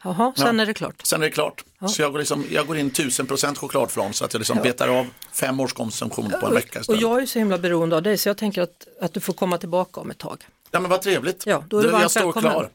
Jaha, 0.05 0.33
sen 0.37 0.57
Ja. 0.57 0.63
är 0.63 0.67
det 0.67 0.75
klart. 0.75 0.95
Sen 1.07 1.23
är 1.23 1.27
det 1.27 1.31
klart. 1.31 1.65
Så 1.89 2.03
jag 2.03 2.13
går, 2.13 2.19
liksom, 2.19 2.45
jag 2.51 2.67
går 2.67 2.77
in 2.77 2.91
1000% 2.91 3.59
chokladflan 3.59 4.13
så 4.13 4.25
att 4.25 4.33
jag 4.33 4.41
liksom 4.41 4.59
betar 4.63 4.89
av 4.89 5.07
fem 5.33 5.61
års 5.61 5.73
konsumtion 5.73 6.33
på 6.41 6.47
en 6.47 6.55
vecka 6.55 6.79
Och 6.79 6.81
istället. 6.83 7.01
jag 7.01 7.23
är 7.23 7.27
så 7.27 7.39
himla 7.39 7.59
beroende 7.59 7.97
av 7.97 8.03
dig 8.03 8.19
så 8.19 8.29
jag 8.29 8.37
tänker 8.37 8.63
att, 8.63 8.87
att 9.01 9.15
du 9.15 9.21
får 9.21 9.33
komma 9.33 9.59
tillbaka 9.59 10.01
om 10.01 10.11
ett 10.11 10.19
tag. 10.19 10.45
Ja 10.71 10.81
men 10.81 10.91
vad 10.91 11.03
trevligt. 11.03 11.47
Ja, 11.47 11.65
då 11.69 11.79
är 11.79 11.83
du 11.83 11.89
jag 11.91 12.11
står 12.11 12.33
klar. 12.33 12.69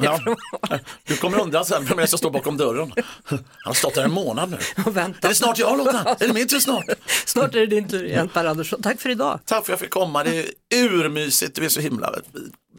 Ja. 0.00 0.20
Du 1.06 1.16
kommer 1.16 1.40
undra 1.40 1.64
sen 1.64 1.84
vem 1.84 1.96
det 1.96 2.02
är 2.02 2.06
som 2.06 2.18
står 2.18 2.30
bakom 2.30 2.56
dörren. 2.56 2.92
Han 3.24 3.38
har 3.64 3.74
stått 3.74 3.94
där 3.94 4.04
en 4.04 4.10
månad 4.12 4.50
nu. 4.50 4.56
Och 4.82 4.86
Är 4.86 4.90
vänta. 4.90 5.28
det 5.28 5.34
snart 5.34 5.58
jag 5.58 5.78
Lotta? 5.78 6.16
Är 6.20 6.28
det 6.28 6.34
min 6.34 6.48
tur 6.48 6.58
snart? 6.60 6.84
Snart 7.26 7.54
är 7.54 7.60
det 7.60 7.66
din 7.66 7.88
tur 7.88 8.04
igen 8.04 8.28
Per 8.28 8.44
Andersson. 8.44 8.82
Tack 8.82 9.00
för 9.00 9.10
idag. 9.10 9.40
Tack 9.44 9.66
för 9.66 9.72
att 9.72 9.80
jag 9.80 9.80
fick 9.80 9.90
komma. 9.90 10.24
Det 10.24 10.38
är 10.38 10.44
urmysigt. 10.84 11.54
Du 11.56 11.64
är 11.64 11.68
så 11.68 11.80
himla 11.80 12.14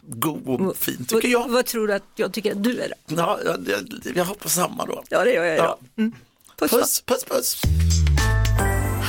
god 0.08 0.62
och 0.62 0.78
fin 0.78 1.06
tycker 1.06 1.28
jag. 1.28 1.40
Vad, 1.40 1.52
vad 1.52 1.66
tror 1.66 1.88
du 1.88 1.94
att 1.94 2.04
jag 2.16 2.34
tycker 2.34 2.52
att 2.52 2.64
du 2.64 2.80
är 2.82 2.90
då? 2.90 3.16
Ja, 3.16 3.40
jag, 3.46 3.68
jag, 3.70 4.18
jag 4.18 4.26
hoppas 4.26 4.54
samma 4.54 4.86
då. 4.86 5.04
Ja, 5.10 5.24
det 5.24 5.34
gör 5.34 5.44
jag. 5.44 5.58
Ja. 5.58 5.78
Mm. 5.98 6.14
Puss. 6.60 6.72
Puss, 6.72 7.02
puss, 7.02 7.24
puss. 7.24 7.62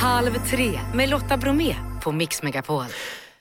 Halv 0.01 0.49
tre 0.49 0.79
med 0.93 1.09
Lotta 1.09 1.37
Bromé 1.37 1.75
på 2.03 2.11
Mix 2.11 2.43
Megapol. 2.43 2.85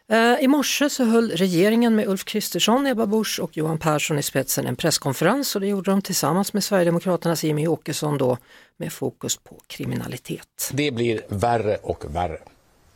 Eh, 0.08 0.44
I 0.44 0.48
morse 0.48 0.90
så 0.90 1.04
höll 1.04 1.30
regeringen 1.30 1.96
med 1.96 2.08
Ulf 2.08 2.24
Kristersson, 2.24 2.86
Ebba 2.86 3.06
Busch 3.06 3.40
och 3.42 3.56
Johan 3.56 3.78
Persson 3.78 4.18
i 4.18 4.22
spetsen 4.22 4.66
en 4.66 4.76
presskonferens 4.76 5.54
och 5.54 5.60
det 5.60 5.66
gjorde 5.66 5.90
de 5.90 6.02
tillsammans 6.02 6.52
med 6.52 6.64
Sverigedemokraternas 6.64 7.44
Jimmy 7.44 7.66
Åkesson 7.66 8.18
då 8.18 8.38
med 8.76 8.92
fokus 8.92 9.36
på 9.36 9.60
kriminalitet. 9.66 10.70
Det 10.72 10.90
blir 10.90 11.20
värre 11.28 11.76
och 11.82 12.04
värre. 12.14 12.38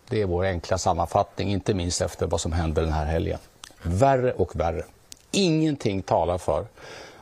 Det 0.09 0.23
är 0.23 0.27
vår 0.27 0.45
enkla 0.45 0.79
sammanfattning, 0.79 1.53
inte 1.53 1.75
minst 1.75 2.01
efter 2.01 2.27
vad 2.27 2.41
som 2.41 2.53
hände 2.53 2.81
den 2.81 2.93
här 2.93 3.07
helgen. 3.07 3.39
Värre 3.83 4.33
och 4.33 4.61
värre. 4.61 4.85
Ingenting 5.31 6.03
talar 6.03 6.39
för 6.39 6.67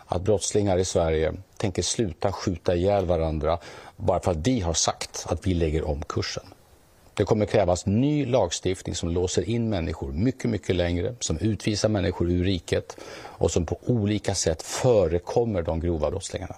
att 0.07 0.23
brottslingar 0.23 0.79
i 0.79 0.85
Sverige 0.85 1.33
tänker 1.57 1.83
sluta 1.83 2.33
skjuta 2.33 2.75
ihjäl 2.75 3.07
varandra 3.07 3.59
bara 3.97 4.21
för 4.21 4.31
att 4.31 4.47
vi 4.47 4.61
har 4.61 4.75
sagt 4.75 5.27
att 5.29 5.47
vi 5.47 5.55
lägger 5.55 5.89
om 5.89 6.03
kursen. 6.03 6.45
Det 7.19 7.25
kommer 7.25 7.47
krävas 7.47 7.87
ny 7.87 8.27
lagstiftning 8.27 8.95
som 8.95 9.09
låser 9.09 9.49
in 9.49 9.69
människor 9.69 10.13
mycket, 10.13 10.51
mycket 10.51 10.77
längre, 10.77 11.15
som 11.21 11.39
utvisar 11.39 11.89
människor 11.89 12.31
ur 12.31 12.45
riket 12.45 12.97
och 13.25 13.51
som 13.51 13.67
på 13.67 13.79
olika 13.87 14.35
sätt 14.35 14.63
förekommer 14.63 15.63
de 15.63 15.81
grova 15.81 16.11
brottslingarna. 16.11 16.57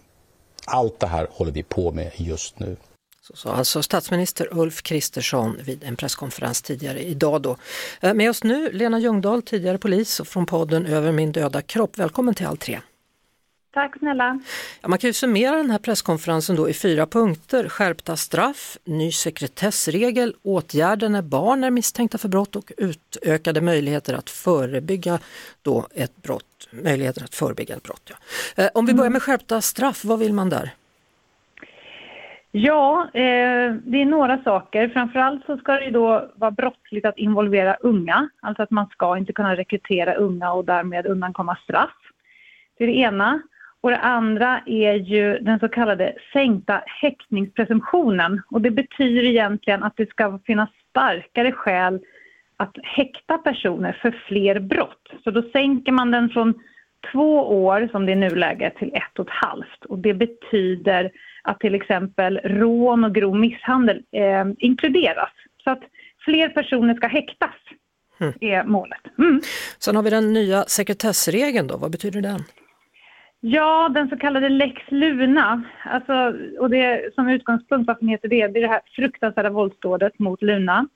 Allt 0.64 1.01
det 1.01 1.07
här 1.07 1.29
håller 1.31 1.53
vi 1.53 1.62
på 1.62 1.92
med 1.92 2.11
just 2.16 2.59
nu. 2.59 2.77
Så 3.23 3.37
sa 3.37 3.53
alltså 3.53 3.83
statsminister 3.83 4.49
Ulf 4.59 4.83
Kristersson 4.83 5.57
vid 5.64 5.85
en 5.85 5.96
presskonferens 5.96 6.62
tidigare 6.62 7.03
idag. 7.03 7.42
Då. 7.42 7.57
Eh, 8.01 8.14
med 8.14 8.31
oss 8.31 8.44
nu 8.44 8.73
Lena 8.73 8.99
Ljungdahl, 8.99 9.42
tidigare 9.42 9.79
polis 9.79 10.20
och 10.20 10.29
från 10.29 10.46
podden 10.46 10.87
Över 10.87 11.12
min 11.12 11.33
döda 11.33 11.62
kropp. 11.62 11.99
Välkommen 11.99 12.35
till 12.35 12.46
all 12.46 12.57
tre. 12.57 12.81
Tack 13.72 13.98
snälla. 13.98 14.40
Ja, 14.80 14.88
man 14.88 14.98
kan 14.98 15.09
ju 15.09 15.14
summera 15.14 15.56
den 15.56 15.70
här 15.70 15.78
presskonferensen 15.78 16.56
då 16.56 16.68
i 16.68 16.74
fyra 16.74 17.06
punkter. 17.06 17.68
Skärpta 17.68 18.16
straff, 18.16 18.78
ny 18.85 19.12
sekretessregel, 19.12 20.35
åtgärder 20.42 21.09
när 21.09 21.22
barn 21.22 21.64
är 21.64 21.70
misstänkta 21.70 22.18
för 22.18 22.28
brott 22.28 22.56
och 22.56 22.72
utökade 22.76 23.61
möjligheter 23.61 24.14
att 24.14 24.30
förebygga 24.30 25.18
då 25.62 25.87
ett 25.94 26.22
brott. 26.22 26.68
Möjligheter 26.70 27.24
att 27.24 27.35
förebygga 27.35 27.76
ett 27.76 27.83
brott. 27.83 28.11
Ja. 28.56 28.64
Eh, 28.64 28.70
Om 28.74 28.87
vi 28.87 28.94
börjar 28.94 29.11
med 29.11 29.22
skärpta 29.22 29.61
straff, 29.61 30.04
vad 30.04 30.18
vill 30.18 30.33
man 30.33 30.48
där? 30.48 30.70
Ja, 32.52 33.04
eh, 33.14 33.74
det 33.74 34.02
är 34.02 34.04
några 34.04 34.42
saker. 34.42 34.88
Framförallt 34.88 35.46
så 35.46 35.56
ska 35.56 35.72
det 35.72 35.90
då 35.90 36.30
vara 36.35 36.50
brottsligt 36.50 37.06
att 37.06 37.18
involvera 37.18 37.74
unga. 37.74 38.28
Alltså 38.40 38.62
att 38.62 38.70
man 38.70 38.87
ska 38.87 39.18
inte 39.18 39.33
kunna 39.33 39.56
rekrytera 39.56 40.14
unga 40.14 40.52
och 40.52 40.64
därmed 40.64 41.06
undankomma 41.06 41.56
straff. 41.64 41.96
Det 42.78 42.85
är 42.85 42.88
det 42.88 42.96
ena. 42.96 43.42
Och 43.81 43.90
det 43.90 43.99
andra 43.99 44.62
är 44.66 44.95
ju 44.95 45.38
den 45.38 45.59
så 45.59 45.69
kallade 45.69 46.14
sänkta 46.33 46.83
häktningspresumtionen. 46.87 48.43
Och 48.51 48.61
det 48.61 48.71
betyder 48.71 49.25
egentligen 49.25 49.83
att 49.83 49.97
det 49.97 50.11
ska 50.11 50.38
finnas 50.47 50.71
starkare 50.90 51.53
skäl 51.53 52.01
att 52.57 52.77
häkta 52.83 53.38
personer 53.38 53.99
för 54.03 54.23
fler 54.29 54.61
brott. 54.61 55.09
Så 55.25 55.31
då 55.31 55.43
sänker 55.53 55.93
man 55.93 56.11
den 56.11 56.29
från 56.29 56.55
två 57.12 57.64
år, 57.64 57.88
som 57.93 58.07
det 58.07 58.12
är 58.12 58.16
nuläget, 58.16 58.77
till 58.77 58.95
ett 58.95 59.19
och 59.19 59.27
ett 59.27 59.35
halvt. 59.35 59.85
Och 59.88 59.99
det 59.99 60.14
betyder 60.14 61.11
att 61.43 61.61
till 61.61 61.75
exempel 61.75 62.40
rån 62.45 63.05
och 63.05 63.14
grov 63.14 63.37
misshandel 63.37 64.03
eh, 64.12 64.47
inkluderas. 64.59 65.31
Så 65.64 65.71
att 65.71 65.83
fler 66.25 66.49
personer 66.49 66.95
ska 66.95 67.07
häktas, 67.07 67.55
är 68.40 68.64
målet. 68.64 69.19
Mm. 69.19 69.40
Sen 69.79 69.97
har 69.97 70.03
vi 70.03 70.11
den 70.11 70.33
nya 70.33 70.62
sekretessregeln 70.62 71.66
då, 71.66 71.77
vad 71.77 71.90
betyder 71.90 72.21
den? 72.21 72.40
Ja, 73.40 73.88
den 73.88 74.09
så 74.09 74.16
kallade 74.16 74.48
lex 74.48 74.83
Luna. 74.88 75.62
Alltså, 75.85 76.35
och 76.59 76.70
det, 76.70 77.14
som 77.14 77.29
utgångspunkt, 77.29 77.87
varför 77.87 78.00
den 78.00 78.09
heter 78.09 78.29
det, 78.29 78.46
det 78.46 78.59
är 78.59 78.62
det 78.62 78.68
här 78.68 78.81
fruktansvärda 78.96 79.50
våldsdådet 79.50 80.18
mot 80.18 80.42
Luna. 80.42 80.87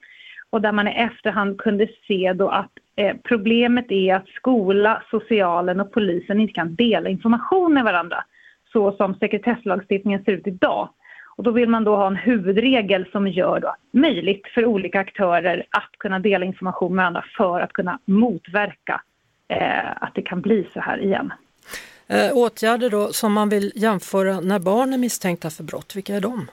Och 0.50 0.60
där 0.60 0.72
man 0.72 0.88
i 0.88 0.90
efterhand 0.90 1.58
kunde 1.58 1.88
se 2.06 2.32
då 2.32 2.48
att 2.48 2.70
eh, 2.96 3.16
problemet 3.22 3.86
är 3.88 4.14
att 4.14 4.28
skola, 4.28 5.02
socialen 5.10 5.80
och 5.80 5.92
polisen 5.92 6.40
inte 6.40 6.52
kan 6.52 6.74
dela 6.74 7.08
information 7.08 7.74
med 7.74 7.84
varandra 7.84 8.24
så 8.72 8.92
som 8.92 9.14
sekretesslagstiftningen 9.14 10.24
ser 10.24 10.32
ut 10.32 10.46
idag. 10.46 10.88
Och 11.36 11.44
då 11.44 11.50
vill 11.50 11.68
man 11.68 11.84
då 11.84 11.96
ha 11.96 12.06
en 12.06 12.16
huvudregel 12.16 13.06
som 13.12 13.28
gör 13.28 13.60
det 13.60 13.98
möjligt 13.98 14.46
för 14.54 14.66
olika 14.66 15.00
aktörer 15.00 15.64
att 15.70 15.98
kunna 15.98 16.18
dela 16.18 16.44
information 16.44 16.94
med 16.94 17.02
varandra 17.02 17.24
för 17.36 17.60
att 17.60 17.72
kunna 17.72 17.98
motverka 18.04 19.02
eh, 19.48 19.90
att 20.02 20.14
det 20.14 20.22
kan 20.22 20.40
bli 20.40 20.66
så 20.72 20.80
här 20.80 20.98
igen. 20.98 21.32
Eh, 22.08 22.36
åtgärder 22.36 22.90
då 22.90 23.12
som 23.12 23.32
man 23.32 23.48
vill 23.48 23.72
jämföra 23.74 24.40
när 24.40 24.58
barn 24.58 24.92
är 24.92 24.98
misstänkta 24.98 25.50
för 25.50 25.64
brott, 25.64 25.96
vilka 25.96 26.14
är 26.14 26.20
de? 26.20 26.50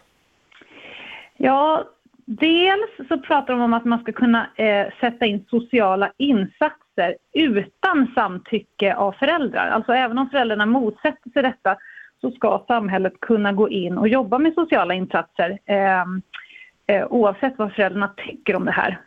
Ja, 1.38 1.84
dels 2.26 3.08
så 3.10 3.18
pratar 3.18 3.54
de 3.54 3.62
om 3.62 3.74
att 3.74 3.86
man 3.86 4.02
ska 4.02 4.12
kunna 4.12 4.48
eh, 4.56 4.88
sätta 5.00 5.26
in 5.26 5.46
sociala 5.50 6.12
insatser 6.18 7.16
utan 7.34 8.12
samtycke 8.16 8.96
av 8.96 9.12
föräldrar. 9.12 9.68
Alltså 9.68 9.94
även 9.94 10.18
om 10.18 10.30
föräldrarna 10.30 10.66
motsätter 10.66 11.30
sig 11.30 11.44
detta 11.44 11.78
så 12.22 12.32
ska 12.32 12.64
samhället 12.68 13.14
kunna 13.20 13.52
gå 13.52 13.70
in 13.70 13.98
och 13.98 14.08
jobba 14.08 14.40
med 14.40 14.54
sociala 14.54 14.94
insatser 14.94 15.60
eh, 15.66 16.02
eh, 16.88 17.08
oavsett 17.10 17.54
vad 17.58 17.74
föräldrarna 17.74 18.14
tycker 18.18 18.56
om 18.56 18.66
det 18.66 18.72
här. 18.72 19.00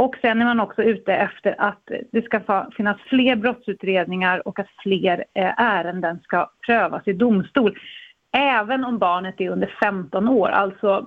Och 0.00 0.16
sen 0.20 0.40
är 0.40 0.44
man 0.44 0.60
också 0.60 0.82
ute 0.82 1.14
efter 1.14 1.54
att 1.58 1.82
det 2.12 2.24
ska 2.24 2.66
finnas 2.76 2.96
fler 3.08 3.36
brottsutredningar 3.36 4.48
och 4.48 4.58
att 4.58 4.68
fler 4.82 5.24
eh, 5.34 5.60
ärenden 5.60 6.20
ska 6.22 6.50
prövas 6.66 7.02
i 7.08 7.12
domstol. 7.12 7.78
Även 8.36 8.84
om 8.84 8.98
barnet 8.98 9.40
är 9.40 9.50
under 9.50 9.76
15 9.82 10.28
år, 10.28 10.48
alltså 10.48 11.06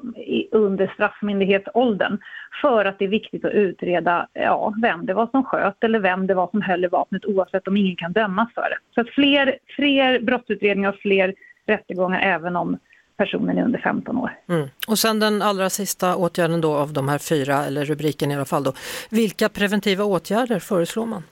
under 0.52 0.92
straffmyndighetsåldern. 0.94 2.18
För 2.62 2.86
att 2.86 3.00
det 3.00 3.06
är 3.06 3.10
viktigt 3.10 3.46
att 3.46 3.54
utreda 3.54 4.28
ja, 4.34 4.74
vem 4.82 5.06
det 5.06 5.14
var 5.14 5.28
som 5.28 5.44
sköt 5.44 5.84
eller 5.84 6.00
vem 6.00 6.28
det 6.28 6.34
var 6.34 6.48
som 6.48 6.62
höll 6.62 6.86
i 6.86 6.88
vapnet 6.88 7.26
oavsett 7.26 7.68
om 7.68 7.78
ingen 7.78 7.96
kan 7.96 8.14
dömas 8.14 8.54
för 8.54 8.70
det. 8.70 8.78
Så 8.96 9.02
att 9.02 9.10
fler, 9.10 9.58
fler 9.76 10.20
brottsutredningar 10.20 10.90
och 10.90 11.00
fler 11.00 11.34
rättegångar 11.68 12.20
även 12.20 12.56
om 12.56 12.78
personen 13.18 13.58
är 13.58 13.64
under 13.64 13.80
15 13.80 14.18
år. 14.18 14.38
Mm. 14.50 14.68
Och 14.88 15.00
sen 15.00 15.20
den 15.20 15.42
allra 15.42 15.70
sista 15.70 16.16
åtgärden 16.16 16.62
då 16.62 16.76
av 16.76 16.94
de 16.94 17.10
här 17.10 17.18
fyra, 17.18 17.66
eller 17.66 17.86
rubriken 17.86 18.32
i 18.32 18.36
alla 18.36 18.46
fall 18.46 18.64
då. 18.64 18.74
Vilka 19.12 19.50
preventiva 19.50 20.04
åtgärder 20.04 20.60
föreslår 20.60 21.06
man? 21.06 21.24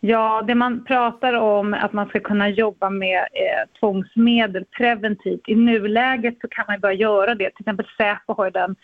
Ja, 0.00 0.42
det 0.46 0.54
man 0.54 0.84
pratar 0.84 1.34
om 1.34 1.74
att 1.74 1.92
man 1.92 2.08
ska 2.08 2.20
kunna 2.20 2.48
jobba 2.48 2.90
med 2.90 3.18
eh, 3.18 3.78
tvångsmedel 3.80 4.64
preventivt. 4.64 5.48
I 5.48 5.54
nuläget 5.54 6.34
så 6.40 6.48
kan 6.48 6.64
man 6.68 6.80
börja 6.80 6.94
göra 6.94 7.34
det. 7.34 7.50
Till 7.50 7.62
exempel 7.62 7.86
Säpo 7.96 8.34
har 8.34 8.44
ju 8.44 8.50
den 8.50 8.76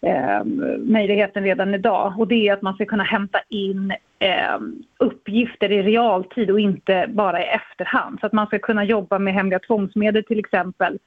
eh, 0.00 0.44
möjligheten 0.78 1.44
redan 1.44 1.74
idag. 1.74 2.14
Och 2.18 2.28
det 2.28 2.48
är 2.48 2.52
att 2.52 2.62
man 2.62 2.74
ska 2.74 2.84
kunna 2.84 3.04
hämta 3.04 3.40
in 3.48 3.92
eh, 4.18 4.58
uppgifter 4.98 5.72
i 5.72 5.82
realtid 5.82 6.50
och 6.50 6.60
inte 6.60 7.06
bara 7.08 7.42
i 7.42 7.46
efterhand. 7.46 8.20
Så 8.20 8.26
att 8.26 8.32
man 8.32 8.46
ska 8.46 8.58
kunna 8.58 8.84
jobba 8.84 9.18
med 9.18 9.34
hemliga 9.34 9.58
tvångsmedel 9.58 10.24
till 10.24 10.38
exempel 10.38 10.98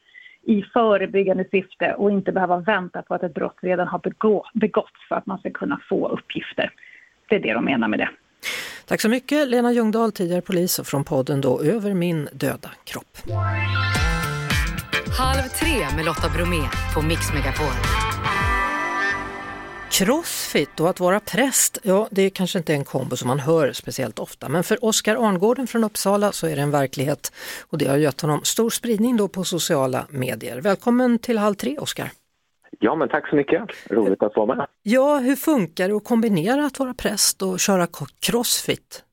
i 0.45 0.63
förebyggande 0.73 1.45
syfte 1.51 1.93
och 1.97 2.11
inte 2.11 2.31
behöva 2.31 2.59
vänta 2.59 3.01
på 3.01 3.13
att 3.13 3.23
ett 3.23 3.33
brott 3.33 3.57
redan 3.61 3.87
har 3.87 3.99
begå, 3.99 4.45
begåtts 4.53 5.07
för 5.09 5.15
att 5.15 5.25
man 5.25 5.37
ska 5.37 5.51
kunna 5.51 5.79
få 5.89 6.07
uppgifter. 6.07 6.71
Det 7.29 7.35
är 7.35 7.39
det 7.39 7.53
de 7.53 7.65
menar 7.65 7.87
med 7.87 7.99
det. 7.99 8.09
Tack 8.85 9.01
så 9.01 9.09
mycket 9.09 9.47
Lena 9.47 9.71
Ljungdahl, 9.71 10.11
tidigare 10.11 10.41
polis 10.41 10.79
och 10.79 10.87
från 10.87 11.03
podden 11.03 11.41
då 11.41 11.61
Över 11.61 11.93
min 11.93 12.29
döda 12.33 12.69
kropp. 12.83 13.17
Halv 15.19 15.41
tre 15.41 15.95
med 15.95 16.05
Lotta 16.05 16.29
Bromé 16.35 16.61
på 16.95 17.01
Mix 17.01 17.33
Megapol. 17.33 18.14
Crossfit 19.91 20.79
och 20.79 20.89
att 20.89 20.99
vara 20.99 21.19
präst, 21.19 21.77
ja 21.83 22.07
det 22.11 22.21
är 22.21 22.29
kanske 22.29 22.57
inte 22.57 22.73
en 22.73 22.83
kombo 22.83 23.15
som 23.15 23.27
man 23.27 23.39
hör 23.39 23.71
speciellt 23.71 24.19
ofta, 24.19 24.49
men 24.49 24.63
för 24.63 24.85
Oskar 24.85 25.15
Arngården 25.15 25.67
från 25.67 25.83
Uppsala 25.83 26.31
så 26.31 26.47
är 26.47 26.55
det 26.55 26.61
en 26.61 26.71
verklighet 26.71 27.31
och 27.69 27.77
det 27.77 27.87
har 27.87 27.97
gett 27.97 28.21
honom 28.21 28.41
stor 28.43 28.69
spridning 28.69 29.17
då 29.17 29.27
på 29.27 29.43
sociala 29.43 30.05
medier. 30.09 30.61
Välkommen 30.61 31.19
till 31.19 31.37
Halv 31.37 31.53
tre 31.53 31.77
Oskar! 31.77 32.07
Ja, 32.79 32.95
men 32.95 33.09
tack 33.09 33.29
så 33.29 33.35
mycket. 33.35 33.61
Roligt 33.89 34.23
att 34.23 34.35
vara 34.35 34.55
med. 34.55 34.67
Ja, 34.83 35.17
hur 35.17 35.35
funkar 35.35 35.89
det 35.89 35.95
att 35.95 36.03
kombinera 36.03 36.65
att 36.65 36.79
vara 36.79 36.93
präst 36.93 37.41
och 37.41 37.59
köra 37.59 37.87
crossfit? 38.19 39.03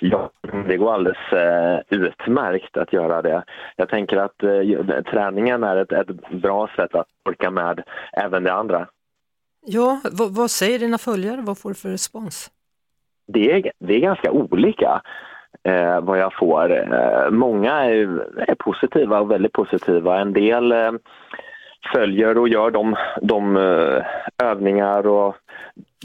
Ja, 0.00 0.30
det 0.68 0.76
går 0.76 0.94
alldeles 0.94 1.32
eh, 1.32 1.98
utmärkt 1.98 2.76
att 2.76 2.92
göra 2.92 3.22
det. 3.22 3.44
Jag 3.76 3.88
tänker 3.88 4.16
att 4.16 4.42
eh, 4.42 5.02
träningen 5.10 5.64
är 5.64 5.76
ett, 5.76 5.92
ett 5.92 6.30
bra 6.42 6.70
sätt 6.76 6.94
att 6.94 7.06
orka 7.28 7.50
med 7.50 7.82
även 8.12 8.44
det 8.44 8.52
andra. 8.52 8.88
Ja, 9.66 10.00
vad, 10.12 10.34
vad 10.34 10.50
säger 10.50 10.78
dina 10.78 10.98
följare? 10.98 11.40
Vad 11.40 11.58
får 11.58 11.68
du 11.68 11.74
för 11.74 11.88
respons? 11.88 12.50
Det 13.26 13.52
är, 13.52 13.72
det 13.78 13.94
är 13.94 14.00
ganska 14.00 14.30
olika 14.30 15.02
eh, 15.62 16.00
vad 16.00 16.18
jag 16.18 16.34
får. 16.38 16.92
Eh, 16.94 17.30
många 17.30 17.72
är, 17.72 18.26
är 18.50 18.54
positiva 18.54 19.20
och 19.20 19.30
väldigt 19.30 19.52
positiva. 19.52 20.20
En 20.20 20.32
del 20.32 20.72
eh, 20.72 20.92
följer 21.94 22.38
och 22.38 22.48
gör 22.48 22.70
de, 22.70 22.96
de 23.22 23.56
eh, 23.56 24.04
övningar 24.46 25.06
och 25.06 25.36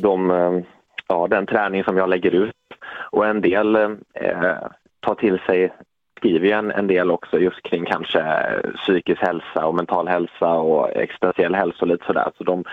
de, 0.02 0.32
eh, 0.32 0.60
ja, 1.08 1.28
den 1.28 1.46
träning 1.46 1.84
som 1.84 1.98
jag 1.98 2.10
lägger 2.10 2.32
ut. 2.32 2.56
och 3.12 3.26
en 3.26 3.42
del 3.42 3.76
eh, 4.14 4.58
tar 5.00 5.16
till 5.16 5.40
sig 5.40 5.74
skriver 6.18 6.52
en, 6.52 6.72
en 6.72 6.88
del 6.88 7.12
också 7.12 7.40
just 7.40 7.64
kring 7.64 7.86
kanske 7.86 8.20
eh, 8.20 8.72
psykisk 8.78 9.22
hälsa 9.22 9.66
och 9.66 9.76
mental 9.76 10.08
hälsa 10.08 10.54
och 10.54 10.90
existentiell 10.96 11.56
hälsa 11.56 11.78
och 11.82 11.88
lite 11.88 12.06
sådär. 12.06 12.32
Så 12.38 12.44
de 12.44 12.64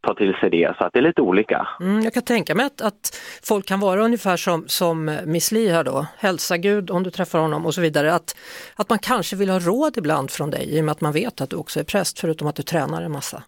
tar 0.00 0.14
till 0.14 0.34
sig 0.34 0.50
det, 0.50 0.76
så 0.78 0.84
att 0.84 0.92
det 0.92 0.98
är 0.98 1.02
lite 1.02 1.22
olika. 1.22 1.68
Mm, 1.80 2.00
jag 2.00 2.14
kan 2.14 2.22
tänka 2.22 2.54
mig 2.54 2.66
att, 2.66 2.80
att 2.80 3.20
folk 3.42 3.66
kan 3.66 3.80
vara 3.80 4.00
ungefär 4.04 4.36
som, 4.36 4.64
som 4.66 5.18
Miss 5.26 5.52
Li 5.52 5.68
här 5.68 5.84
då, 5.84 6.06
hälsa 6.18 6.56
Gud 6.56 6.90
om 6.90 7.02
du 7.02 7.10
träffar 7.10 7.38
honom 7.38 7.66
och 7.66 7.74
så 7.74 7.80
vidare. 7.80 8.14
Att, 8.14 8.36
att 8.76 8.90
man 8.90 8.98
kanske 8.98 9.36
vill 9.36 9.50
ha 9.50 9.58
råd 9.58 9.96
ibland 9.96 10.30
från 10.30 10.50
dig 10.50 10.76
i 10.76 10.80
och 10.80 10.84
med 10.84 10.92
att 10.92 11.00
man 11.00 11.12
vet 11.12 11.40
att 11.40 11.50
du 11.50 11.56
också 11.56 11.80
är 11.80 11.84
präst 11.84 12.20
förutom 12.20 12.48
att 12.48 12.56
du 12.56 12.62
tränar 12.62 13.02
en 13.02 13.12
massa. 13.12 13.42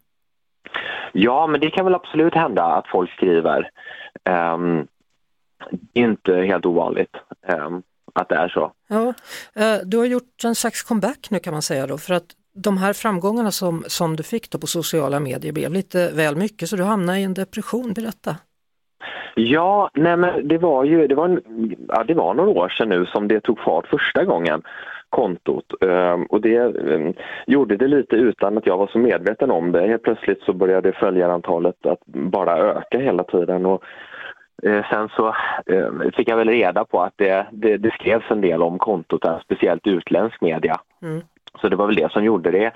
Ja, 1.12 1.46
men 1.46 1.60
det 1.60 1.70
kan 1.70 1.84
väl 1.84 1.94
absolut 1.94 2.34
hända 2.34 2.64
att 2.64 2.88
folk 2.88 3.10
skriver. 3.10 3.70
Um, 4.54 4.86
inte 5.94 6.34
helt 6.34 6.66
ovanligt. 6.66 7.16
Um, 7.48 7.82
att 8.14 8.28
det 8.28 8.34
är 8.34 8.48
så. 8.48 8.72
Ja, 8.88 9.14
eh, 9.54 9.78
du 9.84 9.98
har 9.98 10.04
gjort 10.04 10.44
en 10.44 10.54
slags 10.54 10.82
comeback 10.82 11.30
nu 11.30 11.38
kan 11.38 11.52
man 11.52 11.62
säga 11.62 11.86
då 11.86 11.98
för 11.98 12.14
att 12.14 12.26
de 12.54 12.78
här 12.78 12.92
framgångarna 12.92 13.50
som, 13.50 13.84
som 13.86 14.16
du 14.16 14.22
fick 14.22 14.50
då 14.50 14.58
på 14.58 14.66
sociala 14.66 15.20
medier 15.20 15.52
blev 15.52 15.72
lite 15.72 16.10
väl 16.16 16.36
mycket 16.36 16.68
så 16.68 16.76
du 16.76 16.84
hamnade 16.84 17.18
i 17.18 17.24
en 17.24 17.34
depression, 17.34 17.92
berätta. 17.92 18.36
Ja, 19.34 19.90
nej 19.94 20.16
men 20.16 20.48
det 20.48 20.58
var 20.58 20.84
ju 20.84 21.06
det 21.06 21.14
var, 21.14 21.28
en, 21.28 21.40
ja, 21.88 22.04
det 22.04 22.14
var 22.14 22.34
några 22.34 22.50
år 22.50 22.68
sedan 22.68 22.88
nu 22.88 23.06
som 23.06 23.28
det 23.28 23.40
tog 23.40 23.58
fart 23.58 23.86
första 23.86 24.24
gången 24.24 24.62
kontot 25.08 25.64
ehm, 25.80 26.24
och 26.24 26.40
det 26.40 26.56
ehm, 26.56 27.14
gjorde 27.46 27.76
det 27.76 27.88
lite 27.88 28.16
utan 28.16 28.58
att 28.58 28.66
jag 28.66 28.76
var 28.76 28.86
så 28.86 28.98
medveten 28.98 29.50
om 29.50 29.72
det. 29.72 29.86
Helt 29.86 30.02
plötsligt 30.02 30.42
så 30.42 30.52
började 30.52 30.92
följarantalet 30.92 31.86
att 31.86 32.06
bara 32.06 32.58
öka 32.58 32.98
hela 32.98 33.24
tiden 33.24 33.66
och 33.66 33.84
Eh, 34.62 34.84
sen 34.90 35.08
så 35.08 35.28
eh, 35.66 36.10
fick 36.16 36.28
jag 36.28 36.36
väl 36.36 36.48
reda 36.48 36.84
på 36.84 37.02
att 37.02 37.14
det, 37.16 37.46
det, 37.52 37.76
det 37.76 37.90
skrevs 37.90 38.30
en 38.30 38.40
del 38.40 38.62
om 38.62 38.78
kontot, 38.78 39.24
speciellt 39.44 39.86
utländsk 39.86 40.40
media. 40.40 40.76
Mm. 41.02 41.20
Så 41.60 41.68
det 41.68 41.76
var 41.76 41.86
väl 41.86 41.96
det 41.96 42.12
som 42.12 42.24
gjorde 42.24 42.50
det. 42.50 42.72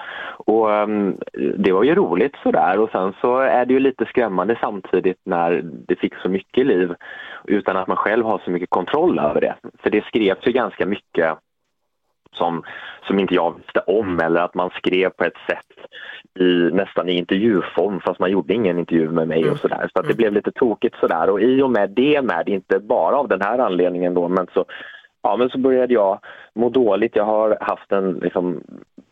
Och 0.47 0.71
um, 0.71 1.19
det 1.57 1.73
var 1.73 1.83
ju 1.83 1.95
roligt 1.95 2.37
sådär 2.43 2.79
och 2.79 2.91
sen 2.91 3.13
så 3.21 3.39
är 3.39 3.67
det 3.67 3.75
ju 3.75 3.81
lite 3.81 4.05
skrämmande 4.05 4.59
samtidigt 4.61 5.21
när 5.25 5.61
det 5.65 5.97
fick 5.97 6.15
så 6.15 6.29
mycket 6.29 6.67
liv 6.67 6.95
utan 7.45 7.77
att 7.77 7.89
man 7.89 7.97
själv 7.97 8.27
har 8.27 8.41
så 8.45 8.51
mycket 8.51 8.71
kontroll 8.71 9.19
över 9.19 9.41
det. 9.41 9.55
För 9.83 9.91
det 9.91 10.05
skrevs 10.05 10.47
ju 10.47 10.53
ganska 10.53 10.87
mycket 10.87 11.39
som, 12.33 12.63
som 13.07 13.19
inte 13.19 13.35
jag 13.35 13.55
visste 13.57 13.81
om 13.81 14.21
eller 14.21 14.41
att 14.41 14.55
man 14.55 14.71
skrev 14.71 15.11
på 15.11 15.25
ett 15.25 15.39
sätt 15.47 15.87
i 16.39 16.71
nästan 16.73 17.09
i 17.09 17.13
intervjuform 17.13 18.01
fast 18.01 18.21
man 18.21 18.31
gjorde 18.31 18.55
ingen 18.55 18.79
intervju 18.79 19.09
med 19.09 19.29
mig 19.29 19.39
och 19.39 19.47
mm. 19.47 19.59
sådär. 19.59 19.91
Så 19.93 20.01
att 20.01 20.07
det 20.07 20.13
mm. 20.13 20.17
blev 20.17 20.33
lite 20.33 20.53
tokigt 20.53 20.97
sådär 21.01 21.31
och 21.31 21.41
i 21.41 21.63
och 21.63 21.71
med 21.71 21.91
det 21.91 22.23
med, 22.23 22.49
inte 22.49 22.79
bara 22.79 23.17
av 23.17 23.29
den 23.29 23.41
här 23.41 23.59
anledningen 23.59 24.15
då 24.15 24.29
men 24.29 24.47
så 24.55 24.65
Ja, 25.25 25.37
men 25.37 25.51
så 25.51 25.59
började 25.59 25.95
jag 25.95 26.19
må 26.55 26.69
dåligt. 26.69 27.17
Jag 27.17 27.25
har 27.25 27.59
haft, 27.61 27.93
en, 27.93 28.13
liksom, 28.13 28.63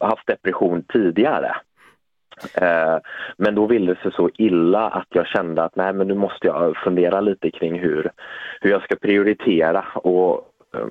haft 0.01 0.27
depression 0.27 0.85
tidigare. 0.93 1.57
Eh, 2.55 2.99
men 3.37 3.55
då 3.55 3.67
ville 3.67 3.95
det 3.95 4.01
sig 4.01 4.13
så 4.13 4.31
illa 4.35 4.89
att 4.89 5.07
jag 5.09 5.27
kände 5.27 5.63
att 5.63 5.77
nej, 5.77 5.93
men 5.93 6.09
nu 6.09 6.15
måste 6.15 6.47
jag 6.47 6.77
fundera 6.77 7.21
lite 7.21 7.51
kring 7.51 7.79
hur, 7.79 8.11
hur 8.61 8.71
jag 8.71 8.83
ska 8.83 8.97
prioritera 8.97 9.85
och, 9.95 10.49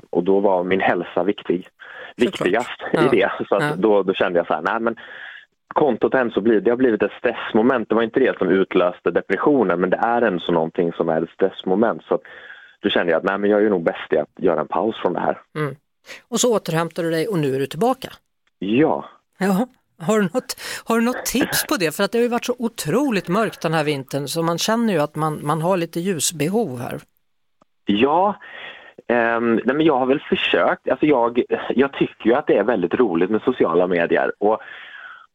och 0.09 0.23
då 0.23 0.39
var 0.39 0.63
min 0.63 0.81
hälsa 0.81 1.23
viktig 1.23 1.67
viktigast 2.15 2.81
ja. 2.91 3.01
i 3.05 3.17
det. 3.17 3.31
Så 3.49 3.55
att 3.55 3.63
ja. 3.63 3.75
då, 3.75 4.03
då 4.03 4.13
kände 4.13 4.39
jag 4.39 4.47
så 4.47 4.53
här, 4.53 4.61
nej 4.61 4.79
men 4.79 4.95
kontot 5.67 6.13
hem 6.13 6.31
så 6.31 6.41
blir 6.41 6.61
det 6.61 6.69
har 6.69 6.77
blivit 6.77 7.03
ett 7.03 7.17
stressmoment. 7.19 7.89
Det 7.89 7.95
var 7.95 8.03
inte 8.03 8.19
det 8.19 8.37
som 8.37 8.49
utlöste 8.49 9.11
depressionen 9.11 9.81
men 9.81 9.89
det 9.89 9.97
är 9.97 10.21
ändå 10.21 10.39
så 10.39 10.51
någonting 10.51 10.93
som 10.93 11.09
är 11.09 11.21
ett 11.21 11.29
stressmoment. 11.29 12.03
Så 12.03 12.19
då 12.81 12.89
kände 12.89 13.11
jag 13.11 13.17
att 13.17 13.23
nej, 13.23 13.37
men 13.37 13.49
jag 13.49 13.65
är 13.65 13.69
nog 13.69 13.83
bäst 13.83 14.13
i 14.13 14.17
att 14.17 14.29
göra 14.37 14.59
en 14.59 14.67
paus 14.67 14.95
från 15.01 15.13
det 15.13 15.19
här. 15.19 15.41
Mm. 15.55 15.75
Och 16.27 16.39
så 16.39 16.55
återhämtar 16.55 17.03
du 17.03 17.11
dig 17.11 17.27
och 17.27 17.39
nu 17.39 17.55
är 17.55 17.59
du 17.59 17.67
tillbaka? 17.67 18.09
Ja. 18.59 19.05
ja. 19.37 19.67
Har 19.99 20.19
du, 20.19 20.23
något, 20.23 20.55
har 20.85 20.99
du 20.99 21.05
något 21.05 21.25
tips 21.25 21.65
på 21.67 21.75
det? 21.75 21.95
För 21.95 22.03
att 22.03 22.11
det 22.11 22.17
har 22.17 22.23
ju 22.23 22.29
varit 22.29 22.45
så 22.45 22.55
otroligt 22.59 23.27
mörkt 23.27 23.61
den 23.61 23.73
här 23.73 23.83
vintern 23.83 24.27
så 24.27 24.43
man 24.43 24.57
känner 24.57 24.93
ju 24.93 24.99
att 24.99 25.15
man, 25.15 25.39
man 25.43 25.61
har 25.61 25.77
lite 25.77 25.99
ljusbehov 25.99 26.79
här. 26.79 26.99
Ja, 27.85 28.35
Um, 29.11 29.55
nej 29.65 29.75
men 29.75 29.85
jag 29.85 29.99
har 29.99 30.05
väl 30.05 30.19
försökt, 30.19 30.89
alltså 30.89 31.05
jag, 31.05 31.43
jag 31.69 31.93
tycker 31.93 32.25
ju 32.25 32.33
att 32.33 32.47
det 32.47 32.57
är 32.57 32.63
väldigt 32.63 32.93
roligt 32.93 33.29
med 33.29 33.41
sociala 33.41 33.87
medier 33.87 34.31
och 34.39 34.59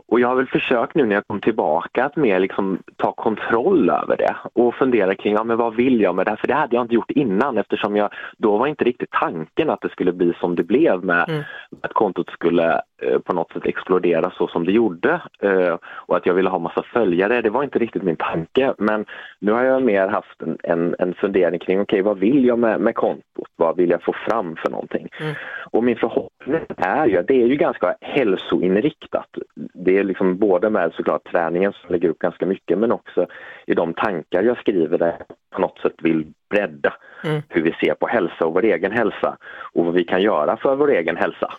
och 0.08 0.20
jag 0.20 0.28
har 0.28 0.36
väl 0.36 0.46
försökt 0.46 0.94
nu 0.94 1.06
när 1.06 1.14
jag 1.14 1.26
kom 1.26 1.40
tillbaka 1.40 2.04
att 2.04 2.16
mer 2.16 2.40
liksom 2.40 2.78
ta 2.96 3.12
kontroll 3.12 3.90
över 3.90 4.16
det 4.16 4.36
och 4.52 4.74
fundera 4.74 5.14
kring 5.14 5.34
ja, 5.34 5.44
men 5.44 5.56
vad 5.56 5.74
vill 5.74 6.00
jag 6.00 6.14
med 6.14 6.26
det 6.26 6.30
här? 6.30 6.36
För 6.36 6.46
det 6.46 6.54
hade 6.54 6.76
jag 6.76 6.84
inte 6.84 6.94
gjort 6.94 7.10
innan 7.10 7.58
eftersom 7.58 7.96
jag 7.96 8.10
då 8.38 8.56
var 8.56 8.66
inte 8.66 8.84
riktigt 8.84 9.10
tanken 9.10 9.70
att 9.70 9.80
det 9.80 9.88
skulle 9.88 10.12
bli 10.12 10.32
som 10.40 10.54
det 10.54 10.64
blev 10.64 11.04
med 11.04 11.28
mm. 11.28 11.42
att 11.82 11.92
kontot 11.92 12.30
skulle 12.30 12.80
på 13.24 13.32
något 13.32 13.52
sätt 13.52 13.66
explodera 13.66 14.30
så 14.30 14.48
som 14.48 14.64
det 14.64 14.72
gjorde 14.72 15.20
eh, 15.42 15.76
och 15.82 16.16
att 16.16 16.26
jag 16.26 16.34
ville 16.34 16.50
ha 16.50 16.58
massa 16.58 16.82
följare. 16.82 17.42
Det 17.42 17.50
var 17.50 17.64
inte 17.64 17.78
riktigt 17.78 18.02
min 18.02 18.16
tanke 18.16 18.74
men 18.78 19.04
nu 19.38 19.52
har 19.52 19.64
jag 19.64 19.82
mer 19.82 20.08
haft 20.08 20.42
en, 20.42 20.58
en, 20.62 20.94
en 20.98 21.14
fundering 21.14 21.58
kring 21.58 21.80
okej 21.80 22.00
okay, 22.00 22.02
vad 22.02 22.18
vill 22.18 22.44
jag 22.44 22.58
med, 22.58 22.80
med 22.80 22.94
kontot? 22.94 23.48
Vad 23.56 23.76
vill 23.76 23.90
jag 23.90 24.02
få 24.02 24.12
fram 24.12 24.56
för 24.56 24.70
någonting? 24.70 25.08
Mm. 25.20 25.34
Och 25.70 25.84
min 25.84 25.96
förhoppning 25.96 26.60
är 26.76 27.06
ju 27.06 27.18
att 27.18 27.26
det 27.26 27.42
är 27.42 27.46
ju 27.46 27.56
ganska 27.56 27.96
hälsoinriktat. 28.00 29.28
Det 29.74 29.98
är 29.98 30.04
liksom 30.04 30.38
både 30.38 30.70
med 30.70 30.92
såklart 30.92 31.30
träningen 31.30 31.72
som 31.72 31.92
lägger 31.92 32.08
upp 32.08 32.18
ganska 32.18 32.46
mycket 32.46 32.78
men 32.78 32.92
också 32.92 33.26
i 33.66 33.74
de 33.74 33.94
tankar 33.94 34.42
jag 34.42 34.58
skriver 34.58 34.98
där 34.98 35.16
på 35.50 35.60
något 35.60 35.78
sätt 35.78 35.94
vill 36.02 36.26
bredda 36.50 36.94
mm. 37.24 37.42
hur 37.48 37.62
vi 37.62 37.72
ser 37.72 37.94
på 37.94 38.06
hälsa 38.06 38.46
och 38.46 38.54
vår 38.54 38.64
egen 38.64 38.92
hälsa 38.92 39.36
och 39.72 39.84
vad 39.84 39.94
vi 39.94 40.04
kan 40.04 40.22
göra 40.22 40.56
för 40.56 40.76
vår 40.76 40.90
egen 40.90 41.16
hälsa 41.16 41.52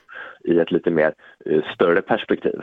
i 0.48 0.60
ett 0.60 0.72
lite 0.72 0.90
mer 0.90 1.14
uh, 1.50 1.64
större 1.74 2.02
perspektiv. 2.02 2.60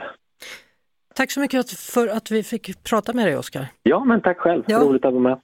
Tack 1.15 1.31
så 1.31 1.39
mycket 1.39 1.71
för 1.71 2.07
att 2.07 2.31
vi 2.31 2.43
fick 2.43 2.83
prata 2.83 3.13
med 3.13 3.27
dig 3.27 3.37
Oskar. 3.37 3.67
Ja, 3.83 4.03
men 4.05 4.21
tack 4.21 4.37
själv. 4.37 4.63
Ja. 4.67 4.79
Roligt 4.79 5.05
att 5.05 5.13
vara 5.13 5.23
med. 5.23 5.39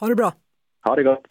Ha 0.00 0.06
det 0.06 0.14
bra. 0.14 0.32
Ha 0.84 0.96
det 0.96 1.02
gott. 1.02 1.26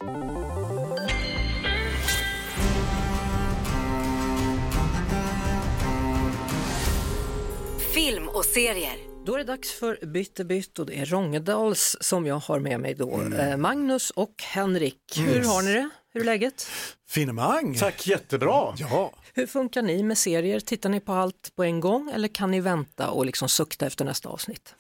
film 7.96 8.28
och 8.28 8.46
serier. 8.46 8.98
Då 9.26 9.34
är 9.34 9.38
det 9.38 9.44
dags 9.44 9.80
för 9.80 10.06
Byttebytt 10.06 10.80
och 10.80 10.86
det 10.86 11.00
är 11.00 11.06
Rångedals 11.06 11.98
som 12.00 12.26
jag 12.26 12.36
har 12.36 12.60
med 12.60 12.80
mig 12.80 12.94
då. 12.94 13.14
Mm. 13.14 13.40
Eh, 13.40 13.58
Magnus 13.58 14.12
och 14.12 14.34
Henrik, 14.44 15.18
yes. 15.18 15.28
hur 15.28 15.44
har 15.44 15.62
ni 15.62 15.74
det? 15.74 15.90
Hur 16.14 16.22
är 16.22 16.26
läget? 16.26 16.68
Finemang! 17.10 17.76
Tack, 17.76 18.08
jättebra! 18.08 18.74
Ja. 18.78 19.12
Hur 19.38 19.48
funkar 19.48 19.82
ni 19.82 20.04
med 20.04 20.18
serier? 20.18 20.60
Tittar 20.60 20.90
ni 20.90 21.00
på 21.00 21.14
allt 21.14 21.52
på 21.56 21.64
en 21.64 21.80
gång 21.80 22.12
eller 22.14 22.28
kan 22.28 22.52
ni 22.52 22.62
vänta 22.62 23.10
och 23.10 23.26
liksom 23.26 23.50
sukta 23.50 23.86
efter 23.86 24.06
nästa 24.06 24.30
avsnitt? 24.30 24.76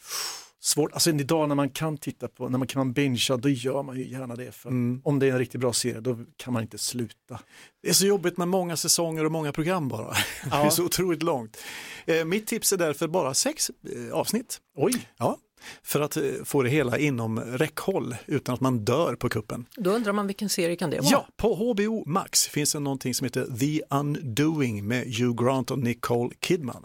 svårt, 0.65 0.93
alltså 0.93 1.09
idag 1.09 1.47
när 1.49 1.55
man 1.55 1.69
kan 1.69 1.97
titta 1.97 2.27
på, 2.27 2.49
när 2.49 2.57
man 2.57 2.67
kan 2.67 2.93
bingea, 2.93 3.37
då 3.37 3.49
gör 3.49 3.83
man 3.83 3.97
ju 3.97 4.07
gärna 4.07 4.35
det. 4.35 4.51
För 4.51 4.69
mm. 4.69 5.01
Om 5.03 5.19
det 5.19 5.27
är 5.27 5.31
en 5.31 5.39
riktigt 5.39 5.61
bra 5.61 5.73
serie, 5.73 5.99
då 5.99 6.17
kan 6.37 6.53
man 6.53 6.61
inte 6.61 6.77
sluta. 6.77 7.39
Det 7.83 7.89
är 7.89 7.93
så 7.93 8.05
jobbigt 8.05 8.37
med 8.37 8.47
många 8.47 8.77
säsonger 8.77 9.25
och 9.25 9.31
många 9.31 9.51
program 9.51 9.87
bara. 9.87 10.15
Ja. 10.51 10.61
det 10.61 10.67
är 10.67 10.69
så 10.69 10.85
otroligt 10.85 11.23
långt. 11.23 11.57
Eh, 12.05 12.25
mitt 12.25 12.47
tips 12.47 12.73
är 12.73 12.77
därför 12.77 13.07
bara 13.07 13.33
sex 13.33 13.69
eh, 13.69 14.13
avsnitt. 14.13 14.59
Oj! 14.77 15.07
Ja, 15.17 15.37
för 15.83 16.01
att 16.01 16.17
eh, 16.17 16.23
få 16.43 16.63
det 16.63 16.69
hela 16.69 16.97
inom 16.97 17.39
räckhåll 17.39 18.15
utan 18.25 18.55
att 18.55 18.61
man 18.61 18.85
dör 18.85 19.15
på 19.15 19.29
kuppen. 19.29 19.65
Då 19.75 19.91
undrar 19.91 20.13
man 20.13 20.27
vilken 20.27 20.49
serie 20.49 20.75
kan 20.75 20.89
det 20.89 20.97
vara? 20.99 21.09
Ja, 21.11 21.27
på 21.37 21.55
HBO 21.55 22.03
Max 22.05 22.47
finns 22.47 22.73
det 22.73 22.79
någonting 22.79 23.13
som 23.13 23.25
heter 23.25 23.47
The 23.59 23.81
Undoing 23.89 24.87
med 24.87 25.03
Hugh 25.03 25.43
Grant 25.43 25.71
och 25.71 25.79
Nicole 25.79 26.35
Kidman. 26.41 26.83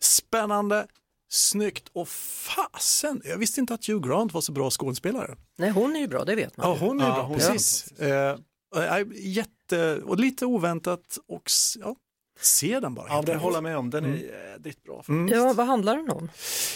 Spännande, 0.00 0.86
Snyggt 1.30 1.88
och 1.92 2.08
fasen, 2.08 3.22
jag 3.24 3.38
visste 3.38 3.60
inte 3.60 3.74
att 3.74 3.86
Hugh 3.86 4.08
Grant 4.08 4.32
var 4.32 4.40
så 4.40 4.52
bra 4.52 4.70
skådespelare. 4.70 5.36
Nej, 5.56 5.70
hon 5.70 5.96
är 5.96 6.00
ju 6.00 6.08
bra, 6.08 6.24
det 6.24 6.34
vet 6.34 6.56
man. 6.56 6.68
Ja, 6.68 6.76
hon 6.80 7.00
är 7.00 7.08
ja, 7.08 7.14
bra, 7.14 7.22
hon 7.22 7.38
precis. 7.38 7.92
Är 7.98 8.38
eh, 8.76 9.06
jätte, 9.14 10.00
och 10.04 10.18
lite 10.18 10.46
oväntat 10.46 11.18
och 11.28 11.50
ja, 11.80 11.96
se 12.40 12.80
den 12.80 12.94
bara. 12.94 13.06
Ja, 13.08 13.22
det 13.22 13.36
håller 13.36 13.60
med 13.60 13.76
om, 13.76 13.90
den 13.90 14.04
är 14.04 14.08
mm. 14.08 14.20
jädrigt 14.20 14.84
bra. 14.84 15.04
Mm. 15.08 15.28
Ja, 15.28 15.52
vad 15.52 15.66
handlar 15.66 15.96
den 15.96 16.10
om? 16.10 16.28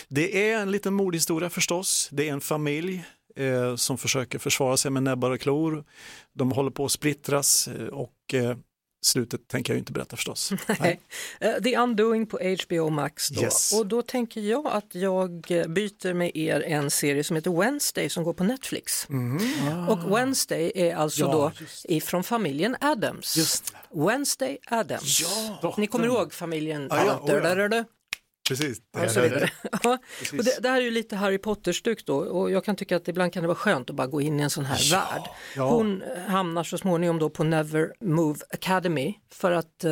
Det 0.08 0.50
är 0.50 0.58
en 0.58 0.70
liten 0.70 0.94
mordhistoria 0.94 1.50
förstås. 1.50 2.08
Det 2.12 2.28
är 2.28 2.32
en 2.32 2.40
familj 2.40 3.04
eh, 3.36 3.76
som 3.76 3.98
försöker 3.98 4.38
försvara 4.38 4.76
sig 4.76 4.90
med 4.90 5.02
näbbar 5.02 5.30
och 5.30 5.40
klor. 5.40 5.84
De 6.32 6.52
håller 6.52 6.70
på 6.70 6.84
att 6.84 6.92
splittras 6.92 7.68
eh, 7.68 7.86
och 7.86 8.34
eh, 8.34 8.56
Slutet 9.04 9.48
tänker 9.48 9.72
jag 9.72 9.78
inte 9.78 9.92
berätta 9.92 10.16
förstås. 10.16 10.52
Nej. 10.80 11.00
Uh, 11.44 11.62
The 11.62 11.76
Undoing 11.76 12.26
på 12.26 12.38
HBO 12.64 12.90
Max 12.90 13.28
då. 13.28 13.42
Yes. 13.42 13.72
Och 13.72 13.86
då 13.86 14.02
tänker 14.02 14.40
jag 14.40 14.66
att 14.66 14.94
jag 14.94 15.50
eh, 15.50 15.66
byter 15.66 16.14
med 16.14 16.36
er 16.36 16.60
en 16.60 16.90
serie 16.90 17.24
som 17.24 17.36
heter 17.36 17.60
Wednesday 17.60 18.08
som 18.08 18.24
går 18.24 18.32
på 18.32 18.44
Netflix. 18.44 19.08
Mm. 19.08 19.38
Ah. 19.68 19.92
Och 19.92 20.18
Wednesday 20.18 20.72
är 20.74 20.94
alltså 20.94 21.20
ja, 21.20 21.32
då 21.32 21.52
ifrån 21.84 22.24
familjen 22.24 22.76
Adams. 22.80 23.36
Just. 23.36 23.74
Wednesday 23.90 24.58
Adams. 24.66 25.20
Ja. 25.62 25.74
Ni 25.78 25.86
kommer 25.86 26.06
ihåg 26.06 26.32
familjen? 26.32 26.86
Ja, 26.90 27.04
ja, 27.06 27.36
oh, 27.36 27.84
precis. 28.56 28.80
och 29.04 29.10
så 29.10 29.20
vidare. 29.20 29.50
Ja, 29.82 29.98
och 30.38 30.44
det, 30.44 30.62
det 30.62 30.68
här 30.68 30.80
är 30.80 30.84
ju 30.84 30.90
lite 30.90 31.16
Harry 31.16 31.38
Potter-stuk 31.38 32.06
då 32.06 32.16
och 32.16 32.50
jag 32.50 32.64
kan 32.64 32.76
tycka 32.76 32.96
att 32.96 33.08
ibland 33.08 33.32
kan 33.32 33.42
det 33.42 33.46
vara 33.46 33.58
skönt 33.58 33.90
att 33.90 33.96
bara 33.96 34.06
gå 34.06 34.20
in 34.20 34.40
i 34.40 34.42
en 34.42 34.50
sån 34.50 34.64
här 34.64 34.90
värld. 34.90 35.22
ja. 35.56 35.70
Hon 35.70 36.02
hamnar 36.28 36.64
så 36.64 36.78
småningom 36.78 37.18
då 37.18 37.30
på 37.30 37.44
Never 37.44 37.92
Move 38.00 38.38
Academy 38.50 39.14
för 39.30 39.52
att 39.52 39.84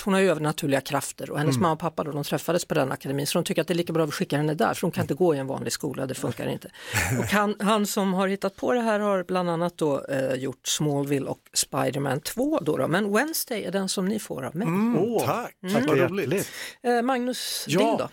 hon 0.00 0.14
har 0.14 0.20
ju 0.20 0.30
övernaturliga 0.30 0.80
krafter 0.80 1.30
och 1.30 1.38
hennes 1.38 1.56
Mm. 1.56 1.62
mamma 1.62 1.72
och 1.72 1.78
pappa 1.78 2.04
då, 2.04 2.12
de 2.12 2.24
träffades 2.24 2.64
på 2.64 2.74
den 2.74 2.92
akademin 2.92 3.26
så 3.26 3.38
de 3.38 3.44
tycker 3.44 3.62
att 3.62 3.68
det 3.68 3.74
är 3.74 3.76
lika 3.76 3.92
bra 3.92 4.02
att 4.02 4.08
vi 4.08 4.12
skickar 4.12 4.36
henne 4.36 4.54
där 4.54 4.74
för 4.74 4.82
hon 4.82 4.90
kan 4.90 5.02
inte 5.04 5.14
gå 5.14 5.34
i 5.34 5.38
en 5.38 5.46
vanlig 5.46 5.72
skola, 5.72 6.06
det 6.06 6.14
funkar 6.14 6.46
inte. 6.48 6.70
Och 7.18 7.24
han, 7.24 7.54
han 7.60 7.86
som 7.86 8.14
har 8.14 8.28
hittat 8.28 8.56
på 8.56 8.72
det 8.72 8.80
här 8.80 9.00
har 9.00 9.24
bland 9.24 9.50
annat 9.50 9.78
då 9.78 10.04
eh, 10.04 10.34
gjort 10.34 10.66
Smallville 10.66 11.26
och 11.26 11.40
Spiderman 11.52 12.20
2 12.20 12.58
då, 12.60 12.76
då 12.76 12.88
men 12.88 13.12
Wednesday 13.12 13.64
är 13.64 13.72
den 13.72 13.88
som 13.88 14.04
ni 14.08 14.18
får 14.18 14.42
av 14.44 14.56
mig. 14.56 14.68
Åh, 14.98 15.26
tack, 15.26 15.54
Mm. 15.62 15.86
vad 15.86 15.98
roligt. 15.98 16.50
Eh, 16.82 17.02
Magnus, 17.02 17.64
Ja. 17.68 17.78
din 17.78 17.96
då? 17.96 18.08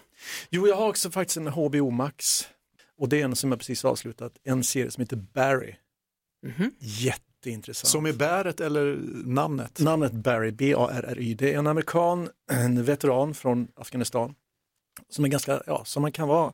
Jo, 0.50 0.68
jag 0.68 0.76
har 0.76 0.88
också 0.90 1.12
faktiskt 1.12 1.38
en 1.38 1.48
HBO 1.48 1.90
Max 1.90 2.48
och 3.00 3.10
det 3.10 3.22
är 3.22 3.26
en 3.26 3.36
som 3.36 3.52
jag 3.52 3.60
precis 3.60 3.86
avslutat, 3.86 4.34
en 4.44 4.64
serie 4.64 4.92
som 4.92 5.02
heter 5.02 5.16
Barry. 5.34 5.76
Jätteintressant. 7.46 7.90
Som 7.90 8.06
är 8.06 8.14
bäret 8.14 8.62
eller 8.62 8.96
namnet? 9.26 9.80
Namnet 9.80 10.12
Barry, 10.12 10.52
B-A-R-R-Y, 10.52 11.34
det 11.34 11.54
är 11.54 11.60
en 11.60 11.68
amerikan, 11.68 12.30
en 12.52 12.84
veteran 12.84 13.34
från 13.34 13.68
Afghanistan 13.76 14.36
som 15.10 15.26
är 15.26 15.30
ganska, 15.30 15.62
ja, 15.66 15.86
som 15.86 16.02
man 16.02 16.12
kan 16.12 16.28
vara 16.28 16.54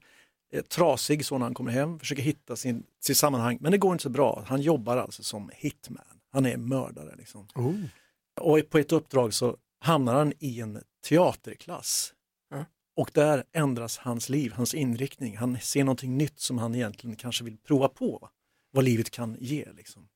eh, 0.53 0.63
trasig 0.63 1.25
så 1.25 1.37
när 1.37 1.45
han 1.45 1.53
kommer 1.53 1.71
hem, 1.71 1.99
försöker 1.99 2.23
hitta 2.23 2.55
sin, 2.55 2.83
sitt 2.99 3.17
sammanhang, 3.17 3.57
men 3.61 3.71
det 3.71 3.77
går 3.77 3.91
inte 3.91 4.03
så 4.03 4.09
bra. 4.09 4.43
Han 4.47 4.61
jobbar 4.61 4.97
alltså 4.97 5.23
som 5.23 5.49
hitman, 5.53 6.05
han 6.31 6.45
är 6.45 6.57
mördare. 6.57 7.15
Liksom. 7.15 7.47
Oh. 7.55 7.75
Och 8.41 8.69
på 8.69 8.77
ett 8.77 8.91
uppdrag 8.91 9.33
så 9.33 9.57
hamnar 9.79 10.13
han 10.13 10.33
i 10.39 10.59
en 10.59 10.83
teaterklass. 11.07 12.13
Ja. 12.49 12.65
Och 12.95 13.11
där 13.13 13.43
ändras 13.53 13.97
hans 13.97 14.29
liv, 14.29 14.51
hans 14.51 14.73
inriktning. 14.73 15.37
Han 15.37 15.59
ser 15.59 15.83
någonting 15.83 16.17
nytt 16.17 16.39
som 16.39 16.57
han 16.57 16.75
egentligen 16.75 17.15
kanske 17.15 17.43
vill 17.43 17.57
prova 17.57 17.87
på. 17.87 18.29
Vad 18.71 18.83
livet 18.83 19.11
kan 19.11 19.37
ge. 19.39 19.67
Liksom. 19.75 20.07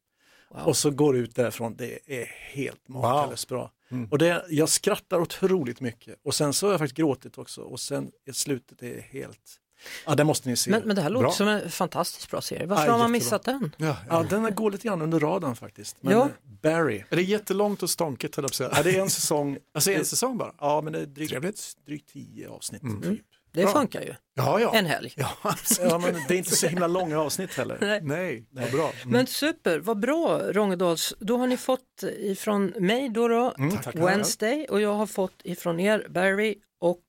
Och 0.63 0.77
så 0.77 0.91
går 0.91 1.17
ut 1.17 1.35
därifrån, 1.35 1.75
det 1.75 1.99
är 2.21 2.25
helt 2.53 2.87
makalöst 2.87 3.47
bra. 3.47 3.71
Mm. 3.91 4.07
Och 4.11 4.17
det, 4.17 4.45
jag 4.49 4.69
skrattar 4.69 5.19
otroligt 5.19 5.81
mycket. 5.81 6.15
Och 6.23 6.35
sen 6.35 6.53
så 6.53 6.65
har 6.67 6.73
jag 6.73 6.79
faktiskt 6.79 6.97
gråtit 6.97 7.37
också. 7.37 7.61
Och 7.61 7.79
sen 7.79 8.11
i 8.27 8.33
slutet 8.33 8.83
är 8.83 9.01
helt... 9.01 9.59
Ja, 10.05 10.15
det 10.15 10.23
måste 10.23 10.49
ni 10.49 10.55
se. 10.55 10.71
Men, 10.71 10.81
men 10.85 10.95
det 10.95 11.01
här 11.01 11.09
låter 11.09 11.23
Bra. 11.23 11.31
som 11.31 11.47
en 11.47 11.71
fantastiskt 11.71 12.31
bra 12.31 12.41
serie. 12.41 12.65
Varför 12.65 12.85
Ja, 12.85 12.91
har 12.91 12.99
man 12.99 13.11
missat 13.11 13.43
den? 13.43 13.75
Ja, 13.77 13.97
Ja, 14.09 14.23
den 14.29 14.55
går 14.55 14.71
lite 14.71 14.87
grann 14.87 15.01
under 15.01 15.19
radarn 15.19 15.55
faktiskt. 15.55 15.97
Men 16.01 16.13
Ja. 16.13 16.23
eh, 16.25 16.31
Barry, 16.61 17.03
Är 17.09 17.15
det 17.15 17.21
jättelångt 17.21 17.83
och 17.83 17.89
stånkigt 17.89 18.35
höll 18.35 18.43
jag 18.45 18.51
på 18.57 18.63
att 18.63 18.69
ja, 18.71 18.75
säga? 18.83 18.83
det 18.93 18.97
är 18.99 19.01
en 19.01 19.09
säsong. 19.09 19.57
Alltså 19.73 19.91
en 19.91 20.05
säsong 20.05 20.37
bara? 20.37 20.53
Ja, 20.59 20.81
men 20.81 20.93
det 20.93 20.99
är 20.99 21.05
drygt, 21.05 21.85
drygt 21.85 22.09
tio 22.13 22.49
avsnitt. 22.49 22.83
Mm. 22.83 23.01
Typ. 23.01 23.21
Det 23.55 23.63
Bra. 23.63 23.73
funkar 23.73 24.01
ju. 24.01 24.13
Ja, 24.35 24.59
ja. 24.59 24.73
En 24.75 24.85
helg. 24.85 25.13
Ja. 25.17 25.29
Ja, 25.79 25.97
men 25.97 26.13
det 26.27 26.33
är 26.33 26.37
inte 26.37 26.55
så 26.55 26.67
himla 26.67 26.87
långa 26.87 27.19
avsnitt 27.19 27.53
heller. 27.57 27.77
Nej. 27.81 28.01
Nej, 28.03 28.45
vad 28.51 28.71
bra. 28.71 28.91
Mm. 29.01 29.09
Men 29.11 29.27
super, 29.27 29.79
vad 29.79 29.99
bra 29.99 30.39
Rångedals. 30.51 31.13
Då 31.19 31.37
har 31.37 31.47
ni 31.47 31.57
fått 31.57 32.03
ifrån 32.19 32.73
mig 32.79 33.09
då, 33.09 33.27
då 33.27 33.53
Mm. 33.57 33.77
Wednesday 33.93 34.65
och 34.69 34.81
jag 34.81 34.93
har 34.93 35.07
fått 35.07 35.41
ifrån 35.43 35.79
er 35.79 36.07
Barry 36.09 36.55
och 36.81 37.01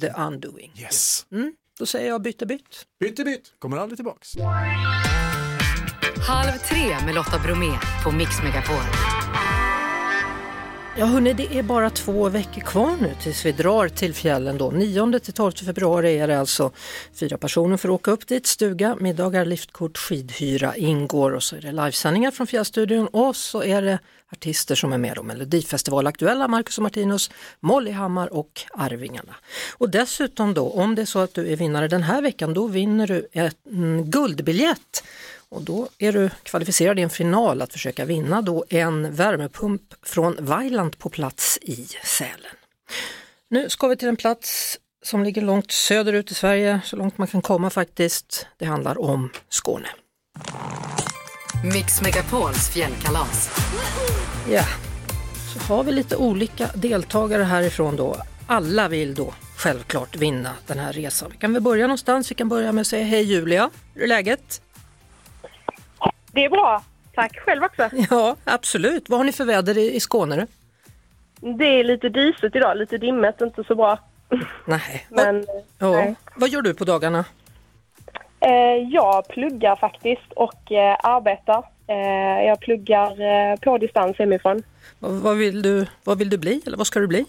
The 0.00 0.08
Undoing. 0.08 0.72
Yes. 0.78 1.26
Mm, 1.32 1.52
då 1.78 1.86
säger 1.86 2.08
jag 2.08 2.22
bytte 2.22 2.46
bytt. 2.46 2.86
Bytt 3.00 3.18
i 3.18 3.24
bytt, 3.24 3.52
kommer 3.58 3.76
aldrig 3.76 3.98
tillbaks. 3.98 4.32
Halv 6.28 6.52
tre 6.58 6.96
med 7.06 7.14
Lotta 7.14 7.38
Bromé 7.38 7.72
på 8.04 8.10
Mix 8.10 8.42
Megapol. 8.42 8.82
Ja 10.98 11.06
hörni, 11.06 11.32
det 11.32 11.58
är 11.58 11.62
bara 11.62 11.90
två 11.90 12.28
veckor 12.28 12.60
kvar 12.60 12.96
nu 13.00 13.10
tills 13.22 13.46
vi 13.46 13.52
drar 13.52 13.88
till 13.88 14.14
fjällen 14.14 14.58
då. 14.58 14.70
9 14.70 15.18
till 15.18 15.32
12 15.32 15.52
februari 15.52 16.18
är 16.18 16.28
det 16.28 16.40
alltså 16.40 16.70
fyra 17.14 17.38
personer 17.38 17.76
för 17.76 17.88
att 17.88 17.94
åka 17.94 18.10
upp 18.10 18.26
dit. 18.26 18.46
Stuga, 18.46 18.96
middagar, 19.00 19.44
liftkort, 19.44 19.98
skidhyra 19.98 20.76
ingår 20.76 21.30
och 21.30 21.42
så 21.42 21.56
är 21.56 21.60
det 21.60 21.72
livesändningar 21.72 22.30
från 22.30 22.46
Fjällstudion 22.46 23.06
och 23.06 23.36
så 23.36 23.62
är 23.62 23.82
det 23.82 23.98
artister 24.32 24.74
som 24.74 24.92
är 24.92 24.98
med 24.98 25.16
då. 25.16 25.22
Melodifestival 25.22 26.06
aktuella, 26.06 26.48
Marcus 26.48 26.78
och 26.78 26.82
Martinus, 26.82 27.30
Molly 27.60 27.90
Hammar 27.90 28.32
och 28.32 28.62
Arvingarna. 28.74 29.34
Och 29.72 29.90
dessutom 29.90 30.54
då, 30.54 30.70
om 30.70 30.94
det 30.94 31.02
är 31.02 31.06
så 31.06 31.18
att 31.18 31.34
du 31.34 31.52
är 31.52 31.56
vinnare 31.56 31.88
den 31.88 32.02
här 32.02 32.22
veckan, 32.22 32.54
då 32.54 32.66
vinner 32.66 33.06
du 33.06 33.28
en 33.32 34.10
guldbiljett 34.10 35.04
och 35.56 35.62
då 35.62 35.88
är 35.98 36.12
du 36.12 36.30
kvalificerad 36.42 36.98
i 36.98 37.02
en 37.02 37.10
final 37.10 37.62
att 37.62 37.72
försöka 37.72 38.04
vinna 38.04 38.42
då 38.42 38.64
en 38.68 39.14
värmepump 39.14 39.82
från 40.02 40.36
Vailand 40.38 40.98
på 40.98 41.08
plats 41.08 41.58
i 41.62 41.86
Sälen. 42.04 42.56
Nu 43.50 43.68
ska 43.68 43.88
vi 43.88 43.96
till 43.96 44.08
en 44.08 44.16
plats 44.16 44.78
som 45.04 45.24
ligger 45.24 45.42
långt 45.42 45.70
söderut 45.70 46.30
i 46.30 46.34
Sverige, 46.34 46.80
så 46.84 46.96
långt 46.96 47.18
man 47.18 47.28
kan 47.28 47.42
komma 47.42 47.70
faktiskt. 47.70 48.46
Det 48.56 48.64
handlar 48.64 49.00
om 49.00 49.30
Skåne. 49.48 49.88
Mix 51.74 52.02
Megapols 52.02 52.68
fjällkalas. 52.68 53.50
Ja, 54.50 54.64
så 55.52 55.58
har 55.58 55.84
vi 55.84 55.92
lite 55.92 56.16
olika 56.16 56.70
deltagare 56.74 57.42
härifrån 57.42 57.96
då. 57.96 58.16
Alla 58.46 58.88
vill 58.88 59.14
då 59.14 59.34
självklart 59.56 60.16
vinna 60.16 60.52
den 60.66 60.78
här 60.78 60.92
resan. 60.92 61.30
Vi 61.30 61.36
kan 61.36 61.52
väl 61.52 61.62
börja 61.62 61.86
någonstans. 61.86 62.30
Vi 62.30 62.34
kan 62.34 62.48
börja 62.48 62.72
med 62.72 62.80
att 62.80 62.86
säga 62.86 63.04
hej 63.04 63.22
Julia, 63.22 63.70
hur 63.94 64.02
är 64.02 64.06
läget? 64.06 64.60
Det 66.36 66.44
är 66.44 66.50
bra. 66.50 66.82
Tack 67.14 67.38
själv 67.40 67.64
också. 67.64 67.90
Ja, 68.10 68.36
absolut. 68.44 69.08
Vad 69.08 69.18
har 69.20 69.24
ni 69.24 69.32
för 69.32 69.44
väder 69.44 69.78
i 69.78 69.94
i 69.96 70.00
Skåne? 70.00 70.46
Det 71.40 71.64
är 71.64 71.84
lite 71.84 72.08
disigt 72.08 72.56
idag, 72.56 72.76
lite 72.76 72.98
dimmigt, 72.98 73.40
inte 73.40 73.64
så 73.64 73.74
bra. 73.74 73.98
Nej. 74.64 75.06
Men 75.10 75.46
Ja. 75.78 75.90
nej. 75.92 76.14
Vad 76.36 76.48
gör 76.48 76.62
du 76.62 76.74
på 76.74 76.84
dagarna? 76.84 77.24
eh, 78.40 78.88
jag 78.92 79.28
pluggar 79.28 79.76
faktiskt 79.76 80.32
och 80.36 80.72
eh, 80.72 80.96
arbetar. 81.02 81.62
Eh, 81.86 82.46
jag 82.46 82.60
pluggar 82.60 83.56
på 83.56 83.78
distans 83.78 84.18
hemifrån. 84.18 84.62
Vad, 84.98 85.12
vad, 85.12 85.36
vill 85.36 85.62
du, 85.62 85.86
vad 86.04 86.18
vill 86.18 86.30
du 86.30 86.38
bli 86.38 86.62
eller 86.66 86.76
vad 86.76 86.86
ska 86.86 87.00
du 87.00 87.06
bli? 87.06 87.24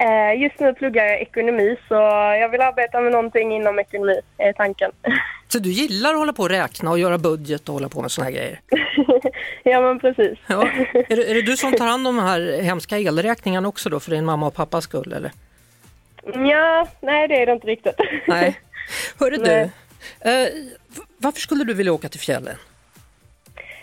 Eh, 0.00 0.42
just 0.42 0.60
nu 0.60 0.74
pluggar 0.74 1.04
jag 1.04 1.20
ekonomi 1.20 1.76
så 1.88 1.94
jag 2.40 2.48
vill 2.48 2.60
arbeta 2.60 3.00
med 3.00 3.12
någonting 3.12 3.52
inom 3.52 3.78
ekonomi, 3.78 4.20
är 4.36 4.52
tanken. 4.52 4.90
Så 5.48 5.58
du 5.58 5.70
gillar 5.70 6.10
att 6.10 6.18
hålla 6.18 6.32
på 6.32 6.42
och 6.42 6.48
räkna 6.48 6.90
och 6.90 6.98
göra 6.98 7.18
budget 7.18 7.68
och 7.68 7.74
hålla 7.74 7.88
på 7.88 8.02
med 8.02 8.10
såna 8.10 8.24
här 8.24 8.32
grejer? 8.32 8.60
ja 9.62 9.80
men 9.80 9.98
precis. 9.98 10.38
Ja. 10.46 10.68
Är, 11.08 11.16
det, 11.16 11.30
är 11.30 11.34
det 11.34 11.42
du 11.42 11.56
som 11.56 11.72
tar 11.72 11.86
hand 11.86 12.06
om 12.06 12.16
de 12.16 12.24
här 12.24 12.62
hemska 12.62 12.98
elräkningarna 12.98 13.68
också 13.68 13.88
då 13.88 14.00
för 14.00 14.10
din 14.10 14.24
mamma 14.24 14.46
och 14.46 14.54
pappas 14.54 14.84
skull 14.84 15.12
eller? 15.12 15.32
Ja, 16.50 16.88
nej 17.00 17.28
det 17.28 17.42
är 17.42 17.46
det 17.46 17.52
inte 17.52 17.66
riktigt. 17.66 18.00
Nej. 18.26 18.60
Hörru 19.20 19.36
du, 19.36 19.52
eh, 19.52 20.48
varför 21.18 21.40
skulle 21.40 21.64
du 21.64 21.74
vilja 21.74 21.92
åka 21.92 22.08
till 22.08 22.20
fjällen? 22.20 22.56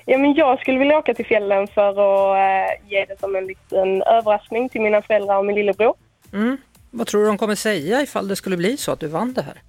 Ja, 0.06 0.18
men 0.18 0.34
jag 0.34 0.60
skulle 0.60 0.80
vilja 0.80 0.98
åka 0.98 1.14
till 1.14 1.26
fjällen 1.26 1.68
för 1.68 1.90
att 1.90 2.38
eh, 2.38 2.90
ge 2.92 3.06
det 3.06 3.20
som 3.20 3.36
en 3.36 3.48
liten 3.48 4.02
överraskning 4.02 4.70
till 4.70 4.82
mina 4.82 5.02
föräldrar 5.02 5.38
och 5.38 5.46
min 5.46 5.56
lillebror. 5.56 5.96
Mm. 6.36 6.58
Vad 6.92 7.08
tror 7.08 7.22
du 7.22 7.28
de 7.28 7.38
kommer 7.38 7.56
säga 7.56 8.02
ifall 8.02 8.28
det 8.28 8.36
skulle 8.36 8.58
bli 8.58 8.78
så 8.78 8.92
att 8.92 9.00
du 9.00 9.08
vann 9.08 9.34
det 9.34 9.42
här? 9.42 9.62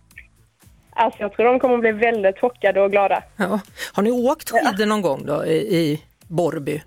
Alltså 0.90 1.22
jag 1.22 1.32
tror 1.32 1.46
de 1.46 1.60
kommer 1.60 1.78
bli 1.78 1.92
väldigt 1.92 2.38
chockade 2.40 2.80
och 2.80 2.90
glada. 2.90 3.22
Ja. 3.36 3.60
Har 3.92 4.02
ni 4.02 4.10
åkt 4.10 4.50
skidor 4.50 4.86
någon 4.86 5.02
gång 5.02 5.26
då 5.26 5.44
i, 5.46 5.76
i 5.76 6.02
Borrby? 6.28 6.82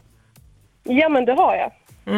Ja 0.84 1.10
men 1.10 1.26
det 1.26 1.34
har 1.34 1.56
jag. 1.56 1.72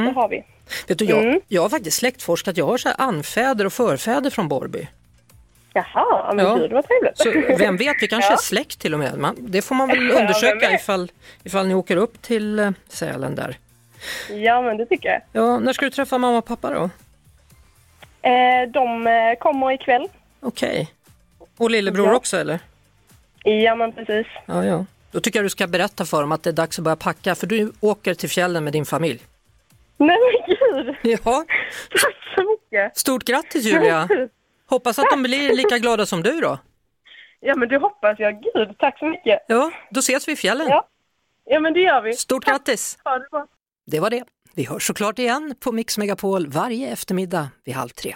Det 0.06 0.12
har 0.12 0.30
vi. 0.30 0.44
Vet 0.88 0.98
du, 1.00 1.06
jag, 1.06 1.24
Mm. 1.24 1.40
jag 1.48 1.62
har 1.62 1.70
faktiskt 1.70 1.98
släktforskat, 1.98 2.58
jag 2.58 2.66
har 2.66 2.78
så 2.78 2.90
anfäder 2.98 3.66
och 3.66 3.74
förfäder 3.74 4.30
från 4.30 4.48
Borrby. 4.48 4.88
Jaha, 5.74 6.34
men 6.34 6.46
Ja. 6.46 6.56
gud 6.56 6.72
vad 6.72 6.86
trevligt. 6.88 7.18
Så 7.18 7.56
vem 7.64 7.78
vet, 7.78 7.96
vi 8.02 8.08
kanske 8.08 8.30
Ja. 8.32 8.34
är 8.34 8.42
släkt 8.42 8.80
till 8.80 8.94
och 8.94 9.00
med. 9.00 9.18
Man, 9.18 9.36
det 9.40 9.62
får 9.62 9.76
man 9.76 9.88
väl 9.88 10.10
Ja, 10.10 10.20
undersöka 10.20 10.70
vet? 10.70 10.82
ifall, 10.82 11.12
ifall 11.44 11.68
ni 11.68 11.74
åker 11.76 11.98
upp 11.98 12.22
till 12.22 12.60
eh, 12.60 12.72
Sälen 12.88 13.36
där. 13.36 13.58
Ja 14.30 14.62
men 14.62 14.78
det 14.78 14.86
tycker 14.86 15.10
jag. 15.10 15.22
Ja, 15.44 15.60
när 15.60 15.74
ska 15.74 15.86
du 15.86 15.92
träffa 15.92 16.18
mamma 16.18 16.38
och 16.38 16.46
pappa 16.46 16.70
då? 16.74 16.90
Eh, 18.22 18.70
de 18.74 19.08
eh, 19.08 19.40
kommer 19.40 19.72
ikväll. 19.72 20.08
Okej. 20.40 20.92
Och 21.58 21.72
lillebror 21.72 22.08
Ja. 22.08 22.16
också 22.16 22.38
eller? 22.38 22.60
Ja 23.44 23.76
men 23.76 23.92
precis. 23.92 24.28
Ja, 24.46 24.66
ja. 24.66 24.86
Då 25.12 25.20
tycker 25.20 25.40
jag 25.40 25.46
du 25.46 25.50
ska 25.50 25.68
berätta 25.68 26.06
för 26.06 26.22
dem 26.22 26.32
att 26.32 26.44
det 26.44 26.50
är 26.50 26.54
dags 26.54 26.80
att 26.80 26.84
börja 26.84 26.96
packa 26.96 27.36
för 27.36 27.48
du 27.48 27.72
åker 27.80 28.14
till 28.14 28.30
fjällen 28.30 28.64
med 28.64 28.74
din 28.74 28.86
familj. 28.86 29.20
Nej 29.98 30.18
men 30.48 30.56
gud, 30.56 30.96
Ja, 31.04 31.18
tack 32.02 32.16
så 32.36 32.44
mycket. 32.52 32.98
stort 32.98 33.24
grattis 33.24 33.66
Julia! 33.66 34.08
Hoppas 34.70 35.00
att 35.00 35.10
de 35.12 35.24
blir 35.24 35.54
lika 35.56 35.78
glada 35.78 36.06
som 36.06 36.24
du 36.24 36.40
då. 36.42 36.58
Ja 37.40 37.56
men 37.56 37.70
det 37.70 37.78
hoppas 37.78 38.20
jag. 38.20 38.42
Gud, 38.42 38.78
tack 38.78 39.00
så 39.00 39.06
mycket. 39.06 39.40
Ja, 39.48 39.72
då 39.90 40.00
ses 40.00 40.28
vi 40.28 40.32
i 40.32 40.36
fjällen. 40.36 40.68
Ja, 40.70 40.88
ja 41.46 41.60
men 41.60 41.74
det 41.74 41.80
gör 41.80 42.02
vi. 42.02 42.14
Stort 42.14 42.46
grattis! 42.46 42.98
Ha 43.04 43.18
det. 43.20 43.46
Det 43.86 44.00
var 44.00 44.10
det. 44.10 44.24
Vi 44.56 44.66
hörs 44.66 44.88
såklart 44.88 45.20
igen 45.20 45.56
på 45.60 45.72
Mix 45.72 45.98
Megapol 45.98 46.48
varje 46.48 46.92
eftermiddag 46.92 47.50
vid 47.66 47.76
halv 47.76 47.90
tre. 47.90 48.16